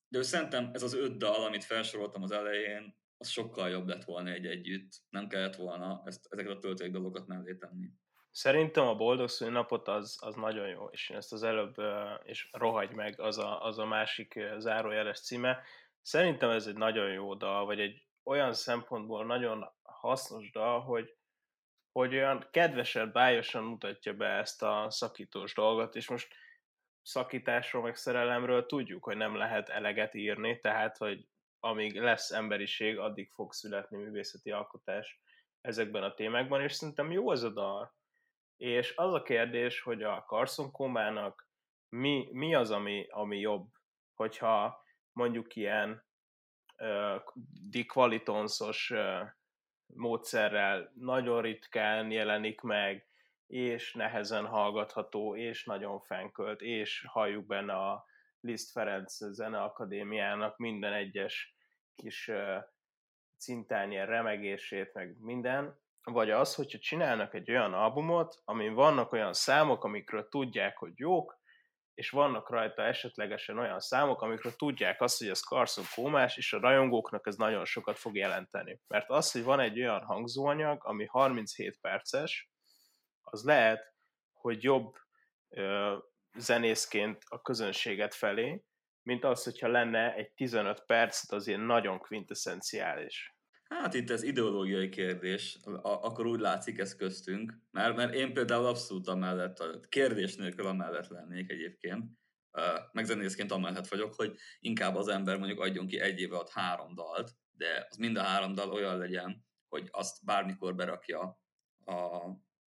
De 0.08 0.22
szerintem 0.22 0.70
ez 0.74 0.84
az 0.84 0.94
öt 0.94 1.18
dal, 1.18 1.46
amit 1.46 1.64
felsoroltam 1.64 2.24
az 2.24 2.32
elején, 2.32 2.96
az 3.18 3.30
sokkal 3.30 3.70
jobb 3.70 3.88
lett 3.88 4.04
volna 4.04 4.30
egy 4.30 4.46
együtt. 4.46 4.92
Nem 5.10 5.28
kellett 5.28 5.56
volna 5.56 6.02
ezt, 6.06 6.28
ezeket 6.30 6.52
a 6.52 6.58
töltők 6.58 6.92
dolgokat 6.92 7.28
mellé 7.28 7.56
tenni. 7.56 7.90
Szerintem 8.32 8.88
a 8.88 8.96
boldog 8.96 9.30
szülinapot 9.30 9.88
az, 9.88 10.18
az 10.22 10.36
nagyon 10.36 10.68
jó, 10.68 10.88
és 10.88 11.10
én 11.10 11.18
ezt 11.18 11.34
az 11.34 11.44
előbb, 11.44 11.76
és 12.24 12.50
rohagy 12.52 12.92
meg, 12.92 13.20
az 13.20 13.38
a, 13.38 13.64
az 13.64 13.80
a 13.80 13.86
másik 13.86 14.40
zárójeles 14.58 15.20
címe. 15.22 15.64
Szerintem 16.02 16.50
ez 16.50 16.68
egy 16.68 16.76
nagyon 16.76 17.12
jó 17.12 17.34
dal, 17.36 17.66
vagy 17.66 17.80
egy 17.80 18.08
olyan 18.24 18.54
szempontból 18.54 19.26
nagyon 19.26 19.66
hasznos 19.82 20.52
dal, 20.52 20.82
hogy, 20.82 21.16
hogy 21.94 22.14
olyan 22.14 22.48
kedvesen, 22.52 23.12
bájosan 23.12 23.64
mutatja 23.64 24.14
be 24.14 24.28
ezt 24.28 24.64
a 24.64 24.88
szakítós 24.90 25.54
dolgot, 25.54 25.96
és 25.96 26.10
most 26.10 26.34
szakításról, 27.02 27.84
meg 27.84 27.96
szerelemről 27.96 28.66
tudjuk, 28.66 29.04
hogy 29.04 29.18
nem 29.18 29.36
lehet 29.36 29.70
eleget 29.70 30.14
írni, 30.14 30.60
tehát, 30.60 30.98
hogy 30.98 31.28
amíg 31.60 32.00
lesz 32.00 32.32
emberiség, 32.32 32.98
addig 32.98 33.32
fog 33.32 33.54
születni 33.54 33.98
művészeti 33.98 34.52
alkotás 34.52 35.22
ezekben 35.62 36.04
a 36.04 36.14
témákban, 36.14 36.62
és 36.62 36.74
szerintem 36.74 37.12
jó 37.12 37.32
ez 37.32 37.44
a 37.44 37.50
dal. 37.50 37.96
És 38.58 38.96
az 38.96 39.14
a 39.14 39.22
kérdés, 39.22 39.82
hogy 39.82 40.04
a 40.04 40.24
Carson 40.28 40.72
Komának 40.72 41.48
mi, 41.90 42.28
mi 42.32 42.56
az, 42.56 42.72
ami, 42.72 43.08
ami 43.10 43.40
jobb, 43.40 43.68
hogyha 44.14 44.84
mondjuk 45.12 45.56
ilyen 45.56 46.06
uh, 46.78 47.22
Dick 47.70 47.94
Valitonszos 47.94 48.90
uh, 48.90 49.30
módszerrel 49.96 50.92
nagyon 50.96 51.42
ritkán 51.42 52.12
jelenik 52.12 52.62
meg, 52.62 53.08
és 53.48 53.94
nehezen 53.94 54.46
hallgatható, 54.46 55.36
és 55.36 55.66
nagyon 55.66 56.00
fenkölt, 56.00 56.62
és 56.62 57.06
halljuk 57.08 57.46
benne 57.46 57.74
a 57.74 58.06
Liszt 58.40 58.72
Ferenc 58.72 59.14
Zeneakadémiának 59.14 60.58
minden 60.58 60.94
egyes 60.94 61.56
kis 61.96 62.32
cintányér 63.38 64.08
remegését, 64.08 64.94
meg 64.94 65.18
minden, 65.20 65.80
vagy 66.04 66.32
az, 66.32 66.56
hogyha 66.56 66.80
csinálnak 66.80 67.34
egy 67.34 67.52
olyan 67.52 67.74
albumot, 67.74 68.42
amin 68.46 68.74
vannak 68.74 69.12
olyan 69.12 69.34
számok, 69.34 69.84
amikről 69.84 70.28
tudják, 70.30 70.78
hogy 70.78 70.94
jók, 70.96 71.42
és 71.94 72.10
vannak 72.10 72.50
rajta 72.50 72.84
esetlegesen 72.84 73.58
olyan 73.58 73.80
számok, 73.80 74.22
amikről 74.22 74.56
tudják 74.56 75.02
azt, 75.02 75.18
hogy 75.18 75.28
ez 75.28 75.40
Carson 75.40 75.86
Kómás, 75.96 76.38
és 76.38 76.54
a 76.54 76.60
rajongóknak 76.60 77.28
ez 77.28 77.36
nagyon 77.36 77.66
sokat 77.66 77.98
fog 77.98 78.16
jelenteni. 78.16 78.82
Mert 78.88 79.10
az, 79.10 79.32
hogy 79.32 79.44
van 79.44 79.60
egy 79.60 79.80
olyan 79.80 80.04
hangzóanyag, 80.04 80.86
ami 80.86 81.06
37 81.06 81.80
perces, 81.82 82.50
az 83.22 83.44
lehet, 83.44 83.94
hogy 84.34 84.64
jobb 84.64 84.96
ö, 85.50 85.98
zenészként 86.38 87.24
a 87.28 87.42
közönséget 87.42 88.14
felé, 88.14 88.64
mint 89.02 89.24
az, 89.24 89.44
hogyha 89.44 89.68
lenne 89.68 90.14
egy 90.14 90.32
15 90.32 90.86
perc, 90.86 91.32
az 91.32 91.48
ilyen 91.48 91.60
nagyon 91.60 91.98
quintessenciális. 92.00 93.33
Hát 93.80 93.94
itt 93.94 94.10
ez 94.10 94.24
ideológiai 94.24 94.90
kérdés, 94.90 95.60
akkor 95.82 96.26
úgy 96.26 96.40
látszik 96.40 96.78
ez 96.78 96.96
köztünk, 96.96 97.62
mert, 97.72 97.96
mert 97.96 98.14
én 98.14 98.34
például 98.34 98.66
abszolút 98.66 99.08
amellett, 99.08 99.60
a 99.60 99.80
kérdés 99.90 100.36
nélkül 100.36 100.66
amellett 100.66 101.08
lennék 101.08 101.52
egyébként, 101.52 102.06
megzenészként 102.92 103.52
amellett 103.52 103.88
vagyok, 103.88 104.14
hogy 104.14 104.36
inkább 104.60 104.96
az 104.96 105.08
ember 105.08 105.38
mondjuk 105.38 105.60
adjon 105.60 105.88
ki 105.88 106.00
egy 106.00 106.20
éve 106.20 106.38
ad 106.38 106.50
három 106.50 106.96
dalt, 106.96 107.32
de 107.52 107.88
az 107.90 107.98
mind 107.98 108.18
a 108.18 108.22
három 108.22 108.54
dal 108.54 108.72
olyan 108.72 108.98
legyen, 108.98 109.46
hogy 109.70 109.88
azt 109.92 110.26
bármikor 110.26 110.76
berakja 110.76 111.40
a, 111.86 111.94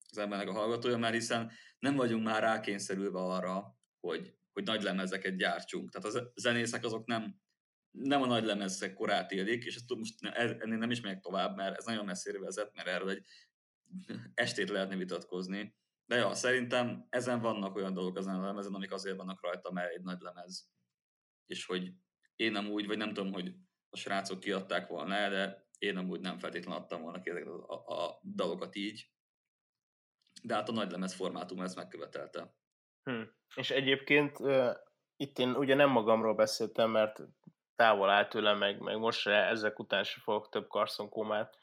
az 0.09 0.17
embernek 0.17 0.47
a 0.47 0.53
hallgatója, 0.53 0.97
mert 0.97 1.13
hiszen 1.13 1.51
nem 1.79 1.95
vagyunk 1.95 2.23
már 2.23 2.41
rákényszerülve 2.41 3.19
arra, 3.19 3.77
hogy, 3.99 4.35
hogy 4.53 4.63
nagy 4.63 4.81
lemezeket 4.81 5.35
gyártsunk. 5.35 5.89
Tehát 5.89 6.15
a 6.17 6.31
zenészek 6.35 6.83
azok 6.83 7.05
nem 7.05 7.41
nem 7.91 8.21
a 8.21 8.25
nagy 8.25 8.43
lemezek 8.43 8.93
korát 8.93 9.31
élik, 9.31 9.63
és 9.65 9.75
ezt 9.75 9.95
most 9.95 10.25
ennél 10.25 10.77
nem 10.77 10.91
is 10.91 11.01
megyek 11.01 11.19
tovább, 11.19 11.55
mert 11.55 11.77
ez 11.77 11.85
nagyon 11.85 12.05
messzire 12.05 12.39
vezet, 12.39 12.75
mert 12.75 12.87
erről 12.87 13.09
egy 13.09 13.25
estét 14.33 14.69
lehetne 14.69 14.95
vitatkozni. 14.95 15.75
De 16.05 16.15
ja, 16.15 16.33
szerintem 16.33 17.07
ezen 17.09 17.41
vannak 17.41 17.75
olyan 17.75 17.93
dolgok 17.93 18.17
ezen 18.17 18.35
a 18.35 18.45
lemezen, 18.45 18.73
amik 18.73 18.91
azért 18.91 19.17
vannak 19.17 19.41
rajta, 19.41 19.71
mert 19.71 19.93
egy 19.93 20.01
nagy 20.01 20.19
lemez. 20.19 20.69
És 21.45 21.65
hogy 21.65 21.93
én 22.35 22.51
nem 22.51 22.69
úgy, 22.69 22.87
vagy 22.87 22.97
nem 22.97 23.13
tudom, 23.13 23.33
hogy 23.33 23.55
a 23.89 23.97
srácok 23.97 24.39
kiadták 24.39 24.87
volna 24.87 25.29
de 25.29 25.69
én 25.77 25.93
nem 25.93 26.09
úgy 26.09 26.19
nem 26.19 26.37
feltétlenül 26.37 26.81
adtam 26.81 27.01
volna 27.01 27.21
ki 27.21 27.29
ezeket 27.29 27.47
a, 27.47 27.73
a 27.73 28.19
dalokat 28.23 28.75
így. 28.75 29.11
De 30.43 30.53
hát 30.53 30.69
a 30.69 30.71
nagy 30.71 30.91
lemez 30.91 31.13
formátum 31.13 31.61
ezt 31.61 31.75
megkövetelte. 31.75 32.55
Hm. 33.03 33.21
És 33.55 33.71
egyébként 33.71 34.39
uh, 34.39 34.75
itt 35.15 35.39
én 35.39 35.49
ugye 35.49 35.75
nem 35.75 35.89
magamról 35.89 36.35
beszéltem, 36.35 36.91
mert 36.91 37.21
távol 37.81 38.09
áll 38.09 38.27
tőlem, 38.27 38.57
meg, 38.57 38.79
meg 38.79 38.97
most 38.97 39.19
se, 39.19 39.45
ezek 39.45 39.79
után 39.79 40.03
se 40.03 40.19
fogok 40.19 40.49
több 40.49 40.67
karszonkómát 40.67 41.57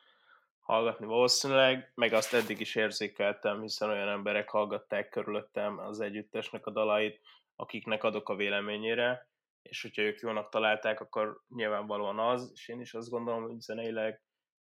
hallgatni 0.60 1.06
valószínűleg, 1.06 1.92
meg 1.94 2.12
azt 2.12 2.34
eddig 2.34 2.60
is 2.60 2.74
érzékeltem, 2.74 3.60
hiszen 3.60 3.90
olyan 3.90 4.08
emberek 4.08 4.48
hallgatták 4.48 5.08
körülöttem 5.08 5.78
az 5.78 6.00
együttesnek 6.00 6.66
a 6.66 6.70
dalait, 6.70 7.20
akiknek 7.56 8.04
adok 8.04 8.28
a 8.28 8.34
véleményére, 8.34 9.28
és 9.62 9.82
hogyha 9.82 10.02
ők 10.02 10.20
jónak 10.20 10.48
találták, 10.48 11.00
akkor 11.00 11.40
nyilvánvalóan 11.48 12.18
az, 12.18 12.50
és 12.54 12.68
én 12.68 12.80
is 12.80 12.94
azt 12.94 13.10
gondolom, 13.10 13.42
hogy 13.42 13.60
zeneileg 13.60 14.22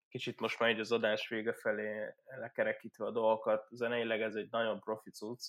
kicsit 0.09 0.41
most 0.41 0.59
már 0.59 0.71
így 0.71 0.81
az 0.81 0.93
adás 0.93 1.29
vége 1.29 1.53
felé 1.53 2.15
lekerekítve 2.25 3.07
a 3.07 3.11
dolgokat, 3.11 3.67
zeneileg 3.71 4.21
ez 4.21 4.35
egy 4.35 4.49
nagyon 4.51 4.81
profi 4.81 5.11
cucc, 5.11 5.45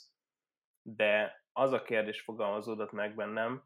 de 0.81 1.43
az 1.51 1.71
a 1.71 1.81
kérdés 1.81 2.21
fogalmazódott 2.21 2.91
meg 2.91 3.15
bennem, 3.15 3.63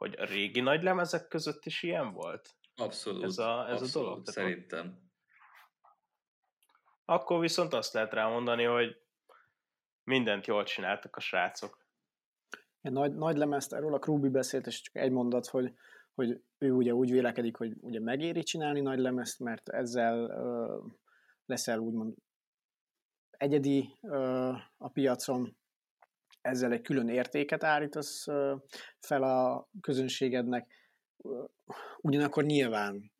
hogy 0.00 0.14
a 0.18 0.24
régi 0.24 0.60
nagy 0.60 0.82
lemezek 0.82 1.28
között 1.28 1.64
is 1.64 1.82
ilyen 1.82 2.12
volt? 2.12 2.54
Abszolút. 2.76 3.22
Ez 3.22 3.38
a, 3.38 3.68
ez 3.68 3.82
abszolút, 3.82 3.94
a 3.94 3.98
dolog? 3.98 4.26
szerintem. 4.26 5.10
Akkor 7.04 7.40
viszont 7.40 7.72
azt 7.72 7.92
lehet 7.92 8.12
rámondani, 8.12 8.64
hogy 8.64 8.96
mindent 10.04 10.46
jól 10.46 10.64
csináltak 10.64 11.16
a 11.16 11.20
srácok. 11.20 11.86
Egy 12.80 12.92
nagy, 12.92 13.14
nagy 13.14 13.36
lemezt, 13.36 13.72
erről 13.72 13.94
a 13.94 13.98
Krúbi 13.98 14.28
beszélt, 14.28 14.66
és 14.66 14.80
csak 14.80 14.96
egy 14.96 15.10
mondat, 15.10 15.46
hogy, 15.46 15.74
hogy 16.14 16.42
ő 16.58 16.72
ugye 16.72 16.94
úgy 16.94 17.10
vélekedik, 17.10 17.56
hogy 17.56 17.72
ugye 17.80 18.00
megéri 18.00 18.42
csinálni 18.42 18.80
nagy 18.80 18.98
lemezt, 18.98 19.38
mert 19.38 19.68
ezzel 19.68 20.18
ö, 20.18 20.78
leszel 21.46 21.78
úgymond 21.78 22.14
egyedi 23.30 23.98
ö, 24.02 24.52
a 24.76 24.88
piacon, 24.88 25.56
ezzel 26.40 26.72
egy 26.72 26.80
külön 26.80 27.08
értéket 27.08 27.64
állítasz 27.64 28.24
fel 28.98 29.22
a 29.22 29.68
közönségednek, 29.80 30.72
ugyanakkor 32.00 32.44
nyilván 32.44 33.12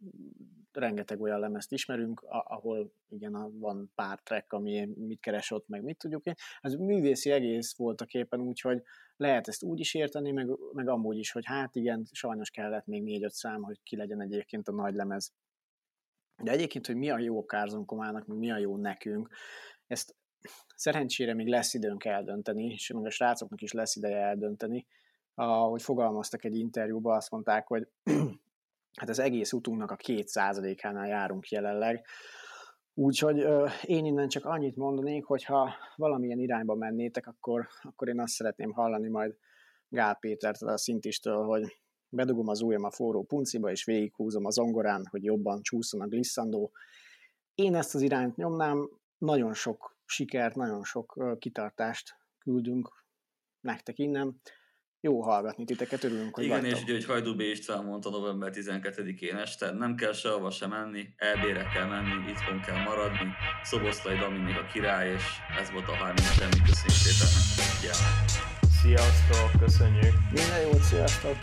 rengeteg 0.73 1.21
olyan 1.21 1.41
lemezt 1.41 1.73
ismerünk, 1.73 2.21
ahol 2.29 2.93
igen, 3.09 3.59
van 3.59 3.93
pár 3.95 4.21
track, 4.21 4.53
ami 4.53 4.89
mit 4.97 5.21
keres 5.21 5.51
ott, 5.51 5.69
meg 5.69 5.83
mit 5.83 5.99
tudjuk 5.99 6.25
én. 6.27 6.35
Ez 6.61 6.75
művészi 6.75 7.31
egész 7.31 7.77
volt 7.77 8.01
a 8.01 8.05
képen, 8.05 8.41
úgyhogy 8.41 8.83
lehet 9.17 9.49
ezt 9.49 9.63
úgy 9.63 9.81
is 9.81 9.95
érteni, 9.95 10.31
meg, 10.31 10.49
meg 10.73 10.89
amúgy 10.89 11.17
is, 11.17 11.31
hogy 11.33 11.45
hát 11.47 11.77
igen, 11.77 12.07
sajnos 12.13 12.51
kellett 12.51 12.87
még 12.87 13.03
négy-öt 13.03 13.33
szám, 13.33 13.63
hogy 13.63 13.83
ki 13.83 13.97
legyen 13.97 14.21
egyébként 14.21 14.69
a 14.69 14.73
nagy 14.73 14.95
lemez. 14.95 15.33
De 16.43 16.51
egyébként, 16.51 16.87
hogy 16.87 16.97
mi 16.97 17.11
a 17.11 17.19
jó 17.19 17.45
Kárzon 17.45 17.85
Komának, 17.85 18.27
mi 18.27 18.51
a 18.51 18.59
jó 18.59 18.77
nekünk, 18.77 19.29
ezt 19.87 20.17
szerencsére 20.77 21.35
még 21.35 21.47
lesz 21.47 21.75
időnk 21.75 22.05
eldönteni, 22.05 22.65
és 22.65 22.93
még 22.93 23.07
a 23.07 23.11
srácoknak 23.11 23.63
is 23.63 23.73
lesz 23.73 23.97
ideje 23.97 24.19
eldönteni. 24.19 24.87
Ahogy 25.35 25.83
fogalmaztak 25.83 26.45
egy 26.45 26.57
interjúban, 26.57 27.17
azt 27.17 27.31
mondták, 27.31 27.67
hogy 27.67 27.89
hát 29.01 29.09
az 29.09 29.19
egész 29.19 29.53
utunknak 29.53 29.91
a 29.91 29.97
két 29.97 30.29
százalékánál 30.29 31.07
járunk 31.07 31.49
jelenleg, 31.49 32.07
Úgyhogy 32.95 33.47
én 33.83 34.05
innen 34.05 34.29
csak 34.29 34.45
annyit 34.45 34.77
mondanék, 34.77 35.25
hogy 35.25 35.45
ha 35.45 35.75
valamilyen 35.97 36.39
irányba 36.39 36.75
mennétek, 36.75 37.27
akkor, 37.27 37.69
akkor 37.83 38.09
én 38.09 38.21
azt 38.21 38.33
szeretném 38.33 38.73
hallani 38.73 39.09
majd 39.09 39.37
Gál 39.89 40.15
Pétertől, 40.15 40.69
a 40.69 40.79
szintistől, 40.79 41.45
hogy 41.45 41.81
bedugom 42.09 42.49
az 42.49 42.61
ujjam 42.61 42.85
a 42.85 42.91
forró 42.91 43.23
punciba, 43.23 43.71
és 43.71 43.85
végighúzom 43.85 44.45
az 44.45 44.59
ongorán, 44.59 45.07
hogy 45.11 45.25
jobban 45.25 45.63
csúszon 45.63 46.01
a 46.01 46.07
glisszandó. 46.07 46.73
Én 47.55 47.75
ezt 47.75 47.95
az 47.95 48.01
irányt 48.01 48.37
nyomnám, 48.37 48.89
nagyon 49.19 49.55
sok 49.55 49.97
sikert, 50.11 50.55
nagyon 50.55 50.85
sok 50.85 51.37
kitartást 51.39 52.17
küldünk 52.39 53.05
nektek 53.61 53.99
innen. 53.99 54.41
Jó 55.03 55.23
hallgatni 55.23 55.65
titeket, 55.65 56.05
örülünk, 56.05 56.35
hogy 56.35 56.45
Igen, 56.45 56.61
vagytok. 56.61 56.79
és 56.79 56.85
ugye, 56.85 56.93
hogy 56.93 57.05
Hajdú 57.05 57.35
B. 57.37 57.41
István 57.41 57.85
mondta 57.85 58.11
november 58.11 58.53
12-én 58.55 59.37
este, 59.37 59.71
nem 59.71 59.95
kell 59.95 60.13
sehova 60.13 60.51
sem 60.51 60.71
menni, 60.71 61.15
elbére 61.17 61.69
kell 61.73 61.87
menni, 61.87 62.31
itthon 62.31 62.61
kell 62.61 62.83
maradni. 62.83 63.33
Szoboszlai 63.63 64.19
Dominik 64.19 64.57
a 64.57 64.67
király, 64.73 65.13
és 65.13 65.25
ez 65.61 65.71
volt 65.71 65.89
a 65.89 65.95
30 65.97 66.33
semmi, 66.33 66.61
köszönjük 66.67 67.01
szépen. 67.05 67.31
Yeah. 67.83 68.41
Sziasztok, 68.83 69.61
köszönjük! 69.61 70.15
Minden 70.33 70.61
jót, 70.61 70.83
sziasztok! 70.83 71.37